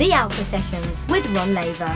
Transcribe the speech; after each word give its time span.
The 0.00 0.14
Alpha 0.14 0.42
Sessions 0.44 1.06
with 1.10 1.26
Ron 1.32 1.52
Laver. 1.52 1.94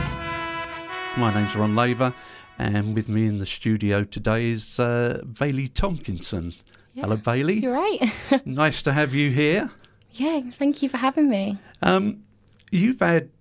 My 1.17 1.33
name's 1.33 1.55
Ron 1.55 1.73
Laver, 1.73 2.13
and 2.59 2.93
with 2.93 3.09
me 3.09 3.25
in 3.25 3.39
the 3.39 3.47
studio 3.47 4.03
today 4.03 4.51
is 4.51 4.79
uh, 4.79 5.23
Bailey 5.39 5.67
Tomkinson. 5.67 6.53
Yeah. 6.93 7.05
Hello, 7.05 7.15
Bailey. 7.15 7.61
You're 7.61 7.73
right. 7.73 8.13
nice 8.45 8.83
to 8.83 8.93
have 8.93 9.15
you 9.15 9.31
here. 9.31 9.71
yeah, 10.11 10.39
thank 10.59 10.83
you 10.83 10.89
for 10.89 10.97
having 10.97 11.29
me. 11.29 11.57
Um, 11.81 12.21
you've 12.69 12.99
had 12.99 13.31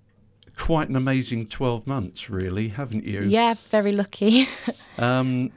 quite 0.56 0.88
an 0.88 0.96
amazing 0.96 1.48
12 1.48 1.86
months, 1.86 2.30
really, 2.30 2.68
haven't 2.68 3.04
you? 3.04 3.20
Yeah, 3.24 3.56
very 3.70 3.92
lucky. 3.92 4.48
Um, 4.96 5.52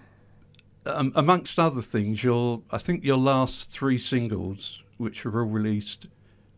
um, 0.86 1.14
amongst 1.16 1.58
other 1.58 1.82
things, 1.82 2.26
your 2.26 2.62
I 2.71 2.78
think 2.78 3.05
your 3.05 3.18
last 3.18 3.71
three 3.71 4.00
singles, 4.00 4.84
which 4.98 5.24
were 5.24 5.39
all 5.39 5.48
released 5.48 6.08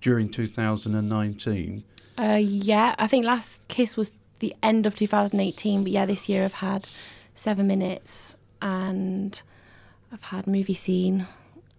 during 0.02 0.29
2019. 0.29 1.84
Uh, 2.20 2.36
yeah, 2.41 2.95
I 2.97 3.07
think 3.07 3.25
Last 3.25 3.68
Kiss 3.68 3.96
was 3.97 4.11
the 4.39 4.55
end 4.64 4.86
of 4.86 4.96
2018, 4.96 5.83
but 5.83 5.91
yeah, 5.91 6.05
this 6.05 6.28
year 6.29 6.45
I've 6.45 6.54
had 6.55 6.87
Seven 7.36 7.68
Minutes 7.68 8.36
and 8.61 9.42
I've 10.11 10.23
had 10.23 10.47
Movie 10.47 10.73
Scene 10.73 11.28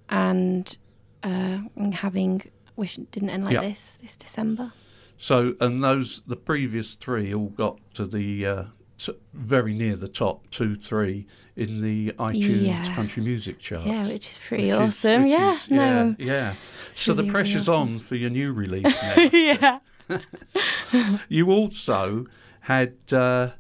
and 0.09 0.77
uh, 1.23 1.59
having 1.93 2.43
Wish 2.77 2.99
It 2.99 3.11
Didn't 3.11 3.31
End 3.31 3.45
Like 3.45 3.55
Yeah. 3.55 3.61
This 3.63 3.99
this 4.03 4.17
December. 4.17 4.73
So, 5.19 5.55
and 5.61 5.85
those 5.85 6.23
the 6.27 6.37
previous 6.37 6.95
three 6.95 7.35
all 7.35 7.49
got 7.51 7.79
to 7.95 8.07
the 8.07 8.47
uh, 8.47 8.65
t- 8.99 9.13
very 9.35 9.75
near 9.75 9.97
the 9.97 10.09
top 10.09 10.49
two, 10.51 10.77
three 10.77 11.27
in 11.57 11.83
the 11.83 12.13
iTunes 12.19 12.67
Yeah. 12.67 12.95
country 12.95 13.23
music 13.23 13.59
chart. 13.59 13.87
Yeah, 13.87 14.07
which 14.07 14.31
is 14.31 14.39
pretty 14.39 14.71
which 14.71 14.81
awesome. 14.81 15.25
which 15.25 15.33
yeah, 15.33 15.53
is- 15.55 15.71
no, 15.71 15.85
yeah, 15.85 16.01
um, 16.01 16.17
yeah. 16.19 16.55
So 16.93 17.13
the 17.13 17.23
really, 17.23 17.23
really 17.23 17.33
pressure's 17.33 17.69
awesome. 17.69 17.95
on 17.95 17.99
for 18.01 18.17
your 18.17 18.31
new 18.31 18.53
release 18.53 18.85
now. 19.03 19.29
yeah. 19.33 19.79
you 21.29 21.51
also 21.51 22.27
had 22.61 22.95
uh, 23.13 23.51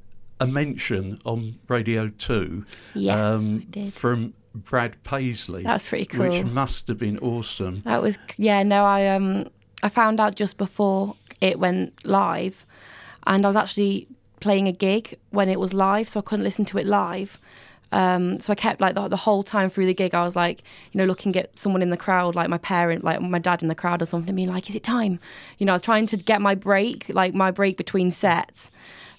a 0.40 0.46
mention 0.46 1.18
on 1.24 1.58
Radio 1.68 2.08
Two 2.08 2.64
Yes, 2.94 3.20
um, 3.20 3.66
from 3.92 4.34
Brad 4.54 5.02
Paisley, 5.04 5.62
That's 5.62 5.84
pretty 5.86 6.06
cool. 6.06 6.28
which 6.28 6.44
must 6.44 6.88
have 6.88 6.98
been 6.98 7.18
awesome. 7.18 7.82
That 7.82 8.02
was 8.02 8.18
yeah. 8.36 8.62
No, 8.62 8.84
I 8.84 9.08
um 9.08 9.48
I 9.82 9.88
found 9.88 10.20
out 10.20 10.34
just 10.34 10.56
before 10.58 11.16
it 11.40 11.58
went 11.58 12.04
live, 12.04 12.66
and 13.26 13.44
I 13.44 13.48
was 13.48 13.56
actually 13.56 14.08
playing 14.40 14.66
a 14.68 14.72
gig 14.72 15.18
when 15.30 15.48
it 15.48 15.60
was 15.60 15.72
live, 15.74 16.08
so 16.08 16.20
I 16.20 16.22
couldn't 16.22 16.44
listen 16.44 16.64
to 16.66 16.78
it 16.78 16.86
live. 16.86 17.38
Um, 17.92 18.38
so 18.40 18.52
I 18.52 18.56
kept 18.56 18.80
like 18.80 18.94
the, 18.94 19.08
the 19.08 19.16
whole 19.16 19.42
time 19.42 19.68
through 19.68 19.86
the 19.86 19.94
gig, 19.94 20.14
I 20.14 20.24
was 20.24 20.36
like, 20.36 20.62
you 20.92 20.98
know, 20.98 21.04
looking 21.04 21.34
at 21.36 21.58
someone 21.58 21.82
in 21.82 21.90
the 21.90 21.96
crowd, 21.96 22.34
like 22.34 22.48
my 22.48 22.58
parent, 22.58 23.02
like 23.04 23.20
my 23.20 23.38
dad 23.38 23.62
in 23.62 23.68
the 23.68 23.74
crowd 23.74 24.00
or 24.00 24.06
something, 24.06 24.28
and 24.28 24.36
being 24.36 24.48
like, 24.48 24.68
"Is 24.70 24.76
it 24.76 24.84
time?" 24.84 25.18
You 25.58 25.66
know, 25.66 25.72
I 25.72 25.74
was 25.74 25.82
trying 25.82 26.06
to 26.06 26.16
get 26.16 26.40
my 26.40 26.54
break, 26.54 27.08
like 27.08 27.34
my 27.34 27.50
break 27.50 27.76
between 27.76 28.12
sets, 28.12 28.70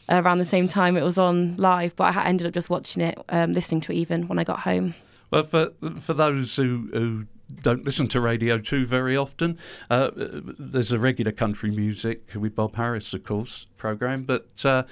around 0.09 0.37
the 0.37 0.45
same 0.45 0.67
time 0.67 0.97
it 0.97 1.03
was 1.03 1.17
on 1.17 1.55
live. 1.57 1.95
But 1.95 2.15
I 2.15 2.25
ended 2.25 2.47
up 2.47 2.53
just 2.53 2.69
watching 2.69 3.01
it, 3.01 3.17
um, 3.29 3.53
listening 3.53 3.81
to 3.81 3.93
it 3.93 3.95
even 3.95 4.27
when 4.27 4.39
I 4.39 4.43
got 4.43 4.59
home. 4.59 4.95
Well, 5.31 5.43
for 5.43 5.71
for 5.99 6.13
those 6.13 6.55
who, 6.55 6.89
who 6.93 7.25
don't 7.61 7.85
listen 7.85 8.07
to 8.09 8.21
Radio 8.21 8.57
Two 8.57 8.85
very 8.85 9.15
often, 9.17 9.57
uh, 9.89 10.11
there's 10.15 10.91
a 10.91 10.99
regular 10.99 11.31
country 11.31 11.71
music 11.71 12.29
with 12.35 12.55
Bob 12.55 12.75
Harris, 12.75 13.13
of 13.13 13.23
course, 13.23 13.67
program. 13.77 14.23
But 14.23 14.65
uh, 14.65 14.83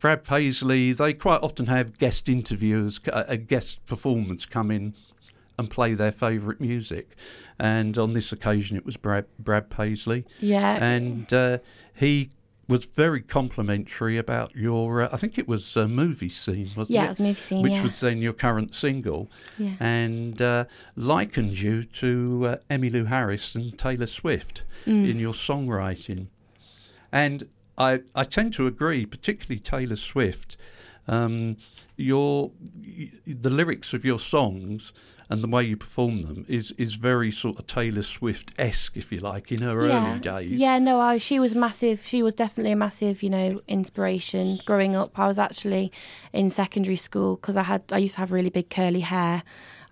Brad 0.00 0.24
Paisley, 0.24 0.92
they 0.92 1.12
quite 1.12 1.42
often 1.42 1.66
have 1.66 1.98
guest 1.98 2.28
interviewers, 2.28 3.00
a 3.06 3.24
a 3.28 3.36
guest 3.36 3.84
performance 3.86 4.46
come 4.46 4.70
in 4.70 4.94
and 5.58 5.70
play 5.70 5.94
their 5.94 6.12
favourite 6.12 6.60
music. 6.60 7.14
And 7.58 7.98
on 7.98 8.14
this 8.14 8.32
occasion, 8.32 8.76
it 8.76 8.86
was 8.86 8.96
Brad 8.96 9.26
Brad 9.38 9.70
Paisley, 9.70 10.24
Yeah, 10.40 10.82
and 10.82 11.32
uh, 11.32 11.58
he 11.94 12.30
was 12.68 12.84
very 12.86 13.20
complimentary 13.20 14.16
about 14.18 14.54
your. 14.54 15.02
Uh, 15.02 15.08
I 15.12 15.16
think 15.16 15.36
it 15.38 15.48
was 15.48 15.76
a 15.76 15.86
movie 15.88 16.28
scene, 16.28 16.70
wasn't 16.76 16.94
yeah, 16.94 17.02
it? 17.02 17.06
it 17.06 17.08
was 17.08 17.20
movie 17.20 17.34
scene. 17.40 17.62
which 17.62 17.72
yeah, 17.72 17.82
was 17.82 18.00
then 18.00 18.18
your 18.22 18.32
current 18.32 18.74
single, 18.74 19.28
yeah. 19.58 19.74
and 19.80 20.40
uh, 20.40 20.64
likened 20.96 21.60
you 21.60 21.84
to 21.84 22.46
uh, 22.48 22.56
Emmylou 22.70 23.06
Harris 23.06 23.54
and 23.54 23.78
Taylor 23.78 24.06
Swift 24.06 24.62
Mm. 24.86 25.10
in 25.10 25.18
your 25.20 25.32
songwriting. 25.32 26.26
And 27.12 27.48
I, 27.78 28.00
I 28.16 28.24
tend 28.24 28.52
to 28.54 28.66
agree, 28.66 29.06
particularly 29.06 29.60
Taylor 29.60 29.96
Swift. 29.96 30.56
Um, 31.08 31.56
your 31.96 32.50
the 33.26 33.50
lyrics 33.50 33.92
of 33.92 34.04
your 34.04 34.18
songs 34.18 34.92
and 35.32 35.42
the 35.42 35.48
way 35.48 35.64
you 35.64 35.76
perform 35.76 36.22
them 36.22 36.44
is 36.48 36.72
is 36.72 36.94
very 36.94 37.32
sort 37.32 37.58
of 37.58 37.66
Taylor 37.66 38.02
Swift 38.02 38.52
esque, 38.58 38.96
if 38.96 39.10
you 39.10 39.20
like, 39.20 39.50
in 39.50 39.62
her 39.62 39.80
early 39.80 40.20
days. 40.20 40.52
Yeah, 40.52 40.78
no, 40.78 41.00
I, 41.00 41.18
she 41.18 41.40
was 41.40 41.54
massive. 41.54 42.04
She 42.06 42.22
was 42.22 42.34
definitely 42.34 42.72
a 42.72 42.76
massive, 42.76 43.22
you 43.22 43.30
know, 43.30 43.60
inspiration. 43.66 44.60
Growing 44.66 44.94
up, 44.94 45.18
I 45.18 45.26
was 45.26 45.38
actually 45.38 45.90
in 46.32 46.50
secondary 46.50 46.96
school 46.96 47.36
because 47.36 47.56
I 47.56 47.62
had 47.62 47.82
I 47.92 47.98
used 47.98 48.14
to 48.14 48.20
have 48.20 48.30
really 48.30 48.50
big 48.50 48.68
curly 48.68 49.00
hair, 49.00 49.42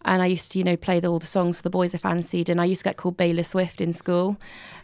and 0.04 0.22
I 0.22 0.26
used 0.26 0.52
to, 0.52 0.58
you 0.58 0.64
know, 0.64 0.76
play 0.76 1.00
the, 1.00 1.08
all 1.08 1.18
the 1.18 1.26
songs 1.26 1.56
for 1.56 1.62
the 1.62 1.70
boys 1.70 1.94
I 1.94 1.98
fancied, 1.98 2.48
and 2.48 2.60
I 2.60 2.64
used 2.64 2.80
to 2.80 2.90
get 2.90 2.96
called 2.96 3.16
Baylor 3.16 3.42
Swift 3.42 3.80
in 3.80 3.92
school, 3.92 4.36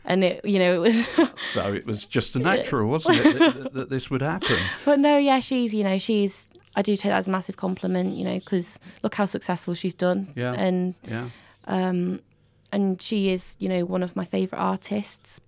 and 0.04 0.24
it, 0.24 0.44
you 0.44 0.58
know, 0.58 0.74
it 0.74 0.78
was. 0.78 1.08
So 1.52 1.72
it 1.72 1.86
was 1.86 2.04
just 2.04 2.36
a 2.36 2.38
natural, 2.52 2.88
wasn't 2.88 3.24
it, 3.24 3.38
that, 3.38 3.72
that 3.74 3.90
this 3.90 4.10
would 4.10 4.22
happen? 4.22 4.58
but 4.84 4.98
no, 4.98 5.16
yeah, 5.18 5.40
she's, 5.40 5.72
you 5.74 5.84
know, 5.84 5.98
she's. 5.98 6.48
I 6.76 6.82
do 6.82 6.94
take 6.94 7.10
that 7.10 7.18
as 7.18 7.26
a 7.28 7.30
massive 7.30 7.56
compliment, 7.56 8.16
you 8.16 8.24
know, 8.24 8.38
because 8.38 8.78
look 9.02 9.14
how 9.14 9.26
successful 9.26 9.74
she's 9.74 9.94
done, 9.94 10.32
Yeah. 10.36 10.52
and 10.52 10.94
Yeah. 11.08 11.30
um, 11.66 12.20
and 12.72 13.00
she 13.00 13.30
is, 13.30 13.56
you 13.58 13.68
know, 13.68 13.84
one 13.84 14.02
of 14.02 14.14
my 14.14 14.24
favourite 14.24 14.60
artists. 14.62 15.40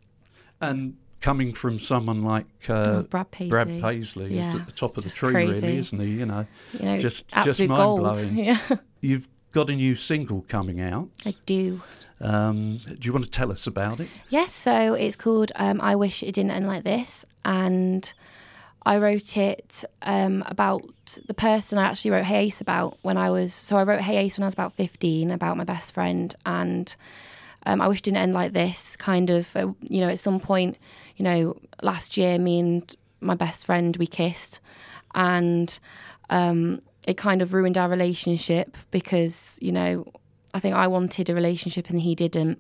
And 0.61 0.97
coming 1.21 1.53
from 1.53 1.79
someone 1.81 2.23
like 2.23 2.47
uh, 2.69 2.85
Oh, 2.87 3.03
Brad 3.03 3.31
Paisley. 3.31 3.51
Brad 3.51 3.81
Paisley, 3.83 4.37
Yeah, 4.37 4.57
at 4.57 4.67
the 4.67 4.73
top 4.73 4.97
of 4.97 5.05
the 5.05 5.11
tree, 5.11 5.33
crazy. 5.33 5.61
really, 5.67 5.79
isn't 5.79 6.01
he? 6.01 6.07
You 6.07 6.27
know, 6.27 6.47
You 6.73 6.85
know, 6.87 6.99
Just- 6.99 7.29
just 7.29 7.37
absolute 7.49 7.75
gold. 7.77 8.03
mind-blowing. 8.03 8.39
Yeah, 8.45 8.59
you've 9.01 9.29
got 9.53 9.69
a 9.71 9.75
new 9.75 9.95
single 9.95 10.45
coming 10.49 10.81
out. 10.81 11.09
I 11.27 11.35
do. 11.45 11.83
Um, 12.21 12.79
do 12.79 12.97
you 13.03 13.13
want 13.13 13.25
to 13.25 13.31
tell 13.31 13.51
us 13.53 13.67
about 13.67 14.01
it? 14.01 14.09
Yes, 14.31 14.53
so 14.53 14.95
it's 14.95 15.17
called 15.17 15.53
um, 15.57 15.81
I 15.81 15.95
Wish 15.97 16.23
It 16.23 16.33
Didn't 16.35 16.51
End 16.53 16.67
Like 16.67 16.85
This. 16.85 17.25
And 17.45 18.13
I 18.89 18.97
wrote 18.97 19.37
it 19.37 19.85
um, 20.01 20.43
about 20.47 20.83
the 21.27 21.35
person 21.35 21.77
I 21.77 21.83
actually 21.83 22.13
wrote 22.13 22.25
Hey 22.25 22.47
Ace 22.47 22.63
about 22.63 22.97
when 23.03 23.19
I 23.19 23.29
was. 23.29 23.53
So 23.53 23.77
I 23.77 23.83
wrote 23.83 24.01
Hey 24.01 24.17
Ace 24.17 24.39
when 24.39 24.45
I 24.45 24.47
was 24.47 24.55
about 24.55 24.73
15 24.73 25.31
about 25.31 25.59
my 25.59 25.65
best 25.65 25.93
friend. 25.93 26.35
And 26.47 26.97
um, 27.67 27.83
I 27.83 27.89
wish 27.89 27.99
it 27.99 28.05
didn't 28.05 28.17
end 28.17 28.33
like 28.33 28.55
this. 28.55 28.97
Kind 28.97 29.29
of, 29.29 29.55
uh, 29.55 29.73
you 29.83 30.01
know, 30.01 30.09
at 30.09 30.19
some 30.19 30.41
point, 30.41 30.79
you 31.19 31.23
know, 31.23 31.55
last 31.83 32.17
year, 32.17 32.39
me 32.39 32.61
and 32.61 32.97
my 33.21 33.35
best 33.35 33.67
friend, 33.67 33.95
we 33.99 34.07
kissed. 34.07 34.59
And 35.15 35.79
um, 36.31 36.81
it 37.07 37.19
kind 37.19 37.43
of 37.43 37.53
ruined 37.53 37.77
our 37.77 37.91
relationship 37.91 38.75
because, 38.91 39.59
you 39.61 39.71
know, 39.71 40.11
I 40.55 40.61
think 40.61 40.75
I 40.75 40.87
wanted 40.87 41.29
a 41.29 41.35
relationship 41.35 41.91
and 41.91 42.01
he 42.01 42.15
didn't 42.15 42.59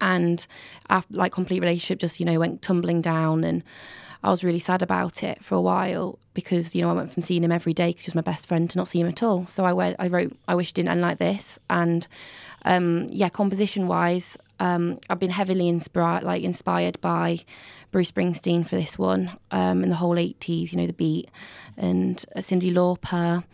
and 0.00 0.46
our 0.90 1.02
like 1.10 1.32
complete 1.32 1.60
relationship 1.60 1.98
just 1.98 2.18
you 2.18 2.26
know 2.26 2.38
went 2.38 2.62
tumbling 2.62 3.00
down 3.00 3.44
and 3.44 3.62
I 4.24 4.30
was 4.30 4.42
really 4.42 4.58
sad 4.58 4.82
about 4.82 5.22
it 5.22 5.44
for 5.44 5.54
a 5.54 5.60
while 5.60 6.18
because 6.32 6.74
you 6.74 6.80
know 6.80 6.88
I 6.88 6.94
went 6.94 7.12
from 7.12 7.22
seeing 7.22 7.44
him 7.44 7.52
every 7.52 7.74
day 7.74 7.90
because 7.90 8.06
he 8.06 8.08
was 8.08 8.14
my 8.14 8.22
best 8.22 8.48
friend 8.48 8.68
to 8.70 8.78
not 8.78 8.88
see 8.88 8.98
him 8.98 9.06
at 9.06 9.22
all. 9.22 9.46
So 9.46 9.64
I 9.66 9.74
went, 9.74 9.96
I 9.98 10.08
wrote, 10.08 10.34
I 10.48 10.54
wish 10.54 10.70
it 10.70 10.74
didn't 10.74 10.88
end 10.88 11.02
like 11.02 11.18
this, 11.18 11.58
and 11.68 12.06
um, 12.64 13.06
yeah, 13.10 13.28
composition 13.28 13.86
wise, 13.86 14.38
um, 14.60 14.98
I've 15.10 15.18
been 15.18 15.30
heavily 15.30 15.68
inspired, 15.68 16.24
like 16.24 16.42
inspired 16.42 16.98
by 17.02 17.44
Bruce 17.92 18.10
Springsteen 18.10 18.66
for 18.66 18.76
this 18.76 18.98
one, 18.98 19.30
um, 19.50 19.84
in 19.84 19.90
the 19.90 19.96
whole 19.96 20.18
eighties, 20.18 20.72
you 20.72 20.80
know, 20.80 20.86
the 20.86 20.94
beat, 20.94 21.30
and 21.76 22.24
uh, 22.34 22.40
Cyndi 22.40 22.72
Lauper. 22.72 23.44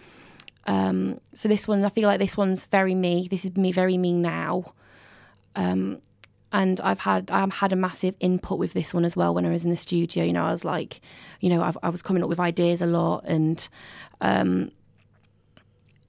Um, 0.67 1.21
so 1.35 1.49
this 1.49 1.67
one, 1.67 1.85
I 1.85 1.89
feel 1.89 2.07
like 2.07 2.21
this 2.21 2.37
one's 2.37 2.67
very 2.67 2.95
me. 2.95 3.27
This 3.29 3.45
is 3.45 3.57
me, 3.57 3.73
very 3.73 3.99
me 3.99 4.13
now. 4.13 4.73
Um, 5.57 6.01
and 6.53 6.81
I've 6.81 7.01
had 7.01 7.31
I've 7.31 7.53
had 7.53 7.73
a 7.73 7.77
massive 7.77 8.15
input 8.21 8.59
with 8.59 8.73
this 8.73 8.93
one 8.93 9.05
as 9.05 9.17
well. 9.17 9.35
When 9.35 9.47
I 9.47 9.51
was 9.51 9.65
in 9.65 9.71
the 9.71 9.77
studio, 9.77 10.25
you 10.25 10.33
know, 10.33 10.45
I 10.45 10.51
was 10.51 10.65
like, 10.65 11.01
you 11.41 11.49
know, 11.49 11.63
I've, 11.63 11.79
I 11.83 11.89
was 11.89 12.03
coming 12.03 12.23
up 12.23 12.29
with 12.29 12.41
ideas 12.41 12.83
a 12.83 12.87
lot, 12.87 13.25
and 13.27 13.69
um, 14.21 14.71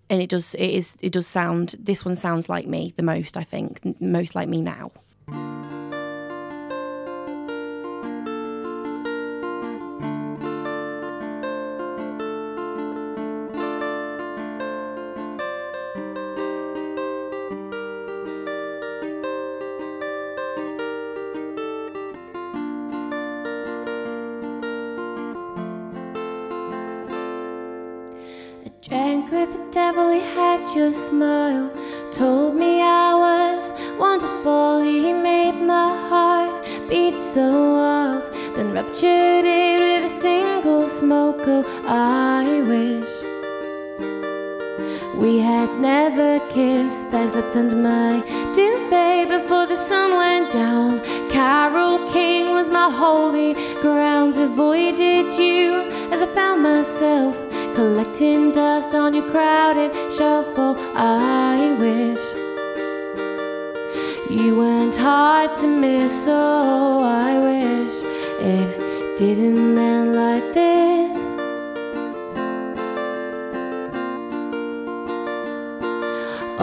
and 0.09 0.21
it 0.21 0.29
does 0.29 0.55
it 0.55 0.69
is 0.69 0.97
it 1.01 1.11
does 1.11 1.27
sound. 1.27 1.75
This 1.79 2.03
one 2.03 2.15
sounds 2.15 2.49
like 2.49 2.67
me 2.67 2.93
the 2.97 3.03
most. 3.03 3.37
I 3.37 3.43
think 3.43 4.01
most 4.01 4.35
like 4.35 4.49
me 4.49 4.61
now. 4.61 4.91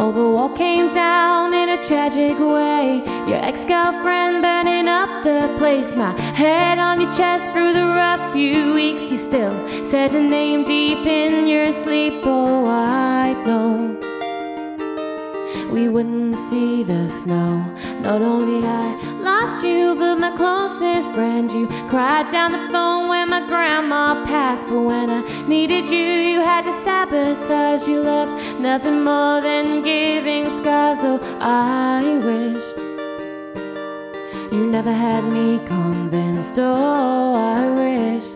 Oh, 0.01 0.13
the 0.13 0.23
wall 0.23 0.51
came 0.51 0.95
down 0.95 1.53
in 1.53 1.71
a 1.71 1.85
tragic 1.85 2.39
way. 2.39 3.03
Your 3.27 3.45
ex 3.45 3.65
girlfriend 3.65 4.43
burning 4.43 4.87
up 4.87 5.25
the 5.25 5.53
place. 5.59 5.91
My 5.93 6.13
head 6.35 6.79
on 6.79 7.01
your 7.01 7.13
chest 7.15 7.53
through 7.53 7.73
the 7.73 7.83
rough 7.83 8.33
few 8.33 8.73
weeks. 8.75 9.11
You 9.11 9.19
still 9.19 9.53
said 9.91 10.15
a 10.15 10.23
name 10.23 10.63
deep 10.63 11.05
in 11.05 11.49
your 11.49 11.73
sleep. 11.73 12.23
Oh, 12.23 12.67
I 12.67 13.33
know 13.45 13.99
we 15.73 15.89
wouldn't 15.89 16.37
see 16.49 16.85
the 16.85 17.09
snow. 17.25 17.65
Not 18.01 18.23
only 18.23 18.65
I 18.69 19.18
lost 19.41 19.65
you, 19.65 19.95
but 19.95 20.17
my 20.17 20.37
closest 20.37 21.09
friend. 21.15 21.51
You 21.53 21.67
cried 21.89 22.31
down 22.33 22.53
the 22.53 22.65
phone 22.73 23.09
when 23.09 23.29
my 23.31 23.47
grandma 23.47 24.25
passed. 24.27 24.67
But 24.67 24.83
when 24.83 25.11
I 25.11 25.21
needed 25.47 25.89
you, 25.89 26.09
you 26.31 26.41
had 26.41 26.63
to 26.65 26.75
sabotage. 26.85 27.87
You 27.87 28.01
left 28.01 28.61
nothing 28.61 29.05
more 29.05 29.41
than 29.41 29.83
giving 29.83 30.45
scars. 30.59 30.99
Oh, 31.03 31.21
I 31.41 32.03
wish 32.29 32.67
you 34.53 34.67
never 34.77 34.93
had 34.93 35.25
me 35.25 35.59
convinced. 35.67 36.59
Oh, 36.59 37.35
I 37.35 37.61
wish 37.81 38.27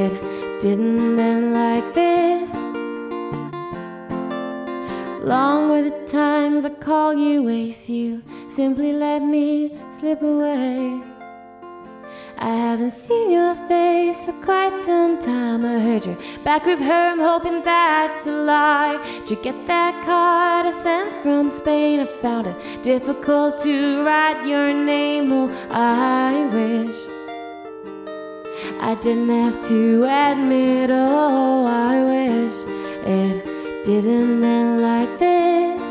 it 0.00 0.12
didn't 0.60 1.18
end 1.18 1.52
like 1.52 1.88
this. 1.94 2.50
Long 5.22 5.68
were 5.70 5.82
the 5.82 5.96
times 6.06 6.64
I 6.64 6.70
call 6.70 7.12
you, 7.12 7.42
waste 7.42 7.88
you, 7.88 8.22
simply 8.56 8.92
let 8.94 9.20
me 9.22 9.78
slip 9.98 10.22
away. 10.22 11.02
I 12.38 12.54
haven't 12.54 12.92
seen 12.92 13.32
your 13.32 13.56
face 13.66 14.16
for 14.24 14.32
quite 14.44 14.80
some 14.86 15.20
time. 15.20 15.64
I 15.64 15.80
heard 15.80 16.06
you're 16.06 16.16
back 16.44 16.64
with 16.66 16.78
her, 16.78 17.10
I'm 17.12 17.18
hoping 17.18 17.64
that's 17.64 18.24
a 18.26 18.30
lie. 18.30 18.98
Did 19.26 19.30
you 19.30 19.42
get 19.42 19.66
that 19.66 20.04
card 20.04 20.66
I 20.66 20.82
sent 20.84 21.22
from 21.22 21.50
Spain? 21.50 21.98
I 22.00 22.06
found 22.22 22.46
it 22.46 22.82
difficult 22.82 23.58
to 23.64 24.04
write 24.04 24.46
your 24.46 24.72
name. 24.72 25.32
Oh, 25.32 25.50
I 25.70 26.46
wish 26.56 26.96
I 28.80 28.94
didn't 29.02 29.30
have 29.30 29.60
to 29.68 30.04
admit. 30.04 30.90
Oh, 30.90 31.66
I 31.66 31.94
wish 32.12 32.54
it 33.04 33.84
didn't 33.84 34.44
end 34.44 34.80
like 34.80 35.18
this. 35.18 35.87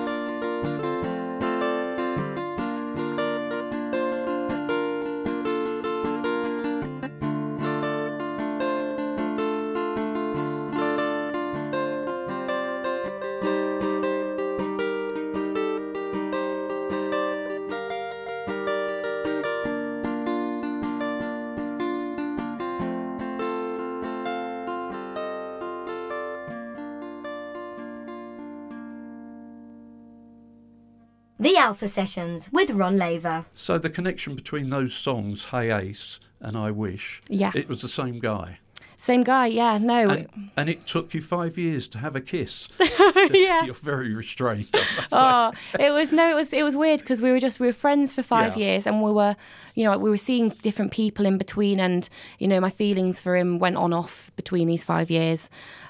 The 31.48 31.56
Alpha 31.56 31.88
Sessions 31.88 32.52
with 32.52 32.72
Ron 32.72 32.98
Laver. 32.98 33.46
So 33.54 33.78
the 33.78 33.90
connection 33.90 34.36
between 34.36 34.70
those 34.70 34.94
songs, 34.94 35.46
Hey 35.46 35.72
Ace 35.72 36.20
and 36.42 36.58
I 36.58 36.72
Wish, 36.72 37.22
Yeah. 37.30 37.54
it 37.56 37.70
was 37.70 37.80
the 37.82 37.88
same 37.88 38.20
guy. 38.20 38.60
Same 38.98 39.24
guy, 39.24 39.48
yeah, 39.48 39.78
no. 39.78 40.10
And, 40.10 40.50
and 40.58 40.70
it 40.70 40.86
took 40.86 41.14
you 41.14 41.22
five 41.22 41.58
years 41.58 41.88
to 41.88 42.00
have 42.00 42.18
a 42.18 42.20
kiss. 42.20 42.68
yeah. 43.32 43.64
You're 43.64 43.76
very 43.76 44.14
restrained. 44.14 44.68
I 44.74 44.80
must 44.80 44.98
say. 44.98 45.08
oh, 45.14 45.52
it 45.80 45.92
was 45.92 46.12
no, 46.12 46.30
it 46.30 46.34
was 46.36 46.52
it 46.52 46.64
was 46.64 46.76
weird 46.76 47.00
because 47.00 47.22
we 47.22 47.32
were 47.32 47.40
just 47.40 47.62
we 47.62 47.68
were 47.68 47.72
friends 47.72 48.12
for 48.12 48.24
five 48.24 48.58
Yeah. 48.58 48.66
years, 48.66 48.86
and 48.86 49.02
we 49.02 49.12
were, 49.12 49.38
you 49.74 49.86
know, 49.86 49.98
we 49.98 50.10
were 50.10 50.18
seeing 50.18 50.50
different 50.50 50.92
people 50.92 51.26
in 51.26 51.38
between, 51.38 51.80
and 51.80 52.10
you 52.40 52.48
know, 52.50 52.60
my 52.60 52.72
feelings 52.72 53.22
for 53.22 53.38
him 53.38 53.58
went 53.58 53.78
on 53.78 53.94
off 53.94 54.32
between 54.36 54.68
these 54.68 54.84
five 54.84 55.10
years, 55.10 55.50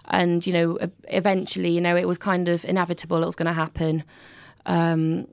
and 0.09 0.45
you 0.45 0.53
know, 0.53 0.77
eventually, 1.07 1.71
you 1.71 1.81
know, 1.81 1.95
it 1.95 2.07
was 2.07 2.19
kind 2.19 2.47
of 2.47 2.63
inevitable 2.63 3.23
it 3.23 3.25
was 3.25 3.35
going 3.35 3.47
to 3.47 3.53
happen, 3.53 4.03
um, 4.67 5.27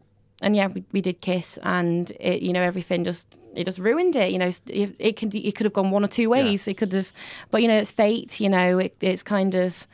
and 0.44 0.54
yeah, 0.54 0.68
we, 0.68 0.84
we 0.92 1.00
did 1.00 1.20
kiss, 1.20 1.58
and 1.62 2.10
it, 2.20 2.42
you 2.42 2.52
know, 2.52 2.62
everything 2.62 3.04
just. 3.04 3.26
It 3.56 3.66
just 3.66 3.78
ruined 3.78 4.16
it, 4.16 4.32
you 4.32 4.38
know. 4.38 4.50
It, 4.66 4.96
it 4.98 5.16
could 5.16 5.32
it 5.32 5.54
could 5.54 5.64
have 5.64 5.72
gone 5.72 5.92
one 5.92 6.04
or 6.04 6.08
two 6.08 6.28
ways. 6.28 6.66
It 6.66 6.74
could 6.74 6.92
have, 6.92 7.12
but 7.52 7.62
you 7.62 7.68
know, 7.68 7.78
it's 7.78 7.92
fate. 7.92 8.40
You 8.40 8.48
know, 8.48 8.80
it, 8.80 8.96
it's 9.00 9.22
kind 9.22 9.54
of, 9.54 9.86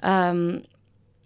um, 0.00 0.64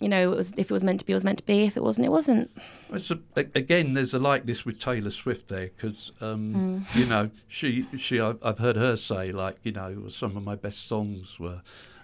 you 0.01 0.09
know, 0.09 0.33
it 0.33 0.37
was 0.37 0.53
if 0.57 0.73
it 0.73 0.75
was 0.75 0.83
meant 0.83 0.99
to 0.99 1.07
be, 1.07 1.13
it 1.13 1.15
was 1.15 1.25
meant 1.25 1.39
to 1.39 1.45
be. 1.45 1.63
If 1.63 1.77
it 1.77 1.85
wasn't, 1.85 2.07
it 2.07 2.11
wasn't. 2.11 2.51
It's 2.93 3.13
a, 3.13 3.21
again, 3.37 3.95
there's 3.95 4.13
a 4.13 4.19
likeness 4.19 4.67
with 4.67 4.81
Taylor 4.81 5.11
Swift 5.11 5.47
there 5.47 5.71
because, 5.77 6.11
um, 6.21 6.85
you 6.97 7.07
know, 7.07 7.31
she 7.47 7.87
she 7.97 8.19
I've, 8.19 8.39
I've 8.43 8.59
heard 8.59 8.75
her 8.75 8.97
say 8.97 9.31
like, 9.31 9.59
you 9.63 9.71
know, 9.71 10.09
some 10.09 10.37
of 10.37 10.43
my 10.43 10.57
best 10.57 10.89
songs 10.89 11.39
were 11.39 11.63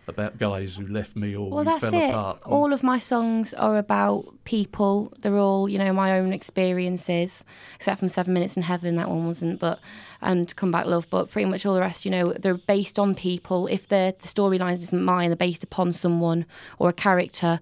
about 0.08 0.38
guys 0.38 0.76
who 0.76 0.86
left 0.86 1.16
me 1.16 1.34
or 1.36 1.50
Well, 1.50 1.64
that's 1.64 1.80
fell 1.80 1.94
it. 1.94 2.10
apart. 2.10 2.40
All 2.44 2.72
of 2.72 2.82
my 2.82 2.98
songs 2.98 3.54
are 3.54 3.76
about 3.78 4.24
people. 4.44 5.12
They're 5.20 5.38
all, 5.38 5.68
you 5.68 5.78
know, 5.78 5.92
my 5.92 6.18
own 6.18 6.32
experiences, 6.32 7.44
except 7.76 7.98
from 7.98 8.08
Seven 8.08 8.34
Minutes 8.34 8.56
in 8.56 8.62
Heaven. 8.62 8.96
That 8.96 9.08
one 9.08 9.26
wasn't, 9.26 9.60
but 9.60 9.78
and 10.20 10.54
Come 10.56 10.70
Back 10.70 10.86
Love. 10.86 11.06
But 11.10 11.30
pretty 11.30 11.48
much 11.48 11.64
all 11.66 11.74
the 11.74 11.80
rest, 11.80 12.04
you 12.04 12.10
know, 12.10 12.32
they're 12.32 12.54
based 12.54 12.98
on 12.98 13.14
people. 13.14 13.67
If 13.67 13.88
the 13.88 14.14
the 14.20 14.29
storyline 14.29 14.74
isn't 14.74 15.02
mine, 15.05 15.31
they're 15.31 15.36
based 15.36 15.64
upon 15.64 15.93
someone 15.93 16.46
or 16.79 16.88
a 16.88 16.93
character 16.93 17.60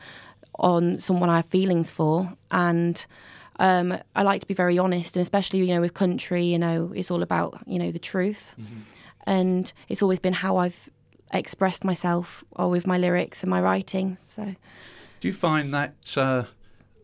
on 0.59 1.01
someone 1.01 1.31
I 1.31 1.37
have 1.37 1.47
feelings 1.47 1.91
for, 1.91 2.33
and. 2.51 3.05
Um, 3.59 3.97
I 4.17 4.23
like 4.23 4.41
to 4.41 4.47
be 4.47 4.55
very 4.55 4.79
honest, 4.79 5.15
and 5.15 5.21
especially 5.23 5.59
you 5.61 5.67
know 5.67 5.83
with 5.83 5.93
country, 5.93 6.47
you 6.47 6.59
know, 6.59 6.91
it's 6.97 7.11
all 7.11 7.23
about 7.23 7.61
you 7.67 7.79
know 7.79 7.93
the 7.93 7.99
truth, 7.99 8.55
and 9.27 9.71
it's 9.89 10.03
always 10.03 10.19
been 10.19 10.33
how 10.33 10.57
I've 10.57 10.89
expressed 11.33 11.85
myself 11.85 12.45
or 12.53 12.69
with 12.69 12.87
my 12.87 12.99
lyrics 12.99 13.43
and 13.43 13.51
my 13.51 13.61
writing. 13.61 14.19
So 14.21 14.55
Do 15.21 15.29
you 15.29 15.35
find 15.35 15.73
that 15.75 15.95
uh, 16.17 16.45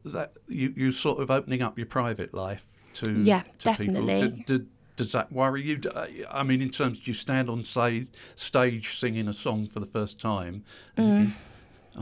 that 0.04 0.32
you 0.48 0.72
you 0.76 0.92
sort 0.92 1.20
of 1.20 1.30
opening 1.30 1.62
up 1.62 1.78
your 1.78 1.86
private 1.86 2.34
life 2.34 2.66
to 2.94 3.10
Yeah, 3.22 3.42
to 3.42 3.64
definitely. 3.64 4.20
People? 4.22 4.36
Did, 4.38 4.46
did, 4.46 4.66
does 4.96 5.12
that 5.12 5.30
worry 5.32 5.62
you? 5.62 5.80
I 6.30 6.42
mean, 6.42 6.60
in 6.60 6.70
terms, 6.70 6.98
do 6.98 7.10
you 7.10 7.14
stand 7.14 7.48
on 7.48 7.62
say, 7.62 8.06
stage 8.34 8.98
singing 8.98 9.28
a 9.28 9.32
song 9.32 9.68
for 9.68 9.78
the 9.80 9.86
first 9.86 10.20
time? 10.20 10.64
And 10.96 11.28
thinking, 11.28 11.34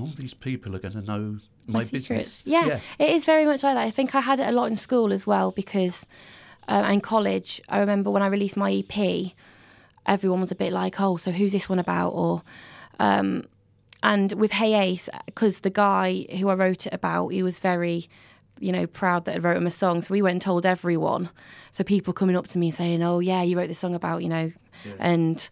All 0.00 0.06
these 0.16 0.32
people 0.34 0.74
are 0.74 0.78
going 0.78 0.94
to 0.94 1.02
know 1.02 1.18
my, 1.18 1.40
Mm. 1.68 1.72
my 1.72 1.84
secrets. 1.84 2.42
business. 2.42 2.42
Yeah, 2.46 2.80
it 2.98 3.10
is 3.10 3.24
very 3.26 3.44
much 3.44 3.62
like 3.64 3.74
that. 3.74 3.82
I 3.86 3.90
think 3.90 4.14
I 4.14 4.20
had 4.20 4.40
it 4.40 4.46
a 4.48 4.52
lot 4.52 4.66
in 4.66 4.76
school 4.76 5.12
as 5.12 5.26
well 5.26 5.50
because, 5.50 6.06
uh, 6.68 6.82
and 6.86 7.02
college. 7.02 7.60
I 7.68 7.78
remember 7.80 8.10
when 8.10 8.22
I 8.22 8.28
released 8.28 8.56
my 8.56 8.72
EP, 8.72 9.32
everyone 10.06 10.40
was 10.40 10.52
a 10.52 10.56
bit 10.56 10.72
like, 10.72 11.00
"Oh, 11.00 11.16
so 11.16 11.30
who's 11.30 11.52
this 11.52 11.68
one 11.68 11.78
about?" 11.78 12.10
Or, 12.10 12.42
um, 12.98 13.44
and 14.02 14.32
with 14.34 14.52
Hey 14.52 14.74
Ace, 14.74 15.08
because 15.26 15.60
the 15.60 15.70
guy 15.70 16.26
who 16.38 16.48
I 16.48 16.54
wrote 16.54 16.86
it 16.86 16.94
about, 16.94 17.28
he 17.28 17.42
was 17.42 17.58
very, 17.58 18.08
you 18.60 18.72
know, 18.72 18.86
proud 18.86 19.24
that 19.24 19.36
I 19.36 19.38
wrote 19.38 19.56
him 19.56 19.66
a 19.66 19.70
song. 19.70 20.02
So 20.02 20.12
we 20.12 20.22
went 20.22 20.34
and 20.34 20.42
told 20.42 20.64
everyone. 20.66 21.30
So 21.72 21.84
people 21.84 22.12
coming 22.12 22.36
up 22.36 22.46
to 22.48 22.58
me 22.58 22.70
saying, 22.70 23.02
"Oh, 23.02 23.20
yeah, 23.20 23.42
you 23.42 23.58
wrote 23.58 23.68
this 23.68 23.78
song 23.78 23.94
about," 23.94 24.22
you 24.22 24.28
know, 24.28 24.52
and. 24.98 25.48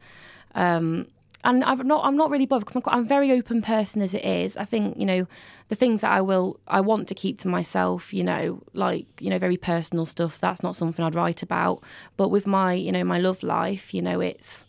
Um, 0.56 1.08
and 1.44 1.62
I'm 1.64 1.86
not 1.86 2.04
I'm 2.04 2.16
not 2.16 2.30
really 2.30 2.46
bothered. 2.46 2.68
I'm 2.74 2.82
quite- 2.82 2.96
I'm 2.96 3.04
a 3.04 3.08
very 3.08 3.30
open 3.30 3.62
person 3.62 4.02
as 4.02 4.14
it 4.14 4.24
is. 4.24 4.56
I 4.56 4.64
think 4.64 4.98
you 4.98 5.06
know 5.06 5.26
the 5.68 5.74
things 5.74 6.00
that 6.00 6.12
I 6.12 6.20
will 6.20 6.58
I 6.66 6.80
want 6.80 7.06
to 7.08 7.14
keep 7.14 7.38
to 7.38 7.48
myself. 7.48 8.12
You 8.12 8.24
know, 8.24 8.62
like 8.72 9.06
you 9.20 9.30
know 9.30 9.38
very 9.38 9.56
personal 9.56 10.06
stuff. 10.06 10.40
That's 10.40 10.62
not 10.62 10.76
something 10.76 11.04
I'd 11.04 11.14
write 11.14 11.42
about. 11.42 11.82
But 12.16 12.28
with 12.30 12.46
my 12.46 12.72
you 12.72 12.92
know 12.92 13.04
my 13.04 13.18
love 13.18 13.42
life, 13.42 13.94
you 13.94 14.02
know 14.02 14.20
it's 14.20 14.64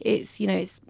it's 0.00 0.40
you 0.40 0.46
know 0.46 0.56
it's 0.56 0.80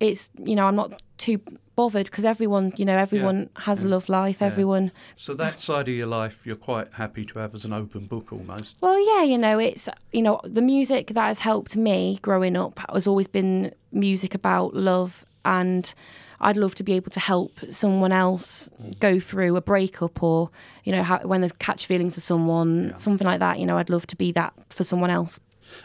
it's 0.00 0.30
you 0.44 0.54
know 0.54 0.66
I'm 0.66 0.76
not 0.76 1.02
too 1.18 1.40
bothered 1.74 2.06
because 2.06 2.24
everyone 2.24 2.72
you 2.76 2.84
know 2.84 2.96
everyone 2.96 3.48
has 3.56 3.84
a 3.84 3.88
love 3.88 4.08
life. 4.08 4.38
yeah. 4.40 4.48
Everyone 4.48 4.90
So 5.16 5.34
that 5.34 5.60
side 5.60 5.88
of 5.88 5.94
your 5.94 6.06
life, 6.08 6.40
you're 6.44 6.56
quite 6.56 6.88
happy 6.92 7.24
to 7.24 7.38
have 7.38 7.54
as 7.54 7.64
an 7.64 7.72
open 7.72 8.06
book 8.06 8.32
almost. 8.32 8.76
Well, 8.80 8.98
yeah, 9.14 9.22
you 9.22 9.38
know, 9.38 9.58
it's 9.58 9.88
you 10.12 10.22
know 10.22 10.40
the 10.44 10.62
music 10.62 11.08
that 11.08 11.26
has 11.26 11.38
helped 11.38 11.76
me 11.76 12.18
growing 12.22 12.56
up 12.56 12.80
has 12.92 13.06
always 13.06 13.28
been 13.28 13.72
music 13.92 14.34
about 14.34 14.74
love, 14.74 15.24
and 15.44 15.94
I'd 16.40 16.56
love 16.56 16.74
to 16.76 16.84
be 16.84 16.92
able 16.94 17.10
to 17.10 17.20
help 17.20 17.58
someone 17.70 18.12
else 18.12 18.70
mm. 18.82 18.98
go 19.00 19.18
through 19.18 19.56
a 19.56 19.60
breakup 19.60 20.22
or 20.22 20.50
you 20.84 20.92
know 20.92 21.02
how, 21.02 21.18
when 21.20 21.40
they 21.40 21.50
catch 21.58 21.86
feelings 21.86 22.14
for 22.14 22.20
someone, 22.20 22.88
Yeah. 22.90 22.96
something 22.96 23.26
like 23.26 23.40
that. 23.40 23.58
You 23.58 23.66
know, 23.66 23.78
I'd 23.78 23.90
love 23.90 24.06
to 24.08 24.16
be 24.16 24.32
that 24.32 24.52
for 24.70 24.84
someone 24.84 25.10
else. 25.10 25.40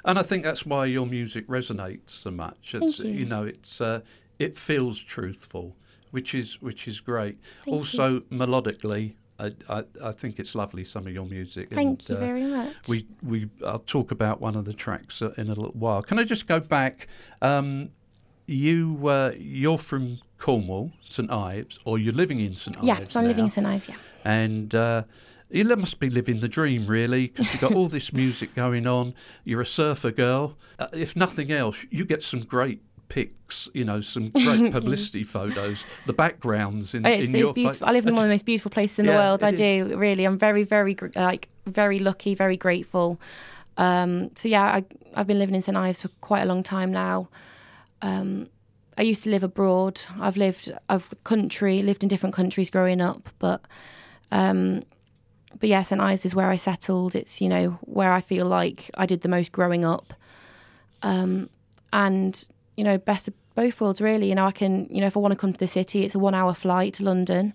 And 0.06 0.20
I 0.20 0.24
think 0.24 0.44
that's 0.44 0.66
why 0.66 0.86
your 0.86 1.06
music 1.06 1.48
resonates 1.48 2.10
so 2.10 2.32
much. 2.32 2.75
It's, 2.75 2.98
Thank 2.98 3.10
you. 3.10 3.20
you 3.20 3.25
know, 3.25 3.44
it's 3.44 3.82
uh, 3.82 4.02
it 4.40 4.58
feels 4.58 5.00
truthful, 5.00 5.75
which 6.12 6.34
is 6.36 6.62
which 6.62 6.88
is 6.88 7.00
great. 7.00 7.38
Thank 7.66 7.75
also, 7.75 8.20
melodically, 8.32 9.13
I, 9.40 9.52
I 9.70 9.84
I 10.04 10.12
think 10.12 10.40
it's 10.40 10.56
lovely. 10.56 10.86
Some 10.86 11.08
of 11.08 11.13
your 11.13 11.25
music. 11.25 11.70
Thank 11.70 12.02
and, 12.02 12.10
you 12.10 12.16
uh, 12.16 12.20
very 12.20 12.46
much. 12.46 12.88
We 12.88 13.08
we 13.22 13.50
I'll 13.66 13.80
talk 13.80 14.12
about 14.12 14.42
one 14.42 14.56
of 14.56 14.66
the 14.66 14.74
tracks 14.74 15.22
uh, 15.22 15.34
in 15.38 15.48
a 15.48 15.56
little 15.56 15.72
while. 15.72 16.02
Can 16.02 16.20
I 16.20 16.24
just 16.24 16.48
go 16.48 16.60
back? 16.60 17.08
Um, 17.42 17.90
you 18.46 19.08
uh, 19.08 19.34
you're 19.38 19.78
from 19.78 20.20
Cornwall, 20.38 20.92
St 21.08 21.32
Ives, 21.32 21.80
or 21.86 21.98
you're 21.98 22.13
living 22.13 22.40
in 22.40 22.56
St 22.56 22.78
Ives. 22.78 22.88
yeah, 22.88 23.04
so 23.06 23.20
I'm 23.20 23.28
living 23.28 23.46
in 23.46 23.50
St 23.50 23.68
Ives. 23.68 23.90
Yeah, 23.90 23.96
and. 24.24 24.74
Uh, 24.74 25.04
you 25.54 25.64
must 25.76 26.00
be 26.00 26.10
living 26.10 26.40
the 26.40 26.48
dream, 26.48 26.88
really, 26.88 27.28
because 27.28 27.52
you've 27.52 27.62
got 27.62 27.74
all 27.74 27.88
this 27.88 28.12
music 28.12 28.56
going 28.56 28.88
on. 28.88 29.14
You're 29.44 29.62
a 29.62 29.66
surfer 29.66 30.12
girl. 30.12 30.58
Uh, 30.80 30.88
if 30.94 31.16
nothing 31.16 31.52
else, 31.52 31.86
you 31.92 32.06
get 32.06 32.24
some 32.24 32.42
great 32.42 32.82
pics, 33.10 33.70
you 33.76 33.86
know, 33.86 34.02
some 34.02 34.30
great 34.30 34.72
publicity 34.72 35.24
photos, 35.24 35.86
the 36.08 36.14
backgrounds 36.14 36.96
in, 36.96 37.06
it's, 37.06 37.28
in 37.28 37.36
it's 37.36 37.40
your 37.40 37.54
beautiful. 37.54 37.88
I 37.88 37.92
live 37.92 38.08
in 38.08 38.16
one 38.16 38.24
of 38.24 38.30
the 38.30 38.34
most 38.34 38.46
beautiful 38.46 38.72
places 38.72 38.98
in 39.00 39.06
the 39.06 39.12
world. 39.12 39.44
I 39.44 39.50
it 39.50 39.58
do 39.58 39.96
really. 39.98 40.26
I'm 40.26 40.38
very, 40.38 40.64
very 40.64 40.98
like 41.16 41.50
very 41.68 42.00
lucky, 42.00 42.34
very 42.34 42.58
grateful. 42.58 43.22
Um, 43.78 44.32
so 44.36 44.50
yeah, 44.50 44.64
I, 44.64 44.86
I've 45.16 45.28
been 45.28 45.40
living 45.40 45.56
in 45.56 45.62
St 45.62 45.78
Ives 45.78 46.02
for 46.02 46.10
quite 46.22 46.42
a 46.42 46.46
long 46.46 46.64
time 46.64 46.92
now. 46.92 47.30
Um, 48.02 48.50
I 48.98 49.04
used 49.04 49.24
to 49.24 49.30
live 49.30 49.44
abroad. 49.44 50.02
I've 50.20 50.38
lived, 50.38 50.72
I've 50.90 51.14
country, 51.24 51.82
lived 51.82 52.04
in 52.04 52.10
different 52.10 52.36
countries 52.36 52.70
growing 52.70 53.02
up, 53.02 53.30
but 53.40 53.62
um, 54.32 54.84
but 55.60 55.70
yeah, 55.70 55.84
St 55.84 56.02
Ives 56.02 56.26
is 56.26 56.36
where 56.36 56.50
I 56.50 56.56
settled. 56.56 57.16
It's 57.16 57.42
you 57.42 57.50
know 57.50 57.78
where 57.82 58.12
I 58.12 58.22
feel 58.22 58.46
like 58.46 58.90
I 58.96 59.06
did 59.06 59.22
the 59.22 59.30
most 59.30 59.52
growing 59.52 59.86
up, 59.86 60.14
um, 61.02 61.50
and 61.92 62.46
you 62.76 62.84
know 62.84 62.98
best 62.98 63.28
of 63.28 63.34
both 63.56 63.80
worlds 63.80 64.02
really. 64.02 64.30
You 64.30 64.36
know 64.36 64.46
I 64.46 64.52
can 64.52 64.88
you 64.90 65.02
know 65.02 65.08
if 65.08 65.18
I 65.18 65.20
want 65.20 65.32
to 65.32 65.38
come 65.38 65.54
to 65.54 65.60
the 65.60 65.68
city, 65.68 66.04
it's 66.04 66.16
a 66.16 66.20
one 66.20 66.36
hour 66.36 66.54
flight 66.54 66.96
to 66.96 67.04
London, 67.04 67.54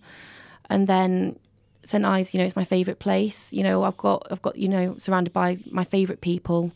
and 0.71 0.87
then 0.87 1.39
St 1.85 2.05
Ives. 2.05 2.35
You 2.35 2.39
know 2.39 2.47
it's 2.47 2.57
my 2.57 2.65
favourite 2.65 2.99
place. 2.99 3.53
You 3.53 3.63
know 3.63 3.83
I've 3.85 3.97
got 3.97 4.27
I've 4.31 4.43
got 4.43 4.57
you 4.57 4.69
know 4.69 4.97
surrounded 4.99 5.33
by 5.33 5.59
my 5.71 5.85
favourite 5.85 6.21
people. 6.21 6.73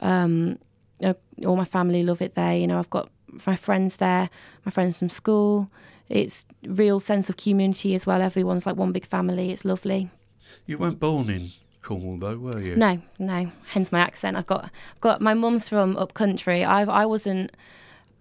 Um, 0.00 0.58
you 1.00 1.08
know, 1.08 1.48
all 1.48 1.56
my 1.56 1.64
family 1.64 2.02
love 2.02 2.22
it 2.22 2.34
there. 2.34 2.56
You 2.56 2.66
know 2.66 2.78
I've 2.78 2.90
got 2.90 3.10
my 3.46 3.56
friends 3.56 3.96
there, 3.96 4.30
my 4.64 4.70
friends 4.70 4.98
from 4.98 5.10
school. 5.10 5.70
It's 6.08 6.46
real 6.64 7.00
sense 7.00 7.30
of 7.30 7.36
community 7.36 7.94
as 7.94 8.06
well. 8.06 8.20
Everyone's 8.20 8.66
like 8.66 8.76
one 8.76 8.92
big 8.92 9.06
family. 9.06 9.50
It's 9.50 9.64
lovely. 9.64 10.10
You 10.66 10.78
weren't 10.78 11.00
born 11.00 11.30
in 11.30 11.52
Cornwall, 11.82 12.18
though, 12.18 12.36
were 12.38 12.60
you? 12.60 12.76
No, 12.76 13.00
no. 13.18 13.50
Hence 13.68 13.92
my 13.92 14.00
accent. 14.00 14.36
I've 14.36 14.46
got, 14.46 14.64
I've 14.64 15.00
got. 15.00 15.20
My 15.20 15.34
mum's 15.34 15.68
from 15.68 15.96
up 15.96 16.14
country. 16.14 16.64
I, 16.64 16.82
I 16.84 17.06
wasn't 17.06 17.52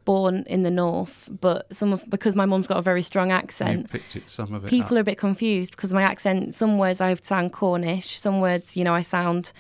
born 0.06 0.44
in 0.48 0.63
the 0.63 0.72
north, 0.72 1.30
but 1.40 1.74
some 1.74 1.94
of 1.94 2.04
because 2.10 2.36
my 2.36 2.46
mum's 2.46 2.68
got 2.68 2.78
a 2.78 2.82
very 2.82 3.02
strong 3.02 3.30
You 3.30 3.36
accent. 3.36 3.90
picked 3.90 4.18
it, 4.18 4.30
some 4.30 4.54
of 4.54 4.66
it 4.66 4.70
People 4.70 4.88
up. 4.88 4.98
are 4.98 5.00
a 5.00 5.04
bit 5.06 5.18
confused 5.18 5.72
because 5.72 5.92
of 5.92 5.96
my 5.96 6.02
accent. 6.04 6.56
Some 6.56 6.78
words 6.78 7.00
I 7.00 7.13
sound 7.16 7.54
Cornish. 7.54 8.20
Some 8.20 8.42
words, 8.42 8.75
you 8.75 8.84
know, 8.84 8.94
I 8.94 9.02
sound 9.02 9.54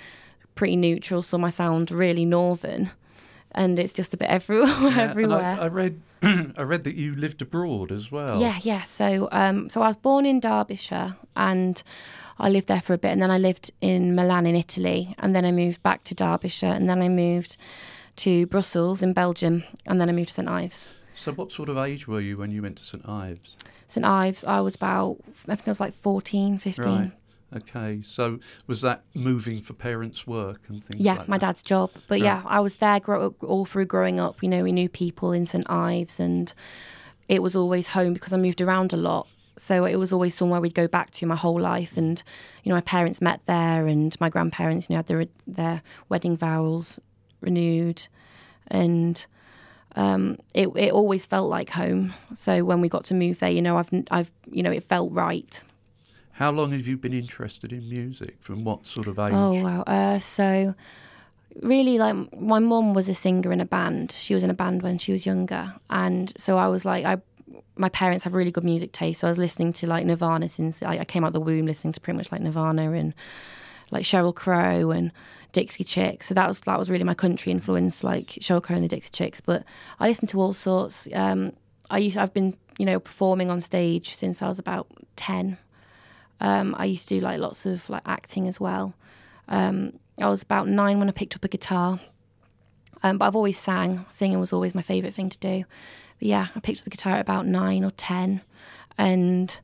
pretty 0.55 0.75
neutral. 0.75 1.21
Some 1.21 1.45
I 1.45 1.49
sound 1.49 1.89
really 1.91 2.25
northern, 2.25 2.91
and 3.53 3.79
it's 3.79 3.93
just 3.93 4.13
a 4.13 4.17
bit 4.17 4.27
everywhere. 4.39 4.67
Yeah, 4.81 5.01
everywhere. 5.11 5.57
I, 5.61 5.65
I 5.65 5.67
read, 5.69 6.01
I 6.21 6.61
read 6.63 6.83
that 6.83 6.95
you 6.95 7.15
lived 7.15 7.41
abroad 7.41 7.93
as 7.93 8.11
well. 8.11 8.41
Yeah, 8.41 8.59
yeah. 8.63 8.83
So, 8.83 9.29
um, 9.31 9.69
so 9.69 9.81
I 9.81 9.87
was 9.87 9.95
born 9.95 10.25
in 10.25 10.41
Derbyshire, 10.41 11.15
and 11.37 11.81
I 12.39 12.49
lived 12.49 12.67
there 12.67 12.81
for 12.81 12.93
a 12.93 12.97
bit, 12.97 13.11
and 13.11 13.21
then 13.21 13.31
I 13.31 13.37
lived 13.37 13.71
in 13.81 14.15
Milan 14.15 14.45
in 14.45 14.55
Italy, 14.55 15.13
and 15.19 15.35
then 15.35 15.45
I 15.45 15.51
moved 15.51 15.83
back 15.83 16.03
to 16.05 16.15
Derbyshire, 16.15 16.67
and 16.73 16.89
then 16.89 17.01
I 17.01 17.09
moved 17.09 17.57
to 18.17 18.45
Brussels 18.47 19.01
in 19.01 19.13
Belgium, 19.13 19.63
and 19.85 19.99
then 19.99 20.09
I 20.09 20.11
moved 20.11 20.29
to 20.29 20.33
St 20.35 20.47
Ives. 20.47 20.93
So, 21.15 21.31
what 21.31 21.51
sort 21.51 21.69
of 21.69 21.77
age 21.77 22.07
were 22.07 22.21
you 22.21 22.37
when 22.37 22.51
you 22.51 22.61
went 22.61 22.77
to 22.77 22.83
St 22.83 23.07
Ives? 23.07 23.55
St 23.87 24.05
Ives, 24.05 24.43
I 24.43 24.61
was 24.61 24.75
about, 24.75 25.17
I 25.47 25.55
think 25.55 25.67
I 25.67 25.71
was 25.71 25.79
like 25.79 25.93
14, 26.01 26.57
15. 26.57 26.85
Right. 26.85 27.11
Okay. 27.55 28.01
So, 28.03 28.39
was 28.65 28.81
that 28.81 29.03
moving 29.13 29.61
for 29.61 29.73
parents' 29.73 30.25
work 30.25 30.61
and 30.69 30.83
things? 30.83 30.99
Yeah, 30.99 31.17
like 31.17 31.27
my 31.29 31.37
that? 31.37 31.47
dad's 31.47 31.63
job. 31.63 31.91
But 32.07 32.15
Right. 32.15 32.23
yeah, 32.23 32.41
I 32.45 32.59
was 32.59 32.77
there 32.77 32.99
grow, 32.99 33.35
all 33.41 33.65
through 33.65 33.85
growing 33.85 34.19
up. 34.19 34.41
You 34.41 34.49
know, 34.49 34.63
we 34.63 34.71
knew 34.71 34.89
people 34.89 35.31
in 35.31 35.45
St 35.45 35.69
Ives, 35.69 36.19
and 36.19 36.51
it 37.29 37.43
was 37.43 37.55
always 37.55 37.89
home 37.89 38.13
because 38.13 38.33
I 38.33 38.37
moved 38.37 38.59
around 38.59 38.91
a 38.91 38.97
lot. 38.97 39.27
So 39.57 39.85
it 39.85 39.95
was 39.97 40.11
always 40.11 40.35
somewhere 40.35 40.59
we'd 40.59 40.73
go 40.73 40.87
back 40.87 41.11
to 41.11 41.25
my 41.25 41.35
whole 41.35 41.59
life. 41.59 41.97
And 41.97 42.21
you 42.63 42.69
know, 42.69 42.75
my 42.75 42.81
parents 42.81 43.21
met 43.21 43.41
there, 43.45 43.87
and 43.87 44.19
my 44.19 44.29
grandparents, 44.29 44.89
you 44.89 44.93
know, 44.93 44.97
had 44.99 45.07
their 45.07 45.25
their 45.47 45.81
wedding 46.09 46.37
vows 46.37 46.99
renewed, 47.41 48.07
and 48.67 49.25
um, 49.95 50.37
it 50.53 50.69
it 50.75 50.91
always 50.91 51.25
felt 51.25 51.49
like 51.49 51.69
home. 51.69 52.13
So 52.33 52.63
when 52.63 52.81
we 52.81 52.89
got 52.89 53.03
to 53.05 53.13
move 53.13 53.39
there, 53.39 53.51
you 53.51 53.61
know, 53.61 53.77
I've 53.77 53.89
I've 54.11 54.31
you 54.51 54.63
know, 54.63 54.71
it 54.71 54.83
felt 54.83 55.11
right. 55.11 55.63
How 56.33 56.51
long 56.51 56.71
have 56.71 56.87
you 56.87 56.97
been 56.97 57.13
interested 57.13 57.71
in 57.71 57.87
music? 57.87 58.37
From 58.41 58.63
what 58.63 58.87
sort 58.87 59.07
of 59.07 59.19
age? 59.19 59.33
Oh 59.35 59.61
wow! 59.61 59.81
Uh, 59.83 60.17
so 60.17 60.73
really, 61.61 61.99
like 61.99 62.15
my 62.39 62.57
mum 62.57 62.95
was 62.95 63.07
a 63.07 63.13
singer 63.13 63.51
in 63.51 63.61
a 63.61 63.65
band. 63.65 64.11
She 64.11 64.33
was 64.33 64.43
in 64.43 64.49
a 64.49 64.55
band 64.55 64.81
when 64.81 64.97
she 64.97 65.11
was 65.11 65.27
younger, 65.27 65.75
and 65.91 66.33
so 66.37 66.57
I 66.57 66.67
was 66.67 66.85
like, 66.85 67.05
I 67.05 67.21
my 67.75 67.89
parents 67.89 68.23
have 68.23 68.33
really 68.33 68.51
good 68.51 68.63
music 68.63 68.91
taste. 68.91 69.21
So 69.21 69.27
I 69.27 69.31
was 69.31 69.37
listening 69.37 69.73
to 69.73 69.87
like 69.87 70.05
Nirvana 70.05 70.47
since 70.49 70.83
I, 70.83 70.99
I 70.99 71.05
came 71.05 71.23
out 71.23 71.33
the 71.33 71.39
womb, 71.39 71.65
listening 71.65 71.93
to 71.93 71.99
pretty 72.01 72.17
much 72.17 72.31
like 72.31 72.41
Nirvana 72.41 72.91
and 72.91 73.13
like 73.91 74.03
Sheryl 74.03 74.33
Crow 74.33 74.91
and 74.91 75.11
Dixie 75.51 75.83
Chicks. 75.83 76.27
So 76.27 76.33
that 76.33 76.47
was 76.47 76.59
that 76.61 76.79
was 76.79 76.89
really 76.89 77.03
my 77.03 77.13
country 77.13 77.51
influence, 77.51 78.03
like 78.03 78.27
Sheryl 78.27 78.61
Crow 78.61 78.75
and 78.75 78.83
the 78.83 78.89
Dixie 78.89 79.11
Chicks. 79.11 79.41
But 79.41 79.63
I 79.99 80.07
listened 80.07 80.29
to 80.29 80.41
all 80.41 80.53
sorts. 80.53 81.07
Um, 81.13 81.53
I 81.89 81.99
used, 81.99 82.17
I've 82.17 82.33
been 82.33 82.57
you 82.77 82.85
know 82.85 82.99
performing 82.99 83.51
on 83.51 83.61
stage 83.61 84.15
since 84.15 84.41
I 84.41 84.47
was 84.47 84.59
about 84.59 84.87
ten. 85.15 85.57
Um, 86.41 86.75
I 86.77 86.85
used 86.85 87.07
to 87.09 87.15
do 87.15 87.21
like 87.21 87.39
lots 87.39 87.65
of 87.65 87.89
like 87.89 88.03
acting 88.05 88.47
as 88.47 88.59
well. 88.59 88.93
Um, 89.47 89.99
I 90.19 90.27
was 90.27 90.41
about 90.41 90.67
nine 90.67 90.99
when 90.99 91.07
I 91.07 91.11
picked 91.11 91.35
up 91.35 91.43
a 91.43 91.47
guitar. 91.47 91.99
Um, 93.03 93.17
but 93.17 93.25
I've 93.25 93.35
always 93.35 93.59
sang. 93.59 94.05
Singing 94.09 94.39
was 94.39 94.53
always 94.53 94.73
my 94.73 94.81
favourite 94.81 95.13
thing 95.13 95.29
to 95.29 95.37
do. 95.37 95.65
Yeah, 96.23 96.47
I 96.55 96.59
picked 96.61 96.79
up 96.79 96.83
the 96.85 96.89
guitar 96.89 97.15
at 97.15 97.21
about 97.21 97.45
nine 97.45 97.83
or 97.83 97.91
ten, 97.91 98.41
and 98.97 99.59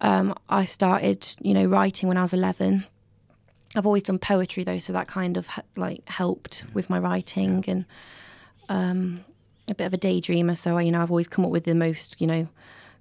um, 0.00 0.34
I 0.48 0.64
started, 0.64 1.28
you 1.40 1.52
know, 1.52 1.66
writing 1.66 2.08
when 2.08 2.16
I 2.16 2.22
was 2.22 2.32
eleven. 2.32 2.86
I've 3.76 3.84
always 3.84 4.02
done 4.02 4.18
poetry 4.18 4.64
though, 4.64 4.78
so 4.78 4.92
that 4.94 5.06
kind 5.06 5.36
of 5.36 5.48
like 5.76 6.08
helped 6.08 6.64
with 6.72 6.88
my 6.88 6.98
writing 6.98 7.62
and 7.68 7.84
um, 8.70 9.24
a 9.68 9.74
bit 9.74 9.86
of 9.86 9.92
a 9.92 9.98
daydreamer. 9.98 10.56
So 10.56 10.78
you 10.78 10.90
know, 10.90 11.02
I've 11.02 11.10
always 11.10 11.28
come 11.28 11.44
up 11.44 11.50
with 11.50 11.64
the 11.64 11.74
most, 11.74 12.18
you 12.18 12.26
know, 12.26 12.48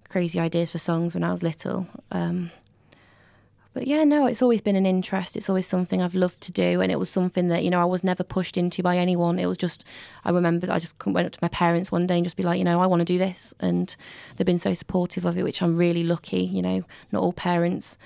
crazy 0.10 0.40
ideas 0.40 0.72
for 0.72 0.78
songs 0.78 1.14
when 1.14 1.24
I 1.24 1.32
was 1.32 1.42
little. 1.44 1.88
Um, 2.12 2.52
but 3.74 3.88
yeah, 3.88 4.04
no, 4.04 4.26
it's 4.26 4.42
always 4.42 4.62
been 4.62 4.76
an 4.76 4.86
interest. 4.86 5.38
It's 5.38 5.48
always 5.48 5.66
something 5.66 6.02
I've 6.02 6.16
loved 6.16 6.42
to 6.42 6.52
do, 6.52 6.82
and 6.82 6.92
it 6.92 7.00
was 7.00 7.10
something 7.10 7.48
that 7.48 7.64
you 7.64 7.70
know 7.70 7.82
I 7.82 7.86
was 7.86 8.04
never 8.04 8.24
pushed 8.24 8.58
into 8.58 8.84
by 8.84 8.98
anyone. 8.98 9.40
It 9.40 9.46
was 9.46 9.58
just 9.58 9.86
I 10.26 10.32
remembered 10.32 10.70
I 10.70 10.80
just 10.80 10.96
went 11.06 11.26
up 11.26 11.32
to 11.34 11.40
my 11.42 11.48
parents 11.48 11.92
one 11.92 12.06
day 12.06 12.16
and 12.16 12.26
just 12.26 12.36
be 12.36 12.44
like, 12.44 12.58
you 12.58 12.66
know, 12.66 12.82
I 12.82 12.86
want 12.86 13.00
to 13.00 13.06
do 13.06 13.18
this, 13.18 13.54
and 13.62 13.96
they've 14.36 14.46
been 14.46 14.60
so 14.60 14.74
supportive 14.74 15.26
of 15.26 15.38
it, 15.38 15.44
which 15.44 15.62
I'm 15.62 15.78
really 15.78 16.04
lucky. 16.04 16.44
You 16.44 16.62
know, 16.62 16.84
not 17.12 17.22
all 17.22 17.34
parents, 17.34 17.98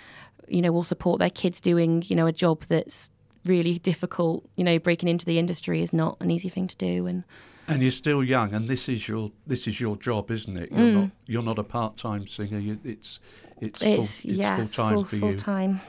you 0.47 0.61
know, 0.61 0.71
will 0.71 0.83
support 0.83 1.19
their 1.19 1.31
kids 1.31 1.59
doing 1.59 2.03
you 2.07 2.15
know 2.15 2.27
a 2.27 2.31
job 2.31 2.63
that's 2.67 3.09
really 3.45 3.79
difficult. 3.79 4.47
You 4.55 4.63
know, 4.63 4.77
breaking 4.77 5.09
into 5.09 5.25
the 5.25 5.39
industry 5.39 5.81
is 5.81 5.91
not 5.91 6.17
an 6.19 6.29
easy 6.29 6.49
thing 6.49 6.67
to 6.67 6.75
do, 6.75 7.07
and 7.07 7.23
And 7.67 7.81
you're 7.81 7.91
still 7.91 8.23
young, 8.23 8.53
and 8.53 8.67
this 8.67 8.87
is 8.87 9.07
your 9.07 9.31
this 9.47 9.67
is 9.67 9.79
your 9.79 9.95
job, 9.97 10.29
isn't 10.31 10.55
it? 10.55 10.71
You're 10.71 10.91
not 10.91 11.09
you're 11.25 11.43
not 11.43 11.57
a 11.59 11.63
part 11.63 11.97
time 11.97 12.27
singer. 12.27 12.59
You, 12.59 12.79
it's 12.83 13.19
it's 13.59 13.81
Mm. 13.81 13.99
it's 13.99 14.21
full, 14.21 14.29
it's 14.31 14.39
yeah, 14.39 14.55
full 14.57 14.67
time 14.67 14.93
full, 14.97 15.03
for 15.05 15.15
full 15.17 15.29
you. 15.31 15.37
time. 15.37 15.81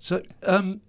So, 0.00 0.22
um, 0.42 0.80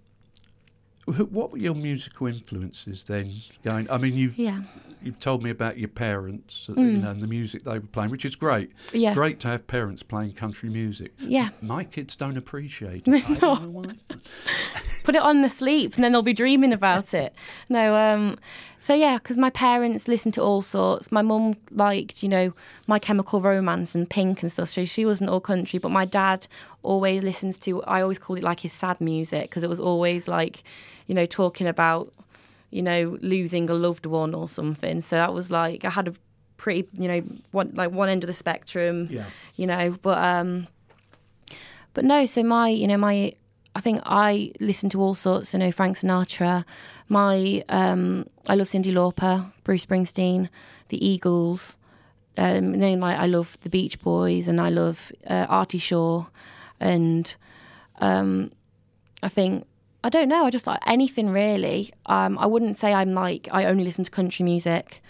what 1.06 1.50
were 1.50 1.58
your 1.58 1.74
musical 1.74 2.26
influences 2.26 3.02
then? 3.04 3.42
Going, 3.64 3.90
I 3.90 3.96
mean, 3.98 4.14
you've 4.14 4.38
Yeah, 4.38 4.60
you've 5.02 5.18
told 5.18 5.42
me 5.42 5.50
about 5.50 5.78
your 5.78 5.88
parents, 5.88 6.68
uh, 6.68 6.74
you 6.74 6.98
Mm. 6.98 7.00
know, 7.02 7.10
and 7.10 7.22
the 7.22 7.26
music 7.26 7.64
they 7.64 7.78
were 7.78 7.86
playing, 7.86 8.10
which 8.10 8.24
is 8.26 8.36
great. 8.36 8.70
yeah, 8.92 9.14
Great 9.14 9.40
to 9.40 9.48
have 9.48 9.66
parents 9.66 10.02
playing 10.02 10.32
country 10.34 10.68
music. 10.68 11.12
yeah. 11.18 11.48
My 11.62 11.82
kids 11.84 12.14
don't 12.14 12.36
appreciate 12.36 13.08
it. 13.08 13.28
I 13.30 13.34
don't 13.36 13.62
know 13.62 13.70
why. 13.70 13.94
put 15.02 15.14
it 15.14 15.22
on 15.22 15.42
the 15.42 15.50
sleep, 15.50 15.94
and 15.94 16.04
then 16.04 16.12
they'll 16.12 16.22
be 16.22 16.32
dreaming 16.32 16.72
about 16.72 17.14
it. 17.24 17.34
No, 17.68 17.94
um, 17.96 18.38
so 18.82 18.94
yeah, 18.94 19.18
because 19.18 19.36
my 19.36 19.50
parents 19.50 20.08
listened 20.08 20.32
to 20.34 20.42
all 20.42 20.62
sorts. 20.62 21.12
My 21.12 21.20
mum 21.20 21.56
liked, 21.70 22.22
you 22.22 22.30
know, 22.30 22.54
My 22.86 22.98
Chemical 22.98 23.42
Romance 23.42 23.94
and 23.94 24.08
Pink 24.08 24.40
and 24.40 24.50
stuff. 24.50 24.70
So 24.70 24.86
she 24.86 25.04
wasn't 25.04 25.28
all 25.28 25.40
country, 25.40 25.78
but 25.78 25.90
my 25.90 26.06
dad 26.06 26.46
always 26.82 27.22
listens 27.22 27.58
to. 27.60 27.82
I 27.82 28.00
always 28.00 28.18
called 28.18 28.38
it 28.38 28.44
like 28.44 28.60
his 28.60 28.72
sad 28.72 28.98
music 28.98 29.42
because 29.42 29.62
it 29.62 29.68
was 29.68 29.80
always 29.80 30.28
like, 30.28 30.62
you 31.06 31.14
know, 31.14 31.26
talking 31.26 31.66
about, 31.66 32.10
you 32.70 32.80
know, 32.80 33.18
losing 33.20 33.68
a 33.68 33.74
loved 33.74 34.06
one 34.06 34.34
or 34.34 34.48
something. 34.48 35.02
So 35.02 35.16
that 35.16 35.34
was 35.34 35.50
like 35.50 35.84
I 35.84 35.90
had 35.90 36.08
a 36.08 36.14
pretty, 36.56 36.88
you 36.98 37.06
know, 37.06 37.22
one 37.50 37.72
like 37.74 37.90
one 37.90 38.08
end 38.08 38.24
of 38.24 38.28
the 38.28 38.34
spectrum. 38.34 39.08
Yeah. 39.10 39.26
You 39.56 39.66
know, 39.66 39.98
but 40.00 40.16
um, 40.16 40.68
but 41.92 42.06
no. 42.06 42.24
So 42.24 42.42
my, 42.42 42.70
you 42.70 42.86
know, 42.86 42.96
my 42.96 43.34
I 43.74 43.80
think 43.80 44.00
I 44.04 44.52
listen 44.60 44.90
to 44.90 45.00
all 45.00 45.14
sorts. 45.14 45.52
You 45.52 45.58
know, 45.60 45.72
Frank 45.72 45.98
Sinatra. 45.98 46.64
My 47.08 47.64
um, 47.68 48.26
I 48.48 48.54
love 48.54 48.68
Cyndi 48.68 48.92
Lauper, 48.92 49.52
Bruce 49.64 49.86
Springsteen, 49.86 50.48
the 50.88 51.04
Eagles. 51.04 51.76
Um, 52.36 52.74
and 52.74 52.82
then 52.82 53.00
like 53.00 53.18
I 53.18 53.26
love 53.26 53.58
the 53.62 53.70
Beach 53.70 53.98
Boys, 54.00 54.48
and 54.48 54.60
I 54.60 54.68
love 54.70 55.12
uh, 55.28 55.46
Artie 55.48 55.78
Shaw, 55.78 56.26
and 56.78 57.34
um, 58.00 58.52
I 59.22 59.28
think 59.28 59.66
I 60.02 60.08
don't 60.08 60.28
know. 60.28 60.46
I 60.46 60.50
just 60.50 60.66
like 60.66 60.80
anything 60.86 61.30
really. 61.30 61.92
Um, 62.06 62.38
I 62.38 62.46
wouldn't 62.46 62.78
say 62.78 62.94
I'm 62.94 63.14
like 63.14 63.48
I 63.52 63.66
only 63.66 63.84
listen 63.84 64.04
to 64.04 64.10
country 64.10 64.44
music 64.44 65.02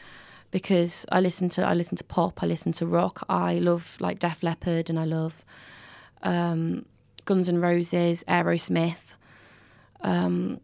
because 0.51 1.07
I 1.13 1.21
listen 1.21 1.49
to 1.51 1.65
I 1.65 1.75
listen 1.75 1.97
to 1.99 2.05
pop. 2.05 2.43
I 2.43 2.47
listen 2.47 2.73
to 2.73 2.87
rock. 2.87 3.25
I 3.29 3.59
love 3.59 3.97
like 4.01 4.19
Def 4.19 4.43
Leppard, 4.43 4.91
and 4.91 4.99
I 4.99 5.05
love 5.05 5.45
um, 6.23 6.87
Guns 7.31 7.49
N' 7.49 7.61
Roses, 7.61 8.25
Aerosmith. 8.27 9.15
Um, 10.01 10.59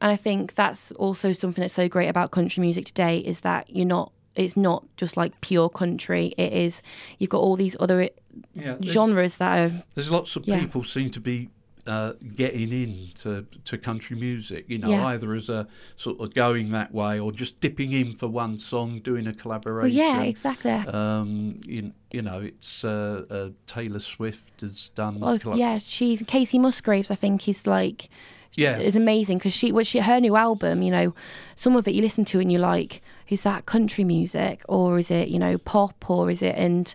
and 0.00 0.10
I 0.10 0.16
think 0.16 0.56
that's 0.56 0.90
also 0.92 1.32
something 1.32 1.62
that's 1.62 1.72
so 1.74 1.88
great 1.88 2.08
about 2.08 2.32
country 2.32 2.60
music 2.60 2.86
today 2.86 3.18
is 3.18 3.40
that 3.40 3.70
you're 3.70 3.86
not 3.86 4.10
it's 4.34 4.56
not 4.56 4.84
just 4.96 5.16
like 5.16 5.40
pure 5.42 5.68
country. 5.68 6.34
It 6.36 6.52
is 6.52 6.82
you've 7.18 7.30
got 7.30 7.38
all 7.38 7.54
these 7.54 7.76
other 7.78 8.10
Yeah, 8.54 8.76
genres 8.82 9.36
that 9.36 9.58
are 9.70 9.84
There's 9.94 10.10
lots 10.10 10.34
of 10.34 10.44
Yeah. 10.44 10.58
people 10.58 10.82
seem 10.82 11.10
to 11.12 11.20
be 11.20 11.50
uh, 11.88 12.12
getting 12.36 12.70
into 12.72 13.46
to 13.64 13.78
country 13.78 14.16
music, 14.16 14.66
you 14.68 14.78
know, 14.78 14.90
Yeah. 14.90 15.06
either 15.06 15.34
as 15.34 15.48
a 15.48 15.66
sort 15.96 16.20
of 16.20 16.34
going 16.34 16.70
that 16.70 16.92
way 16.92 17.18
or 17.18 17.32
just 17.32 17.58
dipping 17.60 17.92
in 17.92 18.14
for 18.14 18.28
one 18.28 18.58
song, 18.58 19.00
doing 19.00 19.26
a 19.26 19.30
well, 19.30 19.34
collaboration. 19.40 19.96
yeah, 19.98 20.22
exactly. 20.22 20.70
Um, 20.70 21.60
you, 21.66 21.92
you 22.12 22.22
know, 22.22 22.40
it's 22.40 22.84
uh, 22.84 23.24
uh, 23.30 23.48
Taylor 23.66 24.00
Swift 24.00 24.60
has 24.60 24.90
done. 24.94 25.18
Well, 25.18 25.38
colla- 25.38 25.56
yeah, 25.56 25.78
she's 25.78 26.22
Kacey 26.22 26.60
Musgraves. 26.60 27.10
I 27.10 27.14
think 27.16 27.48
is 27.48 27.66
like 27.66 28.08
yeah, 28.54 28.78
is 28.78 28.96
amazing 28.96 29.38
because 29.38 29.52
she, 29.52 29.72
what 29.72 29.86
she, 29.86 30.00
her 30.00 30.20
new 30.20 30.34
album, 30.34 30.82
you 30.82 30.90
know, 30.90 31.14
some 31.54 31.76
of 31.76 31.86
it 31.86 31.94
you 31.94 32.02
listen 32.02 32.24
to 32.26 32.40
and 32.40 32.50
you're 32.50 32.60
like, 32.60 33.02
is 33.28 33.42
that 33.42 33.66
country 33.66 34.04
music 34.04 34.62
or 34.68 34.98
is 34.98 35.10
it, 35.10 35.28
you 35.28 35.38
know, 35.38 35.58
pop 35.58 36.10
or 36.10 36.30
is 36.30 36.42
it? 36.42 36.56
And 36.56 36.92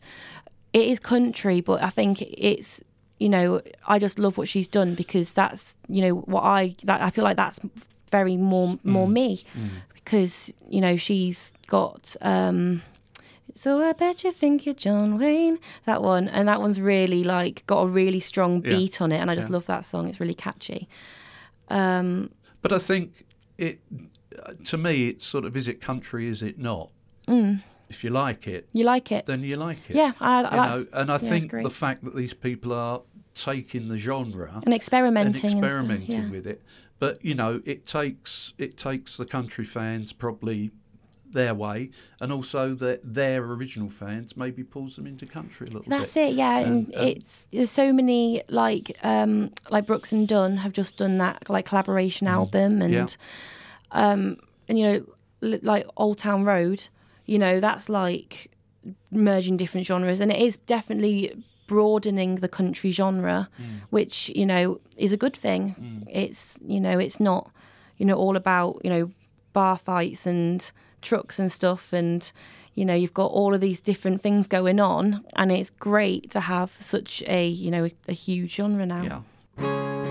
it 0.74 0.86
is 0.88 1.00
country, 1.00 1.62
but 1.62 1.82
I 1.82 1.90
think 1.90 2.22
it's, 2.22 2.82
you 3.24 3.30
know, 3.30 3.62
I 3.88 4.00
just 4.00 4.20
love 4.20 4.38
what 4.38 4.50
she's 4.50 4.68
done 4.68 4.96
because 4.96 5.32
that's, 5.32 5.78
you 5.88 6.02
know, 6.02 6.16
what 6.34 6.44
I, 6.44 6.76
that 6.84 7.02
I 7.02 7.10
feel 7.10 7.24
like 7.24 7.38
that's 7.38 7.60
very 8.12 8.36
more, 8.36 8.78
more 8.84 9.08
me 9.08 9.44
because, 9.94 10.52
you 10.70 10.82
know, 10.82 10.98
she's 10.98 11.54
got, 11.68 12.18
um, 12.22 12.82
so 13.56 13.80
I 13.82 13.94
bet 13.94 14.26
you 14.26 14.34
think 14.34 14.66
you're 14.66 14.76
John 14.76 15.18
Wayne. 15.18 15.58
That 15.86 16.02
one, 16.02 16.28
and 16.28 16.48
that 16.50 16.60
one's 16.60 16.82
really 16.82 17.24
like 17.24 17.64
got 17.66 17.82
a 17.84 17.88
really 17.88 18.20
strong 18.20 18.62
Yeah. 18.62 18.72
beat 18.72 19.02
on 19.02 19.12
it, 19.14 19.20
and 19.20 19.32
I 19.32 19.36
just 19.36 19.50
Yeah. 19.50 19.54
love 19.54 19.68
that 19.68 19.86
song. 19.86 20.08
It's 20.10 20.20
really 20.20 20.34
catchy. 20.34 20.90
Um, 21.70 22.30
but 22.62 22.72
I 22.74 22.80
think 22.80 23.26
it. 23.58 23.80
To 24.66 24.78
me, 24.78 25.10
it's 25.10 25.26
sort 25.26 25.46
of 25.46 25.56
is 25.56 25.68
it 25.68 25.80
country, 25.80 26.28
is 26.28 26.42
it 26.42 26.58
not? 26.58 26.90
If 27.90 28.04
you 28.04 28.10
like 28.10 28.48
it, 28.48 28.68
you 28.74 28.84
like 28.84 29.12
it? 29.12 29.28
then 29.28 29.44
you 29.44 29.56
like 29.56 29.90
it. 29.90 29.94
Mm. 29.94 29.98
Yeah, 29.98 30.12
I, 30.20 30.42
you 30.42 30.58
know, 30.58 30.86
and 30.94 31.12
I 31.12 31.18
yeah, 31.22 31.30
think 31.30 31.52
the 31.52 31.70
fact 31.70 32.04
that 32.04 32.16
these 32.16 32.34
people 32.34 32.74
are 32.74 33.02
taking 33.36 33.88
the 33.88 33.98
genre 33.98 34.52
and 34.54 34.66
and 34.66 34.74
experimenting, 34.74 35.28
and 35.28 35.38
stuff, 35.38 35.52
experimenting 35.64 36.24
yeah. 36.24 36.30
with 36.30 36.48
it, 36.48 36.62
but 37.00 37.24
you 37.24 37.36
know, 37.36 37.62
it 37.66 37.86
takes 37.86 38.54
it 38.58 38.78
takes 38.78 39.18
the 39.18 39.26
country 39.26 39.66
fans 39.66 40.14
probably 40.14 40.72
their 41.32 41.54
way, 41.54 41.90
and 42.22 42.32
also 42.32 42.76
that 42.76 43.02
their 43.04 43.44
original 43.44 43.90
fans 43.90 44.38
maybe 44.38 44.64
pulls 44.64 44.96
them 44.96 45.08
into 45.08 45.26
country 45.26 45.68
a 45.68 45.72
little 45.72 45.90
That's 45.90 46.14
bit. 46.14 46.22
That's 46.22 46.32
it, 46.34 46.36
yeah. 46.36 46.60
And, 46.60 46.88
And, 46.88 46.96
um, 46.96 47.08
it's 47.08 47.48
there's 47.52 47.72
so 47.72 47.92
many 47.92 48.44
like 48.48 48.98
um 49.04 49.52
like 49.70 49.86
Brooks 49.86 50.12
and 50.12 50.28
Dunn 50.28 50.58
have 50.58 50.72
just 50.74 50.98
done 50.98 51.18
that 51.18 51.50
like 51.50 51.66
collaboration 51.66 52.28
album 52.28 52.82
and 52.82 52.94
Yeah. 52.94 53.06
um 53.92 54.38
and 54.68 54.80
you 54.80 54.86
know 54.86 55.06
like 55.62 55.86
Old 55.98 56.20
Town 56.20 56.46
Road, 56.46 56.88
you 57.26 57.40
know 57.40 57.60
that's 57.60 57.90
like 57.90 58.52
merging 59.12 59.58
different 59.58 59.88
genres 59.88 60.20
and 60.22 60.32
it 60.32 60.40
is 60.40 60.58
definitely 60.58 61.34
broadening 61.74 62.36
the 62.36 62.48
country 62.60 62.92
genre, 62.92 63.50
mm. 63.60 63.82
which 63.90 64.16
you 64.40 64.46
know 64.46 64.80
is 64.98 65.12
a 65.14 65.18
good 65.18 65.36
thing. 65.46 65.76
Mm. 65.80 66.08
It's 66.24 66.60
you 66.74 66.80
know 66.86 67.00
it's 67.00 67.20
not 67.20 67.44
you 67.98 68.06
know 68.06 68.18
all 68.24 68.36
about 68.36 68.72
you 68.84 68.90
know 68.94 69.12
bar 69.54 69.78
fights 69.78 70.28
and 70.28 70.72
trucks 71.02 71.40
and 71.40 71.52
stuff 71.52 71.94
and 71.94 72.32
you 72.76 72.86
know 72.86 72.94
you've 73.02 73.14
got 73.14 73.32
all 73.40 73.54
of 73.54 73.62
these 73.62 73.80
different 73.80 74.22
things 74.22 74.48
going 74.48 74.80
on 74.80 75.24
and 75.36 75.52
it's 75.52 75.70
great 75.70 76.32
to 76.32 76.40
have 76.40 76.72
such 76.72 77.22
a 77.28 77.48
you 77.48 77.70
know 77.70 77.86
a, 77.86 77.92
a 78.08 78.14
huge 78.14 78.56
genre 78.56 78.86
now 78.86 79.04
Yeah. 79.58 80.03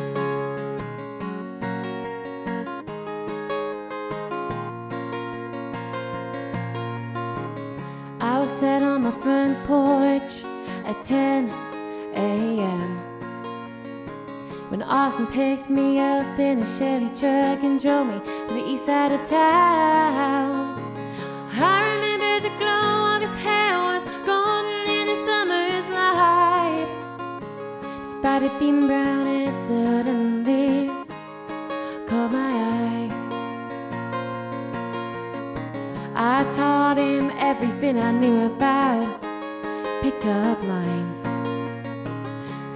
At 10.92 11.04
10 11.04 11.50
a.m. 12.14 12.98
When 14.70 14.82
Austin 14.82 15.26
picked 15.26 15.70
me 15.70 15.98
up 15.98 16.38
in 16.38 16.62
a 16.62 16.78
Chevy 16.78 17.08
truck 17.20 17.62
and 17.62 17.80
drove 17.80 18.06
me 18.06 18.18
to 18.48 18.54
the 18.54 18.64
east 18.66 18.84
side 18.86 19.12
of 19.12 19.20
town. 19.28 20.78
I 21.54 21.94
remember 21.94 22.48
the 22.48 22.54
glow 22.56 23.16
of 23.16 23.22
his 23.22 23.34
hair 23.46 23.78
was 23.88 24.04
golden 24.26 24.90
in 24.98 25.06
the 25.12 25.18
summer's 25.28 25.88
light. 26.00 26.88
His 28.04 28.14
body 28.22 28.50
beamed 28.58 28.86
brown 28.88 29.26
and 29.26 29.54
suddenly 29.68 30.88
caught 32.08 32.32
my 32.32 32.50
eye. 32.74 33.10
I 36.14 36.44
taught 36.56 36.98
him 36.98 37.30
everything 37.38 37.98
I 37.98 38.12
knew 38.12 38.46
about 38.46 39.21
pickup 40.02 40.60
lines. 40.64 41.18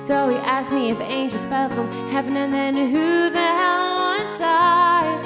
So 0.06 0.28
he 0.28 0.36
asked 0.36 0.70
me 0.72 0.90
if 0.90 1.00
angels 1.00 1.44
fell 1.46 1.68
from 1.68 1.90
heaven 2.10 2.36
and 2.36 2.54
then 2.54 2.74
who 2.76 3.30
the 3.30 3.48
hell 3.60 3.94
was 4.06 4.40
I? 4.40 5.20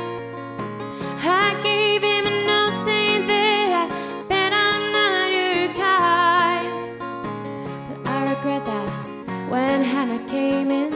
I 1.22 1.62
gave 1.62 2.02
him 2.02 2.26
a 2.26 2.36
note 2.46 2.84
saying 2.86 3.26
that 3.26 3.68
I 3.82 3.84
bet 4.30 4.52
I'm 4.54 4.84
not 4.98 5.30
your 5.38 5.74
kind. 5.74 6.78
But 7.86 8.10
I 8.10 8.18
regret 8.32 8.64
that 8.64 8.88
when 9.50 9.82
Hannah 9.82 10.26
came 10.26 10.70
in 10.70 10.90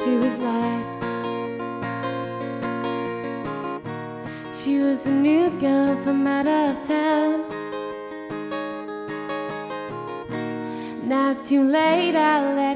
to 0.00 0.10
his 0.26 0.36
life. 0.40 0.88
She 4.60 4.78
was 4.78 5.06
a 5.06 5.12
new 5.12 5.50
girl 5.60 5.94
from 6.02 6.26
out 6.26 6.48
of 6.48 6.84
town. 6.84 7.39
It's 11.30 11.48
too 11.48 11.62
late, 11.62 12.16
I 12.16 12.54
let 12.54 12.69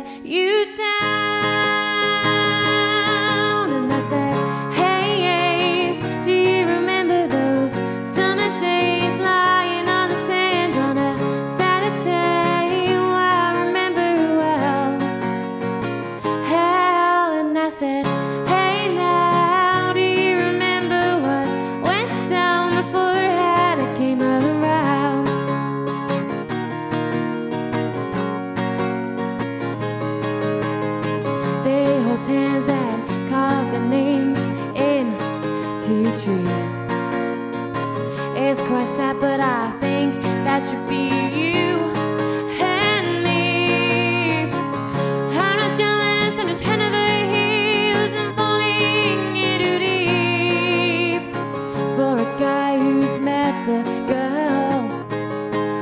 the 53.66 53.82
girl 54.06 54.90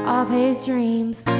of 0.08 0.30
his 0.30 0.64
dreams. 0.64 1.31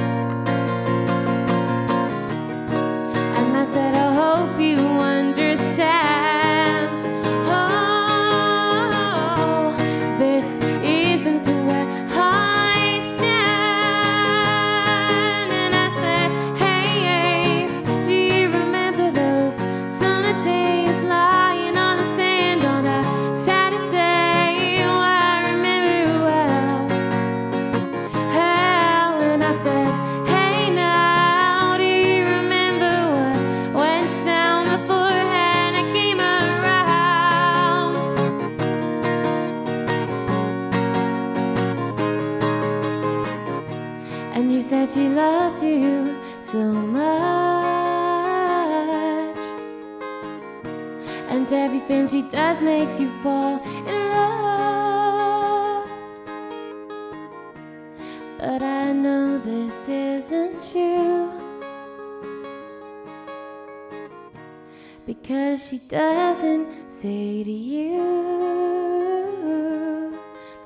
Because 65.23 65.65
she 65.69 65.77
doesn't 65.77 66.67
say 67.01 67.45
to 67.45 67.49
you, 67.49 68.01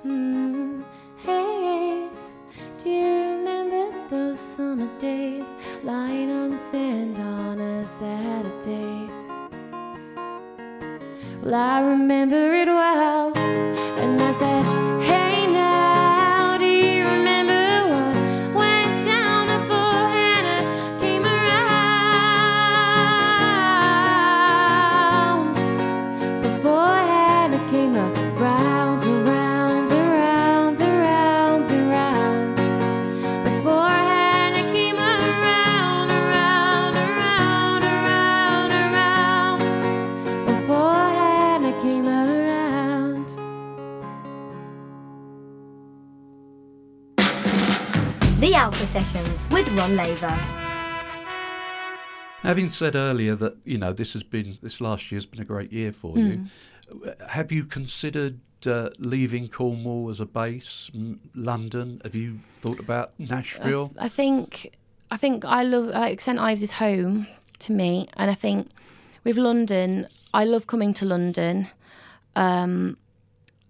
mm, 0.04 0.84
Hey, 1.18 2.10
do 2.80 2.90
you 2.90 3.06
remember 3.06 4.10
those 4.10 4.40
summer 4.40 4.90
days 4.98 5.46
lying 5.84 6.32
on 6.32 6.50
the 6.50 6.58
sand 6.72 7.20
on 7.20 7.62
a 7.62 7.86
Saturday? 8.00 9.08
Well, 11.44 11.54
I 11.54 11.82
remember 11.82 12.52
it 12.56 12.68
well. 12.68 13.17
Sessions 49.04 49.48
with 49.52 49.70
Ron 49.78 49.96
Laver. 49.96 50.28
Having 52.42 52.72
said 52.72 52.96
earlier 52.96 53.36
that 53.36 53.56
you 53.64 53.78
know 53.78 53.94
this 53.94 54.14
has 54.14 54.24
been 54.24 54.58
this 54.64 54.82
last 54.82 55.12
year 55.12 55.18
has 55.18 55.26
been 55.28 55.40
a 55.40 55.46
great 55.46 55.72
year 55.72 55.92
for 55.92 56.18
you, 56.18 56.48
have 57.28 57.52
you 57.52 57.64
considered 57.64 58.40
uh, 58.66 58.90
leaving 58.98 59.50
Cornwall 59.50 60.10
as 60.10 60.20
a 60.20 60.26
base, 60.26 60.90
M- 60.96 61.20
London? 61.36 62.02
Have 62.04 62.16
you 62.16 62.40
thought 62.62 62.80
about 62.80 63.12
Nashville? 63.20 63.92
I 64.00 64.10
think 64.10 64.76
I 65.12 65.18
think 65.18 65.46
I 65.46 65.62
love 65.62 65.86
like 65.90 66.20
St 66.20 66.40
Ives 66.40 66.64
is 66.64 66.72
home 66.72 67.28
to 67.60 67.72
me, 67.72 68.10
and 68.16 68.32
I 68.32 68.34
think 68.34 68.72
with 69.24 69.38
London, 69.38 70.08
I 70.34 70.44
love 70.44 70.66
coming 70.66 70.96
to 70.96 71.06
London, 71.06 71.68
um, 72.36 72.98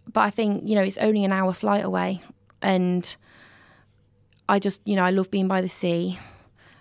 but 0.10 0.22
I 0.22 0.30
think 0.30 0.70
you 0.70 0.76
know 0.76 0.84
it's 0.84 0.98
only 1.00 1.26
an 1.26 1.34
hour 1.34 1.52
flight 1.52 1.84
away, 1.84 2.22
and 2.62 3.18
I 4.50 4.60
just 4.60 4.82
you 4.86 4.96
know 4.96 5.04
I 5.04 5.12
love 5.12 5.30
being 5.32 5.48
by 5.48 5.62
the 5.62 5.70
sea. 5.70 6.20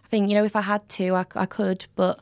I 0.04 0.08
think 0.08 0.28
you 0.28 0.34
know 0.34 0.44
if 0.44 0.56
I 0.56 0.60
had 0.60 0.88
to, 0.90 1.14
I, 1.14 1.26
I 1.34 1.46
could, 1.46 1.86
but 1.96 2.20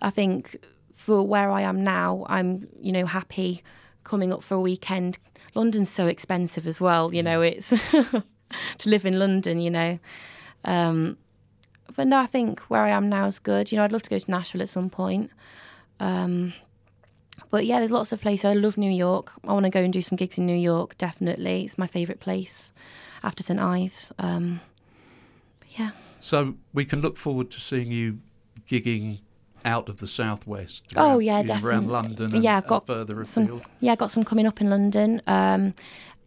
I 0.00 0.10
think 0.10 0.56
for 0.94 1.26
where 1.26 1.50
I 1.50 1.62
am 1.62 1.82
now, 1.82 2.24
I'm 2.28 2.68
you 2.80 2.92
know 2.92 3.06
happy 3.06 3.62
coming 4.04 4.32
up 4.32 4.42
for 4.42 4.54
a 4.54 4.60
weekend. 4.60 5.18
London's 5.54 5.90
so 5.90 6.06
expensive 6.06 6.66
as 6.66 6.80
well, 6.80 7.14
you 7.14 7.22
know. 7.22 7.40
It's 7.40 7.68
to 7.98 8.24
live 8.86 9.06
in 9.06 9.18
London, 9.18 9.60
you 9.60 9.70
know. 9.70 9.98
Um, 10.64 11.16
but 11.96 12.06
no, 12.06 12.18
I 12.18 12.26
think 12.26 12.60
where 12.62 12.82
I 12.82 12.90
am 12.90 13.08
now 13.08 13.26
is 13.26 13.38
good. 13.38 13.70
You 13.70 13.78
know, 13.78 13.84
I'd 13.84 13.92
love 13.92 14.02
to 14.02 14.10
go 14.10 14.18
to 14.18 14.30
Nashville 14.30 14.62
at 14.62 14.68
some 14.68 14.90
point. 14.90 15.30
Um, 16.00 16.54
but 17.50 17.66
yeah, 17.66 17.78
there's 17.78 17.90
lots 17.90 18.12
of 18.12 18.20
places. 18.20 18.44
I 18.44 18.54
love 18.54 18.76
New 18.76 18.90
York. 18.90 19.32
I 19.46 19.52
want 19.52 19.64
to 19.64 19.70
go 19.70 19.80
and 19.80 19.92
do 19.92 20.02
some 20.02 20.16
gigs 20.16 20.38
in 20.38 20.46
New 20.46 20.56
York. 20.56 20.96
Definitely, 20.98 21.64
it's 21.64 21.78
my 21.78 21.86
favourite 21.86 22.20
place 22.20 22.72
after 23.22 23.42
St 23.42 23.60
Ives. 23.60 24.12
Um, 24.18 24.60
yeah, 25.78 25.90
So 26.20 26.54
we 26.72 26.84
can 26.84 27.00
look 27.00 27.16
forward 27.16 27.50
to 27.52 27.60
seeing 27.60 27.90
you 27.90 28.18
gigging 28.68 29.20
out 29.64 29.88
of 29.88 29.98
the 29.98 30.06
southwest. 30.06 30.82
Oh, 30.96 31.18
yeah, 31.18 31.42
know, 31.42 31.58
around. 31.62 31.88
London. 31.88 32.34
And, 32.34 32.44
Yeah, 32.44 32.58
I've 32.58 32.66
got 32.66 32.86
further 32.86 33.24
some. 33.24 33.62
Yeah, 33.80 33.92
I 33.92 33.96
got 33.96 34.10
some 34.10 34.24
coming 34.24 34.46
up 34.46 34.60
in 34.60 34.70
London. 34.70 35.22
Um, 35.26 35.74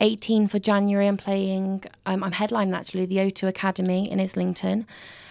18 0.02 0.48
for 0.48 0.60
January, 0.60 1.08
I'm 1.08 1.18
playing. 1.18 1.84
Um, 2.06 2.24
I'm 2.24 2.32
headlining 2.34 2.76
actually 2.76 3.06
the 3.06 3.18
O2 3.18 3.48
Academy 3.48 4.10
in 4.10 4.20
Islington, 4.20 4.86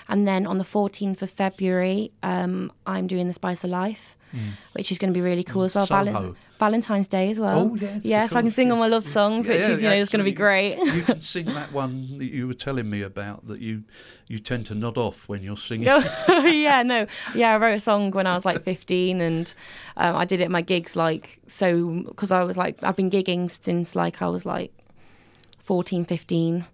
and 0.09 0.27
then 0.27 0.47
on 0.47 0.59
the 0.59 0.65
14th 0.65 1.23
of 1.23 1.31
February, 1.31 2.13
um, 2.23 2.73
I'm 2.87 3.07
doing 3.07 3.29
the 3.29 3.35
Spice 3.35 3.65
of 3.65 3.71
Life, 3.71 4.17
Mm. 4.35 4.51
which 4.73 4.91
is 4.91 4.99
going 4.99 5.13
to 5.13 5.17
be 5.17 5.23
really 5.23 5.45
cool 5.45 5.63
mm, 5.63 5.67
as 5.67 5.75
well. 5.75 5.87
Valen- 5.87 6.35
Valentine's 6.59 7.07
Day 7.07 7.31
as 7.31 7.39
well. 7.39 7.71
Oh, 7.73 7.75
yes, 7.77 8.05
yeah. 8.05 8.27
So 8.27 8.39
I 8.39 8.43
can 8.43 8.51
sing 8.51 8.73
all 8.73 8.79
my 8.79 8.89
love 8.89 9.07
songs, 9.07 9.47
which 9.47 9.61
Yeah, 9.61 9.71
is 9.71 9.81
you 9.83 9.89
know 9.89 9.95
is 9.95 10.09
going 10.09 10.19
to 10.19 10.25
be 10.25 10.33
great. 10.33 10.79
you 10.79 11.03
can 11.03 11.21
sing 11.35 11.47
that 11.47 11.73
one 11.73 12.19
that 12.19 12.27
you 12.27 12.47
were 12.49 12.55
telling 12.55 12.91
me 12.91 13.03
about 13.03 13.47
that 13.47 13.61
you 13.61 13.85
you 14.27 14.39
tend 14.41 14.67
to 14.67 14.75
nod 14.75 14.99
off 14.99 15.29
when 15.29 15.43
you're 15.43 15.57
singing. 15.57 15.89
Oh, 15.89 16.45
yeah, 16.45 16.83
no, 16.83 17.07
yeah. 17.35 17.55
I 17.55 17.59
wrote 17.59 17.75
a 17.75 17.81
song 17.81 18.11
when 18.11 18.27
I 18.27 18.35
was 18.35 18.45
like 18.45 18.63
15, 18.65 19.21
and 19.21 19.55
um, 19.97 20.17
I 20.17 20.25
did 20.25 20.41
it 20.41 20.45
at 20.45 20.51
my 20.51 20.63
gigs 20.63 20.97
like 20.97 21.41
so 21.47 22.03
because 22.07 22.33
I 22.33 22.43
was 22.43 22.57
like 22.57 22.83
I've 22.83 22.97
been 22.97 23.11
gigging 23.11 23.49
since 23.51 23.95
like 23.95 24.21
I 24.23 24.29
was 24.29 24.45
like 24.45 24.73
14, 25.65 26.05
15, 26.05 26.65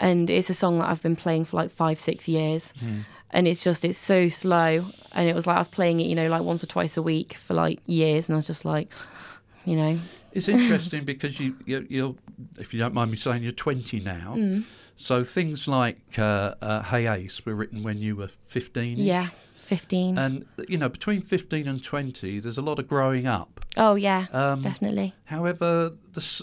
and 0.00 0.30
it's 0.30 0.50
a 0.50 0.54
song 0.54 0.78
that 0.78 0.88
I've 0.88 1.02
been 1.02 1.16
playing 1.16 1.44
for 1.44 1.56
like 1.56 1.70
five, 1.70 1.98
six 1.98 2.28
years, 2.28 2.72
hmm. 2.78 3.00
And 3.30 3.46
it's 3.48 3.62
just 3.62 3.84
it's 3.84 3.98
so 3.98 4.28
slow, 4.28 4.86
and 5.12 5.28
it 5.28 5.34
was 5.34 5.46
like 5.46 5.56
I 5.56 5.60
was 5.60 5.68
playing 5.68 6.00
it, 6.00 6.06
you 6.06 6.14
know, 6.14 6.28
like 6.28 6.42
once 6.42 6.62
or 6.62 6.66
twice 6.66 6.96
a 6.96 7.02
week 7.02 7.34
for 7.34 7.54
like 7.54 7.80
years, 7.86 8.28
and 8.28 8.34
I 8.34 8.36
was 8.36 8.46
just 8.46 8.64
like, 8.64 8.92
you 9.64 9.76
know, 9.76 9.98
It's 10.32 10.48
interesting 10.48 11.04
because 11.04 11.38
you, 11.40 11.56
you, 11.66 11.86
you're, 11.90 12.14
if 12.58 12.72
you 12.72 12.78
don't 12.80 12.94
mind 12.94 13.10
me 13.10 13.16
saying, 13.16 13.42
you're 13.42 13.52
20 13.52 14.00
now. 14.00 14.34
Mm. 14.36 14.64
So 14.96 15.22
things 15.24 15.68
like 15.68 15.98
uh, 16.18 16.54
uh, 16.62 16.82
Hey 16.82 17.06
Ace 17.06 17.44
were 17.46 17.54
written 17.54 17.82
when 17.82 17.98
you 17.98 18.16
were 18.16 18.30
15. 18.46 18.98
yeah, 18.98 19.28
15. 19.60 20.18
And, 20.18 20.46
you 20.68 20.76
know, 20.78 20.88
between 20.88 21.20
15 21.22 21.68
and 21.68 21.82
20, 21.84 22.40
there's 22.40 22.58
a 22.58 22.62
lot 22.62 22.78
of 22.78 22.88
growing 22.88 23.26
up. 23.26 23.64
oh 23.76 23.94
yeah, 23.94 24.26
Um, 24.32 24.62
definitely. 24.62 25.14
However, 25.26 25.92
the, 26.14 26.20
s- 26.20 26.42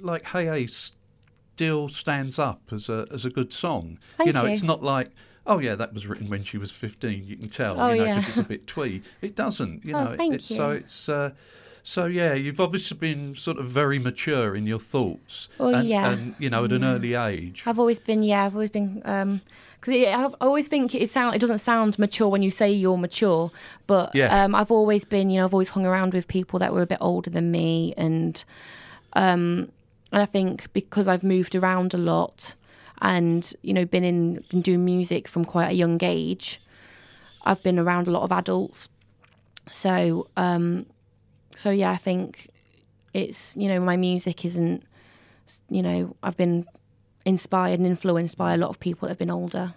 like 0.00 0.24
Hey 0.26 0.48
Ace 0.48 0.92
still 1.54 1.88
stands 1.88 2.38
up 2.38 2.60
as 2.72 2.88
a, 2.88 3.06
as 3.12 3.24
a 3.24 3.30
good 3.30 3.52
song. 3.52 3.98
Thank 4.16 4.26
you 4.26 4.32
know, 4.32 4.44
you. 4.44 4.52
it's 4.52 4.62
not 4.62 4.82
like, 4.82 5.08
oh, 5.46 5.58
yeah, 5.58 5.74
that 5.74 5.92
was 5.92 6.06
written 6.06 6.28
when 6.28 6.42
she 6.44 6.56
was 6.58 6.70
15. 6.70 7.24
You 7.26 7.36
can 7.36 7.48
tell, 7.48 7.80
Oh, 7.80 7.92
you 7.92 7.98
know, 7.98 8.04
yeah. 8.04 8.18
because 8.20 8.38
it's 8.38 8.46
a 8.46 8.48
bit 8.48 8.66
twee. 8.66 9.02
It 9.20 9.36
doesn't, 9.36 9.84
you 9.84 9.94
Oh, 9.94 10.04
know. 10.04 10.10
it- 10.12 10.16
thank 10.16 10.34
it's, 10.34 10.46
So 10.46 10.70
it's. 10.70 11.08
Uh, 11.08 11.30
so 11.86 12.06
yeah, 12.06 12.32
you've 12.32 12.60
obviously 12.60 12.96
been 12.96 13.34
sort 13.34 13.58
of 13.58 13.66
very 13.66 13.98
mature 13.98 14.56
in 14.56 14.66
your 14.66 14.78
thoughts, 14.80 15.48
Oh, 15.60 15.68
and, 15.68 15.86
yeah. 15.86 16.12
and 16.12 16.34
you 16.38 16.48
know 16.48 16.64
at 16.64 16.72
an 16.72 16.82
early 16.82 17.12
age. 17.12 17.62
I've 17.66 17.78
always 17.78 17.98
been, 17.98 18.22
yeah, 18.22 18.46
I've 18.46 18.54
always 18.54 18.70
been, 18.70 18.94
because 19.80 19.94
I 20.02 20.30
always 20.40 20.66
think 20.66 20.94
it 20.94 21.10
sound, 21.10 21.34
it 21.36 21.40
doesn't 21.40 21.58
sound 21.58 21.98
mature 21.98 22.28
when 22.28 22.40
you 22.40 22.50
say 22.50 22.72
you're 22.72 22.96
mature, 22.96 23.50
but 23.86 24.14
Yeah. 24.14 24.44
um, 24.44 24.54
I've 24.54 24.70
always 24.70 25.04
been, 25.04 25.28
you 25.28 25.36
know, 25.40 25.44
I've 25.44 25.52
always 25.52 25.68
hung 25.68 25.84
around 25.84 26.14
with 26.14 26.26
people 26.26 26.58
that 26.58 26.72
were 26.72 26.80
a 26.80 26.86
bit 26.86 26.98
older 27.02 27.28
than 27.28 27.50
me, 27.50 27.92
and 27.98 28.42
um, 29.12 29.70
and 30.10 30.22
I 30.22 30.26
think 30.26 30.72
because 30.72 31.06
I've 31.06 31.22
moved 31.22 31.54
around 31.54 31.92
a 31.92 31.98
lot, 31.98 32.54
and 33.04 33.52
you 33.62 33.74
know, 33.74 33.84
been 33.84 34.02
in, 34.02 34.42
been 34.48 34.62
doing 34.62 34.84
music 34.84 35.28
from 35.28 35.44
quite 35.44 35.68
a 35.68 35.74
young 35.74 36.02
age, 36.02 36.60
I've 37.42 37.62
been 37.62 37.78
around 37.78 38.08
a 38.08 38.10
lot 38.10 38.22
of 38.22 38.32
adults, 38.32 38.88
so 39.70 40.26
um, 40.36 40.86
so 41.54 41.70
yeah, 41.70 41.90
I 41.90 41.98
think 41.98 42.48
it's 43.12 43.52
you 43.54 43.68
know 43.68 43.78
my 43.78 43.96
music 43.96 44.44
isn't, 44.46 44.82
you 45.68 45.82
know, 45.82 46.16
I've 46.22 46.38
been 46.38 46.64
inspired 47.26 47.78
and 47.78 47.86
influenced 47.86 48.38
by 48.38 48.54
a 48.54 48.56
lot 48.56 48.70
of 48.70 48.80
people 48.80 49.06
that 49.06 49.10
have 49.10 49.18
been 49.18 49.30
older. 49.30 49.74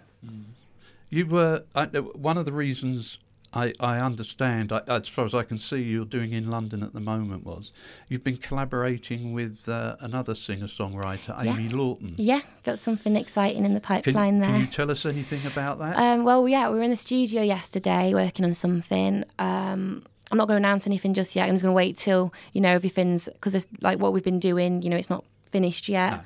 You 1.09 1.25
were 1.25 1.63
I, 1.75 1.83
uh, 1.83 2.01
one 2.01 2.37
of 2.37 2.45
the 2.45 2.53
reasons 2.53 3.19
I, 3.53 3.73
I 3.79 3.97
understand, 3.97 4.71
I, 4.73 4.81
as 4.87 5.07
far 5.07 5.25
as 5.25 5.33
I 5.33 5.43
can 5.43 5.57
see, 5.57 5.77
you're 5.81 6.05
doing 6.05 6.33
in 6.33 6.49
London 6.51 6.83
at 6.83 6.93
the 6.93 6.99
moment 6.99 7.45
was 7.45 7.71
you've 8.09 8.23
been 8.23 8.37
collaborating 8.37 9.33
with 9.33 9.57
uh, 9.69 9.95
another 10.01 10.35
singer-songwriter, 10.35 11.43
Yeah. 11.43 11.53
Amy 11.53 11.69
Lawton. 11.69 12.15
Yeah, 12.17 12.41
got 12.63 12.77
something 12.79 13.15
exciting 13.15 13.63
in 13.65 13.73
the 13.73 13.79
Can, 13.79 14.01
pipeline 14.03 14.39
there. 14.39 14.49
can 14.51 14.61
you 14.61 14.67
tell 14.67 14.91
us 14.91 15.05
anything 15.05 15.45
about 15.45 15.79
that? 15.79 15.95
Um, 15.97 16.23
well, 16.25 16.47
yeah, 16.47 16.69
we 16.69 16.75
were 16.75 16.83
in 16.83 16.89
the 16.89 16.95
studio 16.97 17.41
yesterday 17.41 18.13
working 18.13 18.43
on 18.43 18.53
something. 18.53 19.23
Um, 19.39 20.03
I'm 20.29 20.37
not 20.37 20.47
going 20.49 20.61
to 20.61 20.67
announce 20.67 20.85
anything 20.85 21.13
just 21.13 21.35
yet. 21.35 21.47
I'm 21.47 21.53
just 21.55 21.63
going 21.63 21.71
to 21.73 21.75
wait 21.75 21.97
till 21.97 22.33
you 22.51 22.59
know 22.59 22.69
everything's 22.69 23.25
because 23.31 23.55
it's 23.55 23.65
like 23.81 23.97
what 23.97 24.11
we've 24.11 24.23
been 24.25 24.39
doing. 24.39 24.81
You 24.81 24.89
know, 24.89 24.97
it's 24.97 25.09
not 25.09 25.23
finished 25.51 25.87
yet. 25.87 26.11
No. 26.11 26.19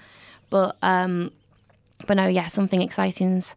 But 0.49 0.77
um, 0.81 1.31
but 2.07 2.15
no, 2.15 2.25
yeah, 2.27 2.47
something 2.47 2.81
exciting's 2.81 3.55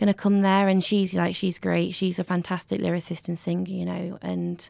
going 0.00 0.08
to 0.08 0.14
come 0.14 0.38
there, 0.38 0.66
and 0.66 0.82
she's 0.82 1.14
like 1.14 1.36
she's 1.36 1.58
great. 1.58 1.94
She's 1.94 2.18
a 2.18 2.24
fantastic 2.24 2.80
lyricist 2.80 3.28
and 3.28 3.38
singer, 3.38 3.70
you 3.70 3.84
know, 3.84 4.18
and 4.22 4.68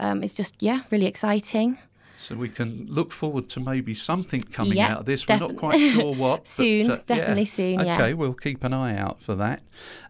um, 0.00 0.24
it's 0.24 0.34
just 0.34 0.54
yeah, 0.60 0.80
really 0.90 1.06
exciting. 1.06 1.78
so 2.18 2.34
we 2.34 2.48
can 2.48 2.86
look 2.88 3.12
forward 3.12 3.48
to 3.50 3.60
maybe 3.60 3.94
something 3.94 4.40
coming 4.40 4.78
Yeah, 4.78 4.92
out 4.94 5.00
of 5.00 5.06
this. 5.06 5.28
We're 5.28 5.38
not 5.38 5.56
quite 5.56 5.78
sure 5.92 6.14
what. 6.14 6.40
but, 6.44 6.48
Soon, 6.48 6.90
uh, 6.90 7.00
definitely 7.06 7.44
soon, 7.44 7.80
yeah. 7.80 7.94
Okay, 7.94 8.14
we'll 8.14 8.32
keep 8.34 8.64
an 8.64 8.72
eye 8.72 8.96
out 8.96 9.22
for 9.22 9.34
that. 9.36 9.62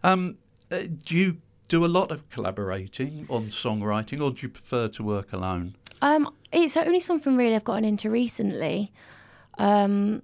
Um, 0.03 0.37
uh, 0.71 0.83
do 1.03 1.17
you 1.17 1.37
do 1.67 1.83
a 1.83 1.87
lot 1.99 2.11
of 2.11 2.29
collaborating 2.29 3.25
on 3.29 3.47
songwriting, 3.49 4.21
or 4.23 4.31
do 4.31 4.41
you 4.43 4.49
prefer 4.49 4.87
to 4.87 5.03
work 5.03 5.33
alone? 5.33 5.75
Um, 6.01 6.29
it's 6.51 6.77
only 6.77 6.99
something 6.99 7.35
really 7.35 7.55
I've 7.55 7.63
gotten 7.63 7.85
into 7.85 8.09
recently. 8.09 8.91
Um, 9.57 10.21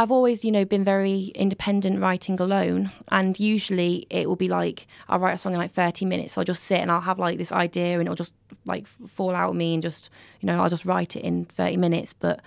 I've 0.00 0.10
always, 0.10 0.46
you 0.46 0.50
know, 0.50 0.64
been 0.64 0.82
very 0.82 1.24
independent 1.34 2.00
writing 2.00 2.40
alone, 2.40 2.90
and 3.08 3.38
usually 3.38 4.06
it 4.08 4.26
will 4.26 4.34
be 4.34 4.48
like 4.48 4.86
I'll 5.10 5.18
write 5.18 5.34
a 5.34 5.38
song 5.38 5.52
in 5.52 5.58
like 5.58 5.72
thirty 5.72 6.06
minutes. 6.06 6.32
So 6.32 6.40
I'll 6.40 6.46
just 6.46 6.64
sit 6.64 6.80
and 6.80 6.90
I'll 6.90 7.02
have 7.02 7.18
like 7.18 7.36
this 7.36 7.52
idea, 7.52 7.98
and 7.98 8.04
it'll 8.04 8.14
just 8.14 8.32
like 8.64 8.86
fall 8.86 9.34
out 9.34 9.50
of 9.50 9.56
me, 9.56 9.74
and 9.74 9.82
just 9.82 10.08
you 10.40 10.46
know 10.46 10.62
I'll 10.62 10.70
just 10.70 10.86
write 10.86 11.16
it 11.16 11.22
in 11.22 11.44
thirty 11.44 11.76
minutes. 11.76 12.14
But 12.14 12.40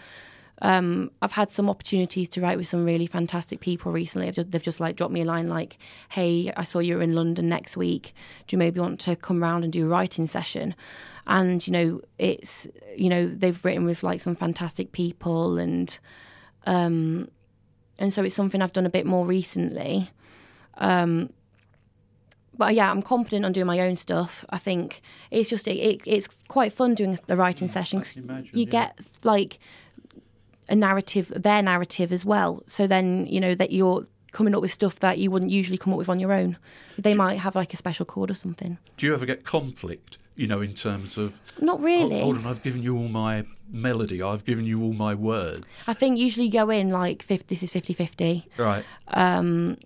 um, 0.64 1.12
I've 1.22 1.34
had 1.34 1.52
some 1.52 1.70
opportunities 1.70 2.28
to 2.30 2.42
write 2.42 2.58
with 2.58 2.66
some 2.66 2.86
really 2.86 3.06
fantastic 3.06 3.60
people 3.60 3.92
recently. 3.92 4.32
Just, 4.32 4.50
they've 4.50 4.64
just 4.64 4.80
like 4.80 4.96
dropped 4.96 5.14
me 5.14 5.22
a 5.22 5.26
line 5.26 5.48
like, 5.48 5.78
"Hey, 6.10 6.52
I 6.58 6.64
saw 6.64 6.80
you're 6.80 7.04
in 7.04 7.14
London 7.14 7.50
next 7.50 7.78
week. 7.78 8.16
Do 8.48 8.56
you 8.56 8.58
maybe 8.58 8.80
want 8.80 9.00
to 9.02 9.16
come 9.16 9.44
round 9.44 9.64
and 9.64 9.72
do 9.72 9.86
a 9.86 9.90
writing 9.90 10.26
session?" 10.26 10.74
And 11.28 11.68
you 11.68 11.74
know, 11.74 12.02
it's 12.18 12.68
you 12.98 13.10
know 13.10 13.28
they've 13.28 13.64
written 13.64 13.86
with 13.86 14.02
like 14.02 14.22
some 14.22 14.36
fantastic 14.36 14.92
people, 14.92 15.60
and 15.60 16.00
um, 16.66 17.30
and 18.04 18.14
so 18.14 18.22
it's 18.22 18.36
something 18.36 18.62
I've 18.62 18.74
done 18.74 18.86
a 18.86 18.90
bit 18.90 19.06
more 19.06 19.26
recently. 19.26 20.12
Um, 20.78 21.30
but 22.56 22.76
yeah, 22.76 22.92
I'm 22.92 23.02
confident 23.02 23.46
on 23.46 23.54
doing 23.54 23.66
my 23.66 23.80
own 23.80 23.96
stuff. 23.96 24.44
I 24.50 24.58
think 24.58 25.02
it's 25.32 25.50
just 25.50 25.70
it, 25.70 25.78
it, 25.78 26.02
it's 26.06 26.28
quite 26.50 26.74
fun 26.74 26.96
doing 26.96 27.18
the 27.28 27.38
writing 27.38 27.70
session 27.70 28.00
because 28.00 28.18
you 28.18 28.26
yeah. 28.54 28.66
get 28.66 29.00
like 29.24 29.58
a 30.68 30.76
narrative, 30.76 31.32
their 31.34 31.62
narrative 31.62 32.12
as 32.12 32.26
well. 32.26 32.62
So 32.68 32.86
then 32.86 33.26
you 33.28 33.40
know 33.40 33.56
that 33.56 33.72
you're 33.72 34.06
coming 34.34 34.54
up 34.54 34.62
with 34.62 34.74
stuff 34.74 35.00
that 35.00 35.18
you 35.18 35.32
wouldn't 35.32 35.52
usually 35.52 35.78
come 35.78 35.94
up 35.94 35.98
with 35.98 36.10
on 36.10 36.20
your 36.20 36.34
own. 36.34 36.58
They 36.98 37.14
might 37.14 37.40
have 37.40 37.56
like 37.56 37.74
a 37.74 37.78
special 37.78 38.06
chord 38.06 38.30
or 38.30 38.36
something. 38.36 38.78
Do 38.98 39.06
you 39.06 39.14
ever 39.14 39.26
get 39.26 39.46
conflict? 39.46 40.18
You 40.36 40.48
know, 40.48 40.60
in 40.60 40.74
terms 40.74 41.18
of 41.18 41.34
Not 41.60 41.80
"Oh, 41.80 41.84
really. 41.84 42.22
hold 42.22 42.38
on, 42.38 42.46
I've 42.46 42.64
given 42.64 42.82
you 42.84 42.98
all 42.98 43.08
my 43.08 43.46
melody, 43.70 44.22
I've 44.22 44.46
given 44.46 44.66
you 44.66 44.82
all 44.84 44.94
my 44.94 45.14
words. 45.16 45.86
I 45.88 45.94
think 45.94 46.18
usually 46.18 46.48
you 46.48 46.52
go 46.52 46.70
in 46.70 46.90
like 46.90 47.24
50, 47.24 47.46
this 47.48 47.64
is 47.64 47.72
50-50. 47.72 48.44
Right. 48.58 48.84
Um, 49.10 49.78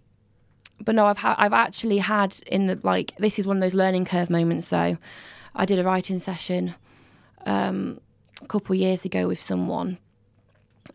but 0.81 0.95
no, 0.95 1.05
I've 1.07 1.17
ha- 1.17 1.35
I've 1.37 1.53
actually 1.53 1.97
had 1.97 2.37
in 2.47 2.67
the 2.67 2.79
like 2.83 3.13
this 3.17 3.39
is 3.39 3.47
one 3.47 3.57
of 3.57 3.61
those 3.61 3.73
learning 3.73 4.05
curve 4.05 4.29
moments 4.29 4.67
though. 4.67 4.97
I 5.55 5.65
did 5.65 5.79
a 5.79 5.83
writing 5.83 6.19
session 6.19 6.75
um, 7.47 7.99
a 8.43 8.45
couple 8.45 8.75
of 8.75 8.79
years 8.79 9.03
ago 9.03 9.27
with 9.27 9.41
someone, 9.41 9.97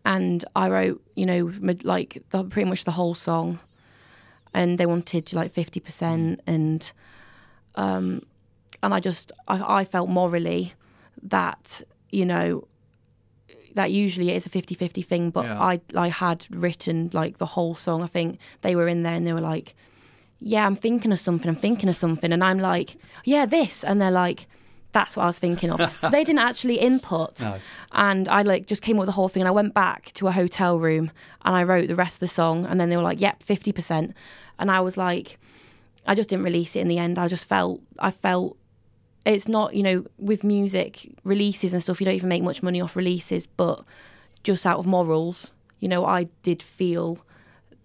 and 0.05 0.43
I 0.55 0.69
wrote 0.69 1.01
you 1.15 1.25
know 1.25 1.51
mid- 1.59 1.83
like 1.83 2.23
the, 2.29 2.45
pretty 2.45 2.69
much 2.69 2.85
the 2.85 2.91
whole 2.91 3.13
song, 3.13 3.59
and 4.53 4.77
they 4.77 4.85
wanted 4.85 5.33
like 5.33 5.51
fifty 5.53 5.81
percent, 5.81 6.39
and 6.47 6.89
um, 7.75 8.21
and 8.83 8.93
I 8.93 8.99
just 8.99 9.31
I, 9.47 9.79
I 9.81 9.85
felt 9.85 10.09
morally 10.09 10.73
that 11.23 11.81
you 12.11 12.25
know 12.25 12.67
that 13.75 13.91
usually 13.91 14.29
it 14.29 14.35
is 14.35 14.45
a 14.45 14.49
50-50 14.49 15.03
thing 15.05 15.29
but 15.31 15.45
Yeah. 15.45 15.59
I 15.71 15.81
I 15.95 16.09
had 16.09 16.45
written 16.51 17.09
like 17.13 17.37
the 17.39 17.47
whole 17.55 17.73
song. 17.75 18.03
I 18.03 18.07
think 18.07 18.37
they 18.61 18.75
were 18.75 18.87
in 18.87 19.01
there 19.03 19.15
and 19.15 19.25
they 19.25 19.33
were 19.33 19.41
like 19.55 19.73
yeah 20.39 20.65
I'm 20.67 20.75
thinking 20.75 21.11
of 21.11 21.19
something 21.19 21.47
I'm 21.49 21.55
thinking 21.55 21.89
of 21.89 21.95
something. 21.95 22.31
And 22.31 22.43
I'm 22.43 22.59
like 22.59 22.97
yeah 23.25 23.45
this. 23.47 23.83
And 23.83 23.99
they're 23.99 24.11
like 24.25 24.47
that's 24.91 25.17
what 25.17 25.23
I 25.23 25.25
was 25.25 25.39
thinking 25.39 25.71
of. 25.71 25.79
So 26.01 26.09
they 26.09 26.23
didn't 26.23 26.45
actually 26.49 26.77
input. 26.77 27.41
No. 27.45 27.55
and 27.93 28.29
I 28.29 28.43
like 28.43 28.67
just 28.67 28.83
came 28.83 28.97
up 28.97 29.01
with 29.01 29.07
the 29.07 29.13
whole 29.19 29.29
thing 29.29 29.41
and 29.41 29.47
I 29.47 29.51
went 29.61 29.73
back 29.73 30.11
to 30.13 30.27
a 30.27 30.31
hotel 30.31 30.77
room 30.77 31.09
and 31.45 31.55
I 31.55 31.63
wrote 31.63 31.87
the 31.87 31.95
rest 31.95 32.15
of 32.17 32.19
the 32.19 32.27
song 32.41 32.65
and 32.67 32.79
then 32.79 32.89
they 32.89 32.97
were 32.97 33.07
like 33.11 33.21
yep 33.21 33.43
50% 33.43 34.13
and 34.59 34.69
I 34.69 34.81
was 34.81 34.97
like 34.97 35.39
I 36.05 36.13
just 36.15 36.29
didn't 36.29 36.45
release 36.45 36.75
it 36.75 36.81
in 36.81 36.89
the 36.89 36.99
end. 36.99 37.17
I 37.17 37.27
just 37.27 37.45
felt 37.45 37.81
I 37.97 38.11
felt 38.11 38.57
it's 39.25 39.47
not 39.47 39.73
you 39.73 39.83
know 39.83 40.05
with 40.17 40.43
music 40.43 41.09
releases 41.23 41.73
and 41.73 41.81
stuff 41.81 41.99
you 42.01 42.05
don't 42.05 42.15
even 42.15 42.29
make 42.29 42.43
much 42.43 42.61
money 42.61 42.81
off 42.81 42.95
releases 42.95 43.45
but 43.45 43.83
just 44.43 44.65
out 44.65 44.77
of 44.79 44.85
morals 44.85 45.53
you 45.79 45.87
know 45.87 46.05
i 46.05 46.23
did 46.41 46.61
feel 46.61 47.19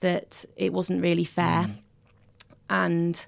that 0.01 0.45
it 0.57 0.73
wasn't 0.73 1.01
really 1.03 1.25
fair. 1.25 1.71
And 2.71 3.25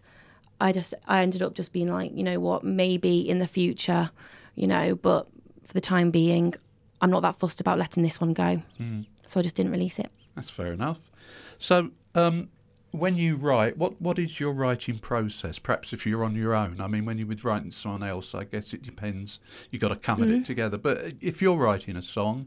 i 0.61 0.73
just 0.73 0.93
i 1.07 1.23
ended 1.23 1.43
up 1.43 1.55
just 1.55 1.73
being 1.73 1.89
like 1.89 2.13
you 2.15 2.23
know 2.23 2.39
what 2.41 2.63
maybe 2.65 3.29
in 3.29 3.39
the 3.39 3.47
future 3.47 4.11
you 4.55 4.67
know 4.67 4.95
but 4.95 5.27
for 5.65 5.73
the 5.73 5.81
time 5.81 6.11
being 6.11 6.55
i'm 7.01 7.11
not 7.11 7.23
that 7.23 7.39
fussed 7.39 7.61
about 7.61 7.79
letting 7.79 8.03
this 8.03 8.21
one 8.21 8.33
go. 8.35 8.61
So 9.27 9.41
i 9.41 9.43
just 9.43 9.55
didn't 9.57 9.73
release 9.73 9.99
it. 9.99 10.11
That's 10.35 10.51
fair 10.51 10.73
enough. 10.73 10.99
So, 11.59 11.91
um, 12.15 12.49
when 12.93 13.17
you 13.17 13.37
write, 13.37 13.77
what 13.77 14.01
what 14.01 14.19
is 14.19 14.41
your 14.41 14.53
writing 14.53 14.99
process? 14.99 15.59
Perhaps 15.59 15.93
if 15.93 16.07
you're 16.07 16.25
on 16.25 16.35
your 16.35 16.55
own. 16.55 16.81
I 16.81 16.87
mean, 16.89 17.05
when 17.05 17.19
you're 17.19 17.27
with 17.29 17.45
writing 17.45 17.71
someone 17.71 18.03
else, 18.03 18.35
I 18.35 18.45
guess 18.45 18.73
it 18.73 18.83
depends. 18.83 19.39
You've 19.71 19.83
got 19.83 19.89
to 19.89 19.97
come 19.97 20.21
Mm-hmm. 20.21 20.33
at 20.33 20.39
it 20.39 20.45
together. 20.47 20.79
But 20.79 21.13
if 21.21 21.41
you're 21.41 21.57
writing 21.57 21.97
a 21.97 22.03
song, 22.03 22.47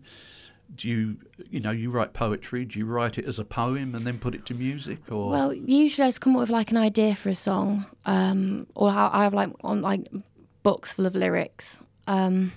do 0.75 0.87
you, 0.89 1.17
you 1.49 1.59
know, 1.59 1.71
you 1.71 1.91
write 1.91 2.13
poetry? 2.13 2.65
Do 2.65 2.79
you 2.79 2.85
write 2.85 3.17
it 3.17 3.25
as 3.25 3.37
a 3.39 3.45
poem 3.45 3.95
and 3.95 4.05
then 4.07 4.17
put 4.19 4.33
it 4.35 4.45
to 4.47 4.53
music, 4.53 4.99
or 5.11 5.29
Well, 5.29 5.53
usually 5.53 6.05
I 6.05 6.07
just 6.09 6.21
come 6.21 6.35
up 6.35 6.39
with 6.41 6.49
like 6.49 6.71
an 6.71 6.77
idea 6.77 7.15
for 7.15 7.29
a 7.29 7.35
song, 7.35 7.85
um, 8.05 8.67
or 8.75 8.89
I 8.89 9.09
I 9.13 9.23
have 9.23 9.33
like 9.33 9.49
on 9.63 9.81
like 9.81 10.07
books 10.63 10.93
full 10.93 11.05
of 11.05 11.15
lyrics, 11.15 11.81
um, 12.07 12.53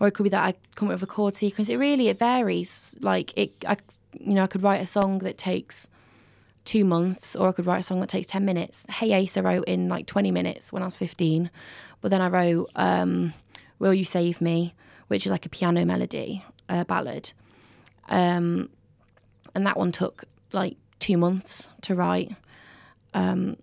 or 0.00 0.06
it 0.08 0.12
could 0.12 0.22
be 0.24 0.30
that 0.30 0.42
I 0.44 0.54
come 0.76 0.88
up 0.88 0.94
with 0.94 1.02
a 1.02 1.06
chord 1.06 1.34
sequence. 1.34 1.68
It 1.68 1.76
really 1.76 2.08
it 2.08 2.18
varies. 2.18 2.96
Like 3.00 3.36
it, 3.36 3.52
I 3.66 3.76
you 4.18 4.34
know 4.34 4.44
I 4.44 4.46
could 4.46 4.62
write 4.62 4.80
a 4.80 4.86
song 4.86 5.18
that 5.20 5.36
takes 5.38 5.88
two 6.68 6.84
months, 6.84 7.34
or 7.34 7.48
I 7.48 7.52
could 7.52 7.64
write 7.64 7.80
a 7.80 7.82
song 7.82 8.00
that 8.00 8.10
takes 8.10 8.26
ten 8.26 8.44
minutes. 8.44 8.84
Hey 8.90 9.12
Ace, 9.14 9.38
I 9.38 9.40
wrote 9.40 9.64
in 9.64 9.88
like 9.88 10.06
twenty 10.06 10.30
minutes 10.30 10.70
when 10.70 10.82
I 10.82 10.84
was 10.84 10.96
fifteen, 10.96 11.50
but 12.02 12.10
then 12.10 12.20
I 12.20 12.28
wrote 12.28 12.70
um, 12.76 13.32
Will 13.78 13.94
You 13.94 14.04
Save 14.04 14.42
Me, 14.42 14.74
which 15.06 15.24
is 15.24 15.32
like 15.32 15.46
a 15.46 15.48
piano 15.48 15.86
melody, 15.86 16.44
a 16.68 16.84
ballad. 16.84 17.32
Um, 18.10 18.68
and 19.54 19.66
that 19.66 19.78
one 19.78 19.92
took 19.92 20.24
like 20.52 20.76
two 20.98 21.16
months 21.16 21.70
to 21.82 21.94
write. 21.94 22.32
Um, 23.14 23.56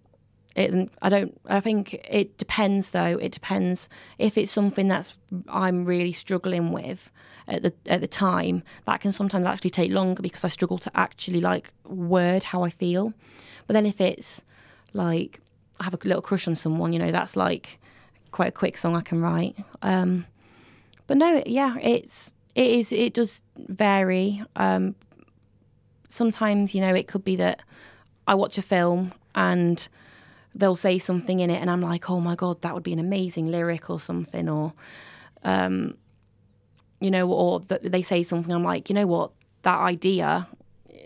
it, 0.55 0.89
I 1.01 1.09
don't. 1.09 1.39
I 1.45 1.59
think 1.59 1.93
it 1.93 2.39
depends, 2.39 2.89
though. 2.89 3.19
It 3.21 3.31
depends 3.31 3.87
if 4.17 4.35
it's 4.35 4.51
something 4.51 4.87
that's 4.87 5.15
I'm 5.47 5.85
really 5.85 6.13
struggling 6.13 6.71
with 6.71 7.11
at 7.47 7.63
the 7.63 7.73
at 7.87 8.01
the 8.01 8.07
time. 8.07 8.63
That 8.85 9.01
can 9.01 9.11
sometimes 9.11 9.45
actually 9.45 9.69
take 9.69 9.91
longer 9.91 10.21
because 10.21 10.43
I 10.43 10.47
struggle 10.47 10.77
to 10.79 10.91
actually 10.95 11.41
like 11.41 11.73
word 11.85 12.43
how 12.45 12.63
I 12.63 12.69
feel. 12.69 13.13
But 13.67 13.73
then 13.73 13.85
if 13.85 13.99
it's 14.01 14.41
like 14.93 15.39
I 15.79 15.85
have 15.85 15.93
a 15.93 15.99
little 16.03 16.21
crush 16.21 16.47
on 16.47 16.55
someone, 16.55 16.93
you 16.93 16.99
know, 16.99 17.11
that's 17.11 17.35
like 17.35 17.79
quite 18.31 18.49
a 18.49 18.51
quick 18.51 18.77
song 18.77 18.95
I 18.95 19.01
can 19.01 19.21
write. 19.21 19.55
Um, 19.81 20.25
but 21.07 21.17
no, 21.17 21.43
yeah, 21.45 21.77
it's 21.81 22.33
it 22.55 22.67
is 22.67 22.91
it 22.91 23.13
does 23.13 23.41
vary. 23.57 24.43
Um, 24.55 24.95
sometimes 26.07 26.73
you 26.73 26.81
know 26.81 26.93
it 26.93 27.07
could 27.07 27.23
be 27.23 27.35
that 27.37 27.63
I 28.27 28.35
watch 28.35 28.57
a 28.57 28.61
film 28.61 29.13
and 29.35 29.87
they'll 30.55 30.77
say 30.77 30.97
something 30.97 31.41
in 31.41 31.49
it 31.49 31.59
and 31.59 31.69
I'm 31.69 31.81
like, 31.81 32.09
oh 32.09 32.21
my 32.21 32.35
god, 32.35 32.61
that 32.61 32.73
would 32.73 32.83
be 32.83 32.93
an 32.93 32.99
amazing 32.99 33.47
lyric 33.47 33.89
or 33.89 33.99
something, 33.99 34.47
or 34.49 34.73
um, 35.43 35.95
you 37.05 37.11
know, 37.11 37.29
or 37.29 37.59
that 37.67 37.83
they 37.83 38.01
say 38.01 38.23
something. 38.23 38.51
I'm 38.51 38.63
like, 38.63 38.89
you 38.89 38.95
know 38.95 39.05
what, 39.05 39.29
that 39.61 39.77
idea, 39.77 40.47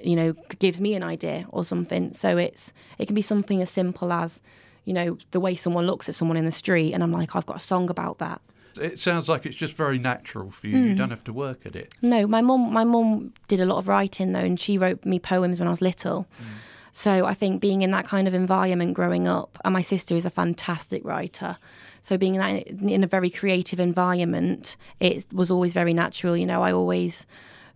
you 0.01 0.15
know, 0.15 0.33
gives 0.59 0.79
me 0.79 0.95
an 0.95 1.03
idea 1.03 1.45
or 1.49 1.65
something. 1.65 2.13
So 2.13 2.37
it's 2.37 2.71
it 2.97 3.07
can 3.07 3.15
be 3.15 3.21
something 3.21 3.61
as 3.61 3.69
simple 3.69 4.13
as 4.13 4.39
you 4.85 4.93
know 4.93 5.17
the 5.31 5.41
way 5.41 5.55
someone 5.55 5.85
looks 5.85 6.07
at 6.07 6.15
someone 6.15 6.37
in 6.37 6.45
the 6.45 6.53
street, 6.53 6.93
and 6.93 7.03
I'm 7.03 7.11
like, 7.11 7.35
I've 7.35 7.45
got 7.45 7.57
a 7.57 7.65
song 7.71 7.89
about 7.89 8.19
that. 8.19 8.39
it 8.79 8.97
sounds 8.97 9.27
like 9.27 9.45
it's 9.45 9.57
just 9.57 9.75
very 9.75 9.99
natural 9.99 10.51
for 10.51 10.67
you. 10.67 10.77
You 10.77 10.93
mm. 10.93 10.97
don't 10.97 11.09
have 11.09 11.25
to 11.25 11.33
work 11.33 11.65
at 11.65 11.75
it. 11.75 11.93
No, 12.01 12.25
my 12.25 12.39
mum 12.39 12.71
my 12.71 12.85
mum 12.85 13.33
did 13.49 13.59
a 13.59 13.65
lot 13.65 13.79
of 13.79 13.89
writing 13.89 14.31
though, 14.31 14.47
and 14.49 14.57
she 14.57 14.77
wrote 14.77 15.03
me 15.03 15.19
poems 15.19 15.59
when 15.59 15.67
I 15.67 15.71
was 15.71 15.81
little. 15.81 16.27
Mm. 16.41 16.45
So 16.93 17.25
I 17.25 17.33
think 17.33 17.59
being 17.59 17.81
in 17.81 17.91
that 17.91 18.05
kind 18.05 18.25
of 18.25 18.33
environment 18.33 18.93
growing 18.93 19.27
up, 19.27 19.59
and 19.65 19.73
my 19.73 19.81
sister 19.81 20.15
is 20.15 20.25
a 20.25 20.29
fantastic 20.29 21.03
writer. 21.03 21.57
So 22.01 22.17
being 22.17 22.35
in, 22.35 23.03
a 23.03 23.07
very 23.07 23.29
creative 23.29 23.79
environment, 23.79 24.75
it 24.99 25.25
was 25.33 25.51
always 25.51 25.73
very 25.73 25.93
natural. 25.93 26.37
You 26.37 26.45
know, 26.45 26.61
I 26.61 26.71
always 26.71 27.25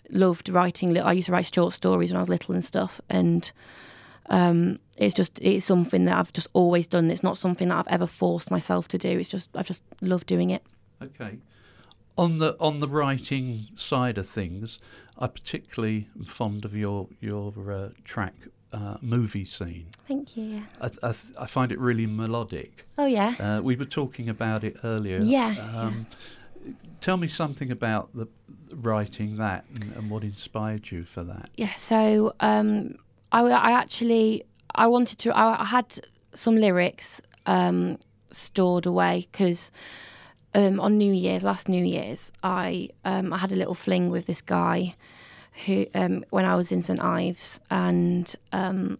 loved 0.10 0.50
writing. 0.50 0.98
I 0.98 1.14
used 1.14 1.28
to 1.28 1.32
write 1.32 1.54
short 1.54 1.74
stories 1.74 2.12
when 2.12 2.18
I 2.18 2.22
was 2.22 2.30
little 2.30 2.54
and 2.54 2.64
stuff, 2.64 3.02
and 3.10 3.52
um, 4.30 4.80
it's 4.98 5.14
just 5.14 5.40
it's 5.42 5.66
something 5.66 6.06
that 6.06 6.18
I've 6.18 6.34
just 6.34 6.48
always 6.54 6.88
done. 6.88 7.12
It's 7.12 7.24
not 7.24 7.38
something 7.38 7.68
that 7.70 7.78
I've 7.78 7.94
ever 7.94 8.08
forced 8.08 8.52
myself 8.52 8.88
to 8.90 8.98
do. 8.98 9.20
It's 9.20 9.30
just 9.30 9.50
I've 9.56 9.68
just 9.68 9.84
loved 10.02 10.28
doing 10.28 10.50
it. 10.50 10.64
Okay. 11.02 11.40
On 12.18 12.38
the 12.38 12.56
on 12.60 12.80
the 12.80 12.88
writing 12.88 13.68
side 13.76 14.18
of 14.18 14.30
things, 14.30 14.80
I 15.18 15.28
particularly 15.28 16.08
am 16.16 16.26
fond 16.26 16.64
of 16.64 16.76
your 16.76 17.08
your 17.20 17.72
uh, 17.72 17.90
track 18.04 18.36
uh, 18.74 18.98
movie 19.02 19.46
scene. 19.46 19.88
Thank 20.08 20.36
you. 20.36 20.64
I, 20.82 20.90
I, 21.04 21.14
I 21.40 21.46
find 21.46 21.72
it 21.72 21.80
really 21.80 22.06
melodic. 22.06 22.86
Oh 22.98 23.06
yeah. 23.06 23.36
Uh, 23.40 23.62
we 23.62 23.76
were 23.76 23.86
talking 23.86 24.30
about 24.30 24.64
it 24.64 24.78
earlier. 24.84 25.20
Yeah, 25.20 25.56
Um, 25.76 26.08
Tell 27.02 27.18
me 27.18 27.28
something 27.28 27.72
about 27.72 28.10
the 28.16 28.26
writing 28.76 29.36
that 29.36 29.66
and, 29.76 29.94
and 29.98 30.10
what 30.10 30.24
inspired 30.24 30.90
you 30.90 31.04
for 31.04 31.22
that. 31.26 31.50
Yeah, 31.58 31.74
so 31.74 32.34
um, 32.40 32.96
I, 33.34 33.42
I 33.44 33.72
actually 33.72 34.46
I 34.74 34.88
wanted 34.88 35.18
to. 35.20 35.36
I, 35.36 35.62
I 35.62 35.66
had 35.66 36.00
some 36.34 36.56
lyrics 36.56 37.22
um, 37.46 37.98
stored 38.32 38.86
away 38.86 39.28
because 39.30 39.72
um, 40.56 40.80
on 40.80 40.98
New 40.98 41.12
Year's, 41.12 41.44
last 41.44 41.68
New 41.68 41.84
Year's, 41.84 42.32
I 42.44 42.88
um, 43.04 43.34
I 43.34 43.40
had 43.40 43.52
a 43.52 43.58
little 43.58 43.76
fling 43.76 44.10
with 44.10 44.26
this 44.26 44.42
guy 44.42 44.96
who 45.66 45.86
um, 45.94 46.26
when 46.30 46.46
I 46.46 46.56
was 46.56 46.72
in 46.72 46.82
St 46.82 47.00
Ives, 47.00 47.60
and 47.70 48.34
um, 48.52 48.98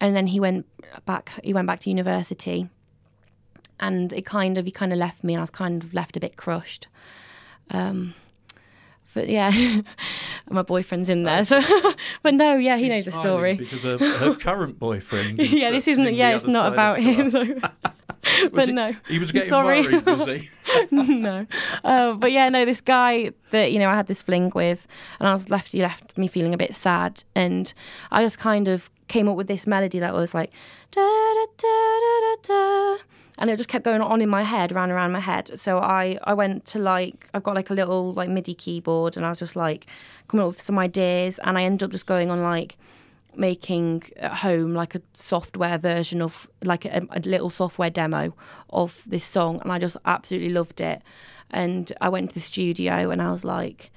and 0.00 0.16
then 0.16 0.26
he 0.26 0.40
went 0.40 0.66
back. 1.04 1.32
He 1.44 1.52
went 1.54 1.66
back 1.66 1.80
to 1.80 1.90
university, 1.90 2.68
and 3.78 4.12
it 4.12 4.26
kind 4.26 4.58
of 4.58 4.64
he 4.64 4.70
kind 4.70 4.92
of 4.92 4.98
left 4.98 5.24
me, 5.24 5.34
and 5.34 5.40
I 5.40 5.42
was 5.42 5.50
kind 5.50 5.82
of 5.82 5.94
left 5.94 6.16
a 6.16 6.20
bit 6.20 6.36
crushed. 6.36 6.88
Um, 7.70 8.14
but 9.14 9.28
yeah, 9.28 9.50
my 10.50 10.62
boyfriend's 10.62 11.08
in 11.08 11.24
there. 11.24 11.44
So, 11.44 11.60
but 12.22 12.34
no, 12.34 12.56
yeah, 12.56 12.76
he 12.76 12.88
knows 12.88 13.04
the 13.04 13.12
story. 13.12 13.56
Because 13.56 13.82
her, 13.82 13.98
her 13.98 14.34
current 14.34 14.78
boyfriend. 14.78 15.38
Yeah, 15.50 15.70
this 15.70 15.88
isn't. 15.88 16.14
Yeah, 16.14 16.34
it's 16.34 16.46
not 16.46 16.72
about 16.72 17.00
him. 17.00 17.62
Glass. 18.48 18.50
though. 18.50 18.56
Was 18.56 18.66
but 18.66 18.68
he, 18.68 18.72
no, 18.72 18.96
he 19.08 19.18
was 19.18 19.32
getting 19.32 19.48
sorry. 19.48 19.82
worried, 19.82 20.06
was 20.06 20.26
he? 20.26 20.50
no. 20.90 21.46
Uh, 21.84 22.14
but 22.14 22.32
yeah, 22.32 22.48
no, 22.48 22.64
this 22.64 22.80
guy 22.80 23.30
that, 23.50 23.72
you 23.72 23.78
know, 23.78 23.88
I 23.88 23.94
had 23.94 24.06
this 24.06 24.22
fling 24.22 24.52
with, 24.54 24.86
and 25.18 25.28
I 25.28 25.32
was 25.32 25.50
left, 25.50 25.72
he 25.72 25.80
left 25.80 26.16
me 26.16 26.28
feeling 26.28 26.54
a 26.54 26.58
bit 26.58 26.74
sad. 26.74 27.22
And 27.34 27.72
I 28.10 28.22
just 28.22 28.38
kind 28.38 28.68
of 28.68 28.90
came 29.08 29.28
up 29.28 29.36
with 29.36 29.48
this 29.48 29.66
melody 29.66 29.98
that 29.98 30.14
was 30.14 30.34
like, 30.34 30.50
da 30.90 31.00
da 31.00 31.46
da 31.56 32.00
da 32.00 32.20
da 32.20 32.36
da. 32.96 33.02
And 33.38 33.48
it 33.48 33.56
just 33.56 33.70
kept 33.70 33.84
going 33.84 34.02
on 34.02 34.20
in 34.20 34.28
my 34.28 34.42
head, 34.42 34.70
round 34.70 34.90
and 34.90 34.96
around 34.96 35.12
my 35.12 35.20
head. 35.20 35.58
So 35.58 35.78
I, 35.78 36.18
I 36.24 36.34
went 36.34 36.66
to 36.66 36.78
like, 36.78 37.26
I've 37.32 37.42
got 37.42 37.54
like 37.54 37.70
a 37.70 37.74
little 37.74 38.12
like 38.12 38.28
MIDI 38.28 38.54
keyboard, 38.54 39.16
and 39.16 39.24
I 39.24 39.30
was 39.30 39.38
just 39.38 39.56
like 39.56 39.86
coming 40.28 40.44
up 40.44 40.52
with 40.52 40.60
some 40.60 40.78
ideas, 40.78 41.40
and 41.44 41.56
I 41.56 41.62
ended 41.64 41.84
up 41.84 41.90
just 41.90 42.06
going 42.06 42.30
on 42.30 42.42
like 42.42 42.76
making 43.40 44.02
at 44.16 44.34
home 44.34 44.74
like 44.74 44.94
a 44.94 45.00
software 45.14 45.78
version 45.78 46.20
of 46.20 46.48
like 46.62 46.84
a, 46.84 47.06
a 47.10 47.20
little 47.20 47.48
software 47.48 47.88
demo 47.90 48.34
of 48.68 49.02
this 49.06 49.24
song 49.24 49.60
and 49.62 49.72
I 49.72 49.78
just 49.78 49.96
absolutely 50.04 50.50
loved 50.50 50.80
it. 50.80 51.02
And 51.50 51.90
I 52.00 52.10
went 52.10 52.30
to 52.30 52.34
the 52.34 52.40
studio 52.40 53.10
and 53.10 53.20
I 53.20 53.32
was 53.32 53.42
like 53.42 53.90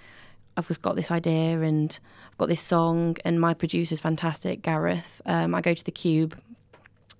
I've 0.55 0.67
just 0.67 0.81
got 0.81 0.95
this 0.95 1.11
idea 1.11 1.59
and 1.61 1.99
I've 2.31 2.37
got 2.37 2.47
this 2.47 2.61
song 2.61 3.17
and 3.25 3.39
my 3.39 3.53
producer's 3.53 3.99
fantastic 3.99 4.61
Gareth. 4.61 5.21
Um, 5.25 5.53
I 5.53 5.61
go 5.61 5.73
to 5.73 5.83
the 5.83 5.91
Cube 5.91 6.39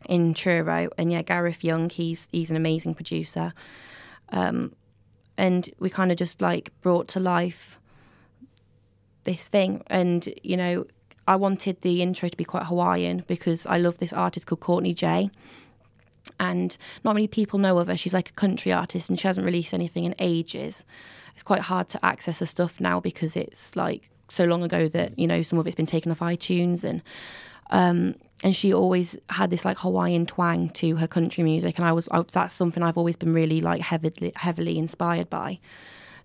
in 0.07 0.33
Truro 0.33 0.89
and 0.97 1.12
yeah 1.12 1.21
Gareth 1.21 1.63
Young 1.63 1.89
he's 1.89 2.29
he's 2.31 2.49
an 2.49 2.55
amazing 2.55 2.95
producer. 2.95 3.53
Um, 4.29 4.73
and 5.38 5.69
we 5.79 5.89
kind 5.89 6.12
of 6.12 6.17
just 6.17 6.41
like 6.41 6.71
brought 6.81 7.09
to 7.09 7.19
life 7.19 7.79
this 9.25 9.49
thing. 9.49 9.83
And 9.88 10.27
you 10.41 10.55
know 10.55 10.86
I 11.27 11.36
wanted 11.36 11.81
the 11.81 12.01
intro 12.01 12.29
to 12.29 12.38
be 12.38 12.43
quite 12.43 12.65
Hawaiian 12.65 13.23
because 13.27 13.65
I 13.65 13.77
love 13.77 13.97
this 13.97 14.13
artist 14.13 14.47
called 14.47 14.59
Courtney 14.59 14.93
Jaye. 14.93 15.31
And 16.39 16.77
not 17.03 17.13
many 17.13 17.27
people 17.27 17.59
know 17.59 17.77
of 17.77 17.88
her. 17.88 17.97
She's 17.97 18.13
like 18.13 18.29
a 18.29 18.33
country 18.33 18.71
artist 18.71 19.09
and 19.09 19.19
she 19.19 19.27
hasn't 19.27 19.45
released 19.45 19.73
anything 19.73 20.05
in 20.05 20.15
ages. 20.19 20.86
It's 21.33 21.43
quite 21.43 21.62
hard 21.62 21.89
to 21.89 22.05
access 22.05 22.39
her 22.39 22.45
stuff 22.45 22.79
now 22.79 22.99
because 22.99 23.36
it's 23.36 23.75
like 23.75 24.09
so 24.29 24.45
long 24.45 24.63
ago 24.63 24.88
that, 24.89 25.17
you 25.17 25.27
know, 25.27 25.41
some 25.41 25.59
of 25.59 25.67
it's 25.67 25.75
been 25.75 25.86
taken 25.86 26.12
off 26.12 26.19
iTunes 26.19 26.83
and 26.83 27.01
um 27.69 28.15
and 28.43 28.55
she 28.55 28.73
always 28.73 29.17
had 29.29 29.49
this 29.49 29.63
like 29.63 29.77
Hawaiian 29.77 30.25
twang 30.25 30.69
to 30.71 30.97
her 30.97 31.07
country 31.07 31.43
music 31.43 31.77
and 31.77 31.86
I 31.86 31.93
was 31.93 32.09
I, 32.12 32.21
that's 32.23 32.53
something 32.53 32.83
I've 32.83 32.97
always 32.97 33.15
been 33.15 33.31
really 33.31 33.62
like 33.62 33.81
heavily 33.81 34.33
heavily 34.36 34.77
inspired 34.77 35.29
by. 35.29 35.59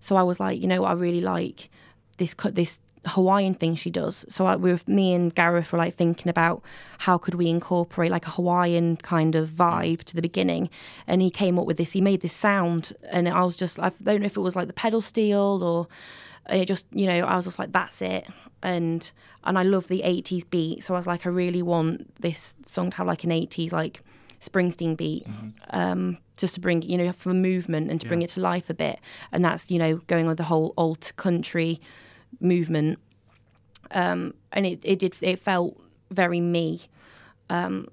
So 0.01 0.15
I 0.15 0.23
was 0.23 0.39
like, 0.39 0.61
you 0.61 0.67
know, 0.67 0.83
I 0.83 0.93
really 0.93 1.21
like 1.21 1.69
this 2.17 2.35
this 2.51 2.79
Hawaiian 3.05 3.53
thing 3.53 3.75
she 3.75 3.89
does. 3.89 4.25
So 4.29 4.45
I, 4.45 4.55
we 4.55 4.71
were, 4.71 4.79
me 4.87 5.13
and 5.13 5.33
Gareth 5.33 5.71
were 5.71 5.77
like 5.77 5.95
thinking 5.95 6.29
about 6.29 6.61
how 6.99 7.17
could 7.17 7.35
we 7.35 7.47
incorporate 7.47 8.11
like 8.11 8.27
a 8.27 8.31
Hawaiian 8.31 8.97
kind 8.97 9.35
of 9.35 9.49
vibe 9.49 10.03
to 10.03 10.15
the 10.15 10.21
beginning, 10.21 10.69
and 11.07 11.21
he 11.21 11.31
came 11.31 11.57
up 11.57 11.65
with 11.65 11.77
this. 11.77 11.93
He 11.93 12.01
made 12.01 12.21
this 12.21 12.33
sound, 12.33 12.93
and 13.09 13.27
I 13.29 13.43
was 13.43 13.55
just 13.55 13.79
I 13.79 13.91
don't 14.03 14.21
know 14.21 14.25
if 14.25 14.37
it 14.37 14.41
was 14.41 14.55
like 14.55 14.67
the 14.67 14.73
pedal 14.73 15.01
steel 15.01 15.63
or 15.63 15.87
it 16.49 16.65
just 16.65 16.85
you 16.91 17.05
know 17.05 17.25
I 17.25 17.35
was 17.35 17.45
just 17.45 17.59
like 17.59 17.71
that's 17.71 18.01
it, 18.01 18.27
and 18.61 19.09
and 19.43 19.57
I 19.57 19.63
love 19.63 19.87
the 19.87 20.01
'80s 20.05 20.49
beat. 20.49 20.83
So 20.83 20.93
I 20.93 20.97
was 20.97 21.07
like 21.07 21.25
I 21.25 21.29
really 21.29 21.61
want 21.61 22.21
this 22.21 22.55
song 22.67 22.89
to 22.91 22.97
have 22.97 23.07
like 23.07 23.23
an 23.23 23.31
'80s 23.31 23.71
like 23.71 24.01
Springsteen 24.41 24.97
beat. 24.97 25.25
Um, 25.69 26.17
just 26.37 26.55
to 26.55 26.61
bring 26.61 26.81
you 26.81 26.97
know 26.97 27.11
for 27.11 27.33
movement 27.33 27.91
and 27.91 27.99
to 28.01 28.07
bring 28.07 28.21
it 28.21 28.29
to 28.31 28.41
life 28.41 28.69
a 28.69 28.73
bit, 28.73 28.99
and 29.31 29.43
that's 29.43 29.71
you 29.71 29.79
know 29.79 29.97
going 30.07 30.25
with 30.27 30.37
the 30.37 30.45
whole 30.45 30.73
alt 30.77 31.13
country 31.15 31.79
movement. 32.39 32.99
Um 33.91 34.33
and 34.51 34.65
it, 34.65 34.79
it 34.83 34.99
did 34.99 35.15
it 35.21 35.39
felt 35.39 35.79
very 36.11 36.41
me. 36.41 36.81
Um 37.49 37.87